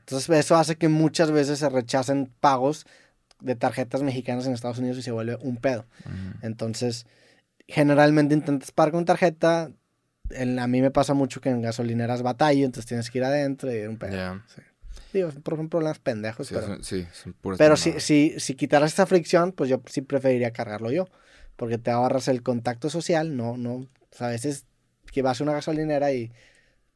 [0.01, 2.87] Entonces eso hace que muchas veces se rechacen pagos
[3.41, 5.87] de tarjetas mexicanas en Estados Unidos y se vuelve un pedo.
[6.43, 7.07] Entonces,
[7.69, 9.71] generalmente intentas pagar con tarjeta.
[10.31, 13.75] En, a mí me pasa mucho que en gasolineras batallo, entonces tienes que ir adentro
[13.75, 14.41] y un pedo.
[14.55, 14.63] Sí.
[15.13, 16.67] Digo, por ejemplo, problemas pendejos, Sí, pero...
[16.67, 20.53] son, sí, son puras Pero si, si, si quitaras esa fricción, pues yo sí preferiría
[20.53, 21.09] cargarlo yo.
[21.57, 23.75] Porque te ahorras el contacto social, no, no.
[23.75, 24.67] O sea, a veces
[25.13, 26.33] que vas a una gasolinera y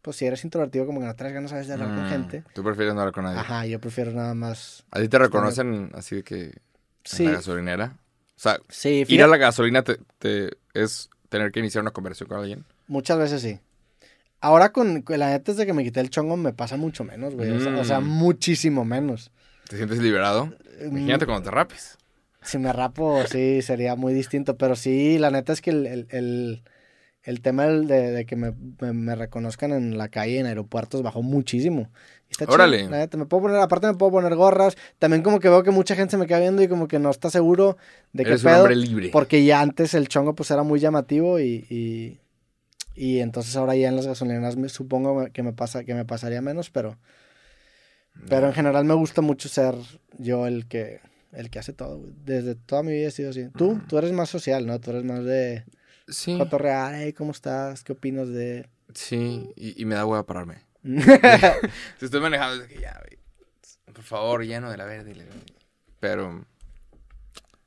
[0.05, 2.09] pues si eres introvertido, como que no traes ganas a veces de hablar con Mm,
[2.09, 2.45] gente.
[2.53, 3.41] Tú prefieres no hablar con nadie.
[3.41, 4.85] Ajá, yo prefiero nada más.
[4.91, 6.55] ¿A ti te reconocen así de que en
[7.05, 7.97] Sí, la gasolinera?
[8.37, 12.29] O sea, sí, ir a la gasolina te, te- es tener que iniciar una conversación
[12.29, 12.65] con alguien.
[12.87, 13.59] muchas veces sí.
[14.41, 17.35] Ahora con, con la neta desde que me quité el chongo me pasa mucho menos,
[17.35, 17.51] güey.
[17.51, 18.05] O, sea, o sea, Mm.
[18.09, 19.31] muchísimo menos.
[19.69, 20.53] ¿Te sientes liberado?
[20.83, 21.97] Imagínate Mm, cuando te rapes.
[22.43, 24.59] Si me rapo, sí, sería muy distinto.
[24.59, 26.63] Pero sí, la neta es que el, el, el,
[27.25, 31.03] el tema del- de, de que me, me, me reconozcan en la calle, en aeropuertos,
[31.03, 31.91] bajó muchísimo.
[32.31, 32.89] Está Órale.
[32.89, 34.77] la neta, me puedo poner, aparte me puedo poner gorras.
[34.99, 37.11] También como que veo que mucha gente se me queda viendo y como que no
[37.11, 37.77] está seguro
[38.13, 38.61] de qué pedo.
[38.63, 39.09] hombre libre.
[39.13, 42.21] Porque ya antes el chongo pues era muy llamativo y, y,
[42.95, 46.41] y entonces ahora ya en las gasolineras me, supongo que me pasa que me pasaría
[46.43, 46.99] menos, pero
[48.29, 49.75] pero en general me gusta mucho ser
[50.19, 51.01] yo el que
[51.33, 52.01] el que hace todo.
[52.25, 53.49] Desde toda mi vida he sido así.
[53.57, 54.79] Tú, tú eres más social, ¿no?
[54.81, 55.65] Tú eres más de
[56.09, 56.37] Sí.
[56.39, 57.83] cotorrear, hey, ¿cómo estás?
[57.83, 60.63] ¿Qué opinas de Sí, y, y me da hueva pararme.
[60.85, 63.19] si estoy manejando, es que ya, güey.
[63.95, 65.15] Por favor, lleno de la verde.
[66.01, 66.45] Pero.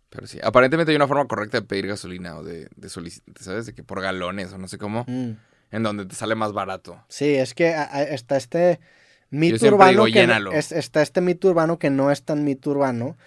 [0.10, 0.40] Pero sí.
[0.44, 3.66] Aparentemente hay una forma correcta de pedir gasolina o de, de solicitar, ¿sabes?
[3.66, 5.04] De que por galones o no sé cómo.
[5.08, 5.32] Mm.
[5.72, 7.04] En donde te sale más barato.
[7.10, 8.80] Sí, es que a- a- está este
[9.30, 12.70] mito siempre urbano digo, que es- está este mito urbano que no es tan mito
[12.72, 13.18] urbano,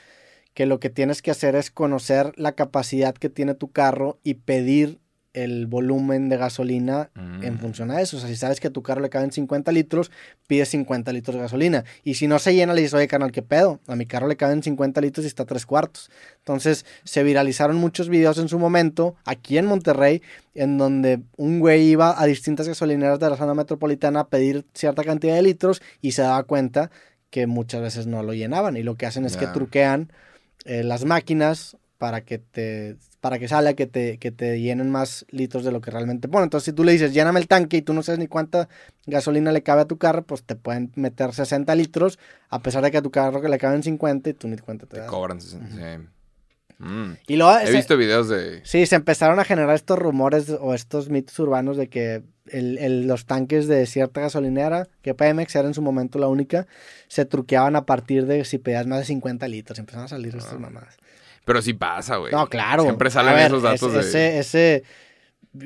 [0.55, 4.35] que lo que tienes que hacer es conocer la capacidad que tiene tu carro y
[4.35, 4.99] pedir
[5.33, 7.45] el volumen de gasolina Mm.
[7.45, 8.17] en función a eso.
[8.17, 10.11] O sea, si sabes que a tu carro le caben 50 litros,
[10.49, 11.85] pides 50 litros de gasolina.
[12.03, 13.79] Y si no se llena, le dices, oye, carnal, ¿qué pedo?
[13.87, 16.11] A mi carro le caben 50 litros y está tres cuartos.
[16.39, 20.21] Entonces, se viralizaron muchos videos en su momento, aquí en Monterrey,
[20.57, 25.05] en donde un güey iba a distintas gasolineras de la zona metropolitana a pedir cierta
[25.05, 26.91] cantidad de litros y se daba cuenta
[27.31, 28.77] que muchas veces no lo llenaban.
[28.77, 30.11] Y lo que hacen es que truquean
[30.65, 35.27] eh, las máquinas para que te para que salga que te, que te llenen más
[35.29, 36.45] litros de lo que realmente ponen.
[36.45, 38.71] Entonces, si tú le dices, lléname el tanque y tú no sabes ni cuánta
[39.05, 42.91] gasolina le cabe a tu carro, pues te pueden meter 60 litros, a pesar de
[42.91, 45.11] que a tu carro que le caben 50 y tú ni cuenta te Te das.
[45.11, 45.39] cobran.
[45.43, 45.59] sí.
[46.81, 47.13] Mm.
[47.29, 48.61] Y luego, He se- visto videos de.
[48.65, 53.07] sí, se empezaron a generar estos rumores o estos mitos urbanos de que el- el-
[53.07, 56.67] los tanques de cierta gasolinera, que Pemex era en su momento la única,
[57.07, 59.79] se truqueaban a partir de si pedías más de 50 litros.
[59.79, 60.97] Empezaron a salir estas mamadas.
[61.45, 62.33] Pero sí pasa, güey.
[62.33, 62.83] No, claro.
[62.83, 64.39] Siempre salen ver, esos datos ese, de.
[64.39, 64.83] Ese, ese-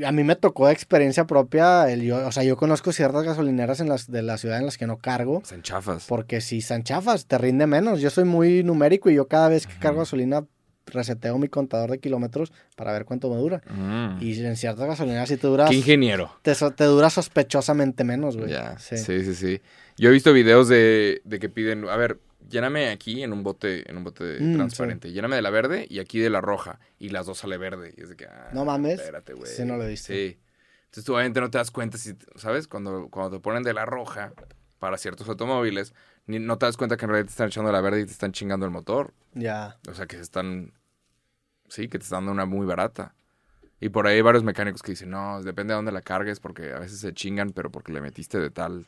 [0.06, 1.90] a mí me tocó de experiencia propia.
[1.90, 4.78] El, yo, o sea, yo conozco ciertas gasolineras en las, de la ciudad en las
[4.78, 5.42] que no cargo.
[5.44, 6.06] Son chafas.
[6.08, 8.00] Porque si son chafas, te rinde menos.
[8.00, 10.44] Yo soy muy numérico y yo cada vez que cargo gasolina
[10.86, 13.62] reseteo mi contador de kilómetros para ver cuánto me dura.
[13.70, 14.18] Mm.
[14.22, 16.30] Y en ciertas gasolineras sí te dura, Qué ingeniero.
[16.42, 18.50] te, so- te dura sospechosamente menos, güey.
[18.50, 18.96] Ya, Sí.
[18.98, 19.24] sí.
[19.24, 19.60] sí, sí,
[19.96, 22.18] Yo he visto videos de, de que piden, a ver,
[22.48, 25.12] lléname aquí en un bote, en un bote Mm, transparente.
[25.12, 26.78] Lléname de la verde y aquí de la roja.
[26.98, 27.94] Y las dos sale verde.
[27.96, 29.00] Y es de que, ah, No mames.
[29.00, 29.50] Espérate, güey.
[29.50, 30.12] Sí, no lo he visto.
[30.12, 30.38] Sí.
[30.86, 32.68] Entonces tú obviamente no te das cuenta si, ¿sabes?
[32.68, 34.32] Cuando, cuando te ponen de la roja
[34.78, 35.94] para ciertos automóviles,
[36.26, 38.12] ni, no te das cuenta que en realidad te están echando la verde y te
[38.12, 39.12] están chingando el motor.
[39.34, 39.78] Ya.
[39.88, 40.72] O sea, que se están.
[41.68, 43.14] Sí, que te están dando una muy barata.
[43.80, 46.72] Y por ahí hay varios mecánicos que dicen, no, depende de dónde la cargues, porque
[46.72, 48.86] a veces se chingan, pero porque le metiste de tal,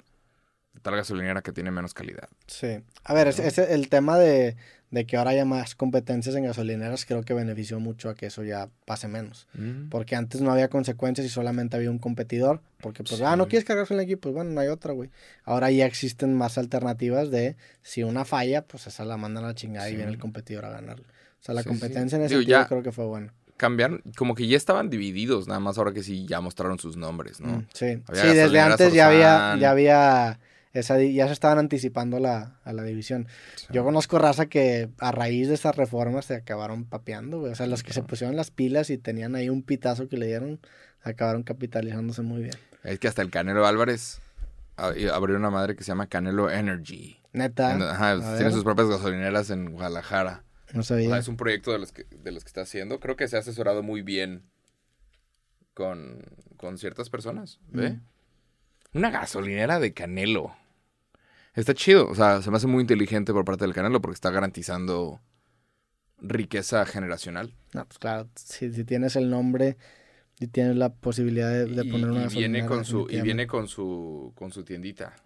[0.72, 2.28] de tal gasolinera que tiene menos calidad.
[2.46, 2.80] Sí.
[3.04, 4.56] A ver, ese- el tema de,
[4.90, 8.44] de que ahora haya más competencias en gasolineras creo que benefició mucho a que eso
[8.44, 9.46] ya pase menos.
[9.90, 12.60] Porque antes no había consecuencias y solamente había un competidor.
[12.80, 13.24] Porque, pues, Sí.
[13.26, 15.10] ah, no quieres cargar gasolina aquí, pues bueno, no hay otra, güey.
[15.44, 19.54] Ahora ya existen más alternativas de si una falla, pues esa la mandan a la
[19.54, 21.06] chingada y viene el competidor a ganarla.
[21.40, 23.32] O sea, la Sí, competencia en ese Digo, sentido ya- creo que fue buena.
[23.56, 27.40] Cambiaron, como que ya estaban divididos, nada más ahora que sí ya mostraron sus nombres,
[27.40, 27.48] ¿no?
[27.60, 30.38] Mm, sí, Había sí desde antes ya había, ya había,
[30.78, 33.28] esa, ya se estaban anticipando la, a la división.
[33.70, 37.52] Yo conozco raza que a raíz de esas reformas se acabaron papeando, güey.
[37.52, 40.26] O sea, los que se pusieron las pilas y tenían ahí un pitazo que le
[40.26, 40.60] dieron,
[41.02, 42.54] acabaron capitalizándose muy bien.
[42.84, 44.20] Es que hasta el Canelo Álvarez
[44.76, 47.18] abrió una madre que se llama Canelo Energy.
[47.32, 47.72] Neta.
[47.72, 50.42] En- Ajá, tiene sus propias gasolineras en Guadalajara.
[50.72, 51.16] No O sea, sabía.
[51.18, 52.98] es un proyecto de los que, de los que está haciendo.
[53.00, 54.42] Creo que se ha asesorado muy bien
[55.74, 56.22] con,
[56.56, 57.60] con ciertas personas.
[57.68, 57.90] ¿Ve?
[57.90, 58.02] Mm.
[58.94, 60.56] Una gasolinera de Canelo.
[61.56, 62.08] Está chido.
[62.08, 65.20] O sea, se me hace muy inteligente por parte del Canelo porque está garantizando
[66.18, 67.52] riqueza generacional.
[67.72, 69.76] No, pues claro, si, si tienes el nombre
[70.38, 73.46] y tienes la posibilidad de, de y, poner una y viene con su y viene
[73.46, 75.16] con su con su tiendita.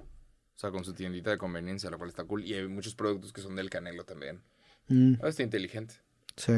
[0.57, 2.45] O sea, con su tiendita de conveniencia, lo cual está cool.
[2.45, 4.43] Y hay muchos productos que son del Canelo también.
[4.89, 5.95] Mm, Ah, Está inteligente.
[6.37, 6.53] sí.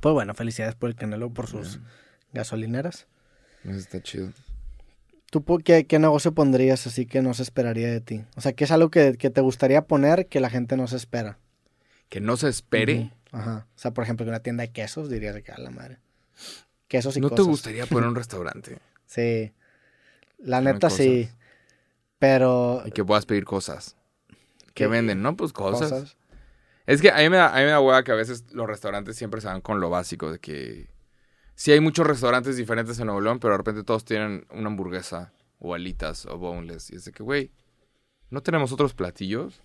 [0.00, 1.80] Pues bueno, felicidades por el Canelo, por sus
[2.32, 3.08] gasolineras.
[3.64, 4.30] Eso está chido.
[5.30, 8.24] ¿Tú qué, qué negocio pondrías así que no se esperaría de ti?
[8.36, 10.96] O sea, ¿qué es algo que, que te gustaría poner que la gente no se
[10.96, 11.38] espera?
[12.08, 13.12] Que no se espere.
[13.32, 13.66] Ajá.
[13.76, 15.98] O sea, por ejemplo, que una tienda de quesos, dirías de que a la madre.
[16.88, 17.46] Quesos y ¿No te cosas.
[17.48, 18.78] gustaría poner un restaurante?
[19.04, 19.52] Sí.
[20.38, 21.28] La neta sí.
[22.18, 22.82] Pero.
[22.86, 23.96] Y que puedas pedir cosas.
[24.28, 24.86] ¿Qué ¿Qué?
[24.86, 25.20] venden?
[25.20, 25.90] No, pues cosas.
[25.90, 26.16] Cosas.
[26.86, 28.66] Es que a mí, me da, a mí me da hueva que a veces los
[28.66, 30.88] restaurantes siempre se van con lo básico, de que
[31.58, 35.32] sí hay muchos restaurantes diferentes en Nuevo León, pero de repente todos tienen una hamburguesa
[35.58, 36.90] o alitas o boneless.
[36.90, 37.50] Y es de que, güey,
[38.30, 39.60] ¿no tenemos otros platillos?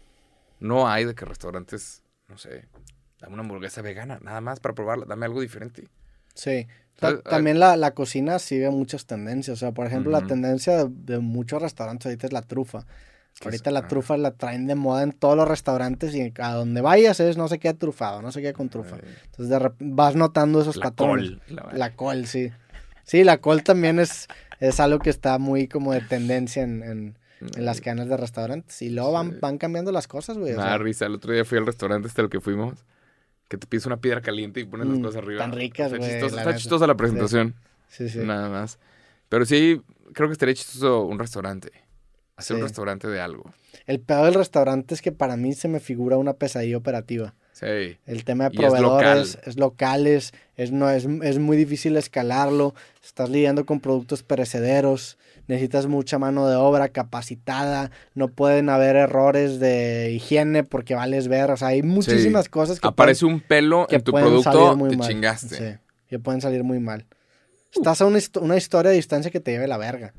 [0.59, 2.67] No hay de que restaurantes, no sé,
[3.19, 5.87] dame una hamburguesa vegana, nada más para probarla, dame algo diferente.
[6.33, 6.65] Sí.
[6.99, 7.29] Ta- ah.
[7.29, 9.57] También la, la cocina sigue muchas tendencias.
[9.57, 12.85] O sea, por ejemplo, la tendencia de, de muchos restaurantes ahorita es la trufa.
[13.43, 13.87] Ahorita es- la ah.
[13.87, 17.47] trufa la traen de moda en todos los restaurantes y a donde vayas es no
[17.47, 18.95] sé qué trufado, no sé qué con trufa.
[18.97, 21.31] Ay, Entonces de vas notando esos La patrones.
[21.31, 21.41] col.
[21.55, 22.51] La- La col, sí.
[23.03, 24.27] Sí, la col también es,
[24.59, 27.17] es algo que está muy como de tendencia en, en,
[27.55, 28.81] en las cadenas de restaurantes.
[28.81, 29.37] Y luego van, Sí.
[29.41, 30.53] van cambiando las cosas, güey.
[30.53, 31.05] o Me sea, da risa.
[31.07, 32.85] El otro día fui al restaurante este al que fuimos.
[33.49, 35.39] Que te pides una piedra caliente y pones las Mm, cosas arriba.
[35.41, 37.55] tan ricas, Está güey, chistosa, está chistosa la presentación.
[37.89, 38.19] sí, sí.
[38.19, 38.79] Nada más.
[39.27, 39.81] Pero sí,
[40.13, 41.71] creo que estaría chistoso un restaurante.
[42.35, 43.51] Hacer un restaurante de algo.
[43.85, 47.33] El peor del restaurante es que para mí se me figura una pesadilla operativa.
[47.51, 47.97] Sí.
[48.07, 49.41] El tema de Y es proveedores, local.
[49.45, 52.73] es, locales, es, no, es, es muy difícil escalarlo,
[53.03, 59.59] estás lidiando con productos perecederos, necesitas mucha mano de obra capacitada, no pueden haber errores
[59.59, 63.97] de higiene porque vales ver, o sea, hay muchísimas cosas que Aparece un pelo que
[63.97, 65.07] en tu producto, muy te mal.
[65.07, 65.55] chingaste.
[65.55, 67.05] Sí, que pueden salir muy mal.
[67.71, 70.13] Estás a una, una historia de distancia que te lleve la verga.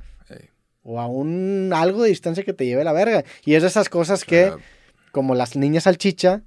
[0.85, 3.24] O a un algo de distancia que te lleve la verga.
[3.44, 4.52] Y es de esas cosas que,
[5.12, 6.43] como las niñas salchicha,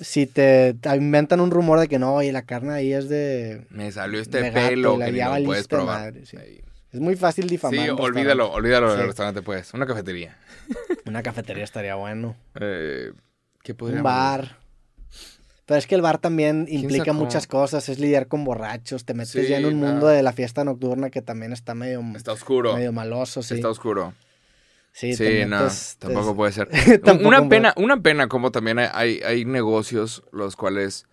[0.00, 3.66] si te, te inventan un rumor de que no, oye, la carne ahí es de...
[3.70, 6.00] Me salió este de gato, pelo la que lo puedes probar.
[6.00, 6.36] madre, sí.
[6.92, 7.84] Es muy fácil difamar.
[7.84, 9.06] Sí, olvídalo, olvídalo del Sí.
[9.06, 9.74] restaurante, pues.
[9.74, 10.36] Una cafetería.
[11.06, 12.36] Una cafetería estaría bueno.
[12.60, 13.12] Eh,
[13.64, 14.56] ¿Qué podría Un bar.
[15.66, 17.88] Pero es que el bar también implica muchas cosas.
[17.88, 19.04] Es lidiar con borrachos.
[19.04, 19.86] Te metes Sí, ya en un no.
[19.86, 22.74] mundo de la fiesta nocturna que también está medio, Está oscuro.
[22.74, 23.42] medio maloso.
[23.42, 24.12] Sí, Está oscuro.
[24.92, 26.68] sí, Sí, te no, metes- te- tampoco puede ser.
[27.02, 27.48] Tampoco una puede.
[27.50, 31.06] pena, una pena como también hay- hay, negocios los cuales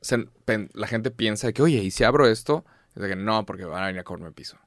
[0.00, 2.64] se- pen- la gente piensa que, oye, ¿y si abro esto?
[2.96, 4.58] Es de que no, porque van a venir a comerme piso.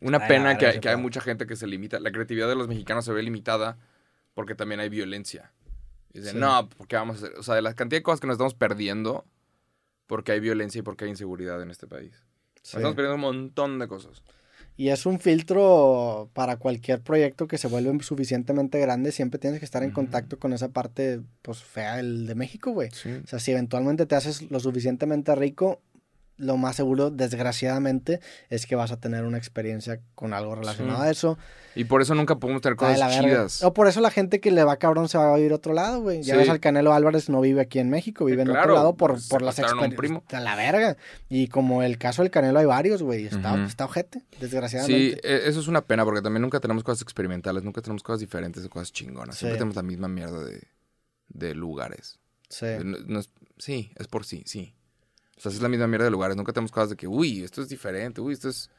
[0.00, 1.98] Una Ay, la pena que, que hay mucha gente que se limita.
[1.98, 3.78] La creatividad de los mexicanos se ve limitada
[4.34, 5.50] porque también hay violencia.
[6.16, 6.38] Y dicen, Sí.
[6.40, 7.38] no, porque vamos a hacer?
[7.38, 9.24] O sea, de la cantidad de cosas que nos estamos perdiendo
[10.06, 12.12] porque hay violencia y porque hay inseguridad en este país.
[12.12, 12.76] Nos Sí.
[12.78, 14.22] estamos perdiendo un montón de cosas.
[14.78, 19.10] Y es un filtro para cualquier proyecto que se vuelve suficientemente grande.
[19.10, 22.90] Siempre tienes que estar en contacto con esa parte pues fea del, de México, güey.
[22.92, 23.10] Sí.
[23.24, 25.80] O sea, si eventualmente te haces lo suficientemente rico,
[26.38, 31.08] lo más seguro, desgraciadamente, es que vas a tener una experiencia con algo relacionado Sí.
[31.08, 31.38] a eso.
[31.74, 33.62] Y por eso nunca podemos tener cosas chidas.
[33.62, 35.72] O por eso la gente que le va cabrón se va a vivir a otro
[35.74, 36.22] lado, güey.
[36.22, 36.38] Ya Sí.
[36.40, 39.28] ves al Canelo Álvarez no vive aquí en México, vive en otro lado por, pues,
[39.28, 40.34] por las experiencias.
[40.34, 40.96] A la verga.
[41.28, 43.26] Y como el caso del Canelo hay varios, güey.
[43.26, 45.20] Está, está ojete, Sí, desgraciadamente.
[45.22, 48.64] eh, eso es una pena porque también nunca tenemos cosas experimentales, nunca tenemos cosas diferentes
[48.64, 49.36] o cosas chingonas.
[49.36, 49.58] Siempre Sí.
[49.58, 50.62] tenemos la misma mierda de,
[51.28, 52.18] de lugares.
[52.48, 52.66] Sí.
[52.84, 54.74] No- no es- sí, es por sí, sí.
[55.36, 56.36] O sea, es la misma mierda de lugares.
[56.36, 58.70] Nunca tenemos cosas de que, uy, esto es diferente, uy, esto es...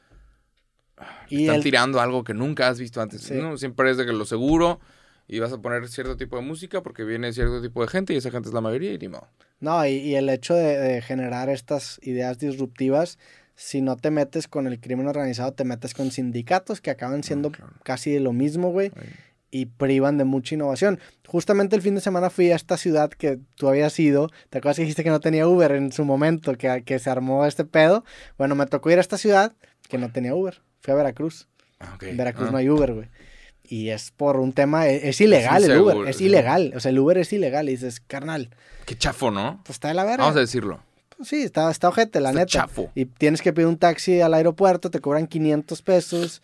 [1.28, 3.22] Y Están el- tirando algo que nunca has visto antes.
[3.22, 3.34] Sí.
[3.34, 4.80] No, siempre es de que lo seguro
[5.28, 8.16] y vas a poner cierto tipo de música porque viene cierto tipo de gente y
[8.16, 9.28] esa gente es la mayoría y ni modo.
[9.60, 13.18] No, y, y el hecho de, de generar estas ideas disruptivas,
[13.54, 17.52] si no te metes con el crimen organizado, te metes con sindicatos que acaban siendo
[17.52, 17.72] claro.
[17.84, 19.08] casi de lo mismo, güey, Ahí.
[19.50, 21.00] Y privan de mucha innovación.
[21.26, 24.76] Justamente el fin de semana fui a esta ciudad que tú habías ido, ¿te acuerdas
[24.76, 28.04] que dijiste que no tenía Uber en su momento, que, que se armó este pedo?
[28.36, 29.54] Bueno, me tocó ir a esta ciudad
[29.88, 31.48] que no tenía Uber, fui a Veracruz.
[31.80, 31.96] Ah.
[32.02, 32.52] En Veracruz Ah.
[32.52, 33.08] no hay Uber, güey.
[33.70, 36.24] Y es por un tema, es, es ilegal el Uber, es sí.
[36.26, 38.50] ilegal, o sea, el Uber es ilegal y dices, carnal,
[38.86, 39.60] Qué chafo, ¿no?
[39.64, 40.24] pues está de la verga.
[40.24, 40.80] Vamos a decirlo.
[41.16, 42.50] Pues sí, está, está ojete, la Está neta.
[42.50, 42.90] chafo.
[42.94, 46.42] Y tienes que pedir un taxi al aeropuerto, te cobran 500 pesos.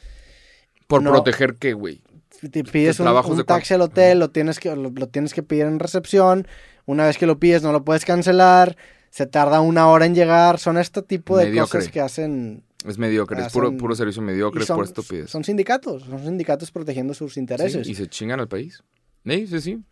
[0.86, 1.10] ¿Por No.
[1.12, 2.02] proteger qué, güey?
[2.50, 5.78] Te pides un, taxi al hotel, lo tienes, que, lo, lo tienes que pedir en
[5.78, 6.46] recepción.
[6.86, 8.76] Una vez que lo pides, no lo puedes cancelar.
[9.10, 10.58] Se tarda una hora en llegar.
[10.58, 11.78] Son este tipo de Mediocre.
[11.78, 12.64] cosas que hacen.
[12.86, 15.30] Es mediocre, es puro, puro servicio mediocre, es son, por estupidez.
[15.30, 16.02] son sindicatos.
[16.02, 17.86] Son sindicatos protegiendo sus Sí, intereses.
[17.88, 18.82] y se chingan al país.
[19.24, 19.82] Sí, sí, sí.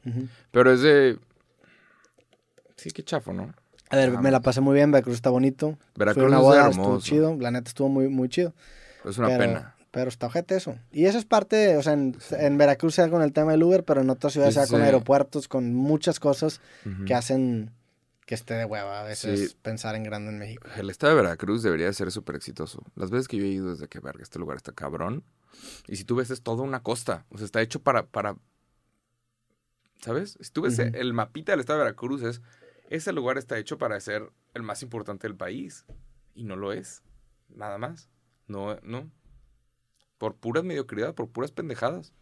[0.50, 1.18] Pero es de.
[2.76, 3.54] Sí, qué chafo, ¿no?
[3.90, 4.90] A ver, Ah, me la pasé muy bien.
[4.90, 5.78] Veracruz está bonito.
[5.96, 7.06] Veracruz Fue una es boda, estuvo hermoso.
[7.06, 7.36] chido.
[7.40, 8.52] La neta estuvo muy, muy chido.
[9.04, 9.74] Es una pero, pena.
[9.92, 10.76] Pero está ojete eso.
[10.90, 13.62] Y eso es parte, o sea, en, en Veracruz se da con el tema del
[13.62, 14.86] Uber, pero en otras ciudades Sí, se da con sí.
[14.86, 16.60] aeropuertos, con muchas cosas
[17.06, 17.70] que hacen
[18.26, 19.56] que esté de hueva a veces Sí.
[19.62, 20.66] pensar en grande en México.
[20.76, 22.82] El estado de Veracruz debería de ser súper exitoso.
[22.96, 25.24] Las veces que yo he ido desde que, verga, este lugar está cabrón.
[25.86, 27.26] Y si tú ves, es toda una costa.
[27.28, 28.06] O sea, está hecho para...
[28.06, 28.36] para
[30.00, 30.36] ¿Sabes?
[30.40, 32.40] Si tú ves el mapita del estado de Veracruz, es...
[32.90, 35.84] Ese lugar está hecho para ser el más importante del país.
[36.34, 37.02] Y no lo es.
[37.48, 38.08] Nada más.
[38.48, 39.10] No, no.
[40.22, 42.12] Por puras mediocridad, por puras pendejadas.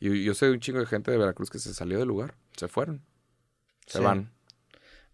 [0.00, 2.34] Y yo sé de un chingo de gente de Veracruz que se salió del lugar.
[2.56, 3.04] Se fueron.
[3.86, 4.04] Se Sí.
[4.04, 4.32] van.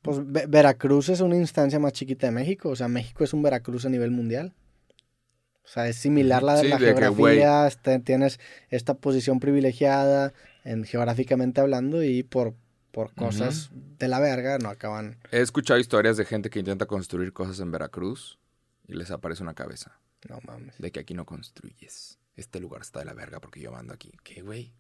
[0.01, 3.43] Pues Ve- Veracruz es una instancia más chiquita de México, o sea, México es un
[3.43, 4.55] Veracruz a nivel mundial.
[5.63, 8.41] O sea, es similar la, Sí, la de que, geografía, este, tienes
[8.71, 10.33] esta posición privilegiada
[10.65, 12.55] en geográficamente hablando y por,
[12.93, 13.69] por cosas
[13.99, 15.19] de la verga no acaban.
[15.33, 18.39] He escuchado historias de gente que intenta construir cosas en Veracruz
[18.89, 20.01] y les aparece una cabeza
[20.31, 20.79] No mames.
[20.79, 22.19] de que aquí no construyes.
[22.37, 24.13] Este lugar está de la verga porque yo mando aquí.
[24.23, 24.73] ¿Qué, güey?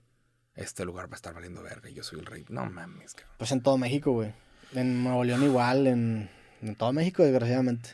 [0.54, 2.44] Este lugar va a estar valiendo verga y yo soy el rey.
[2.48, 3.34] No mames, cabrón.
[3.38, 4.32] Pues en todo México, güey.
[4.74, 6.30] En Nuevo León igual, en,
[6.62, 7.90] en todo México, desgraciadamente.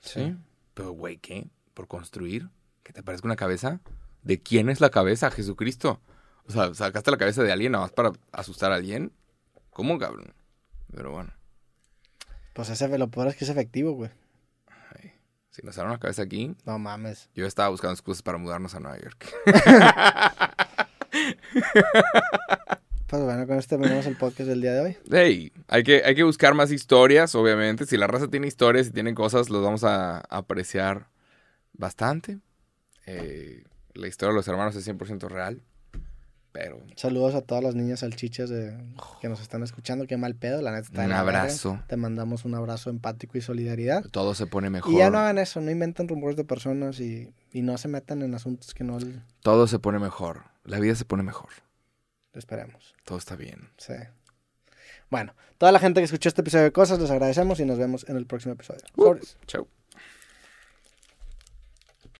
[0.00, 0.36] Sí.
[0.74, 1.48] Pero, güey, ¿qué?
[1.74, 2.48] ¿Por construir?
[2.82, 3.80] ¿Que te parezca una cabeza?
[4.22, 5.30] ¿De quién es la cabeza?
[5.30, 6.00] Jesucristo.
[6.46, 9.12] O sea, ¿sacaste la cabeza de alguien nada más para asustar a alguien?
[9.70, 10.34] ¿Cómo, cabrón?
[10.94, 11.32] Pero bueno.
[12.52, 14.10] Pues ese, lo peor es que es efectivo, güey.
[15.56, 17.30] Si nos sale una cabeza aquí, No mames.
[17.34, 19.26] yo estaba buscando excusas para mudarnos a Nueva York.
[23.08, 24.96] Pues bueno, con esto terminamos el podcast del día de hoy.
[25.12, 27.86] Hey, hay que, hay que buscar más historias, obviamente.
[27.86, 31.06] Si la raza tiene historias y tiene cosas, los vamos a apreciar
[31.72, 32.40] bastante.
[33.06, 33.62] Eh,
[33.94, 35.62] la historia de los hermanos es 100% real.
[36.56, 38.74] Pero Saludos a todas las niñas salchichas de,
[39.20, 40.06] que nos están escuchando.
[40.06, 41.78] Qué mal pedo, la neta está un abrazo.
[41.86, 44.02] Te mandamos un abrazo empático y solidaridad.
[44.10, 44.94] Todo se pone mejor.
[44.94, 48.22] Y ya no hagan eso, no inventen rumores de personas y, y no se metan
[48.22, 48.96] en asuntos que no
[49.40, 50.44] Todo se pone mejor.
[50.64, 51.50] La vida se pone mejor.
[52.32, 52.94] esperemos.
[53.04, 53.68] Todo está bien.
[53.76, 53.92] Sí.
[55.10, 58.08] Bueno, toda la gente que escuchó este episodio de cosas, les agradecemos y nos vemos
[58.08, 58.80] en el próximo episodio.
[58.96, 59.16] Uh.
[59.46, 59.68] Chau.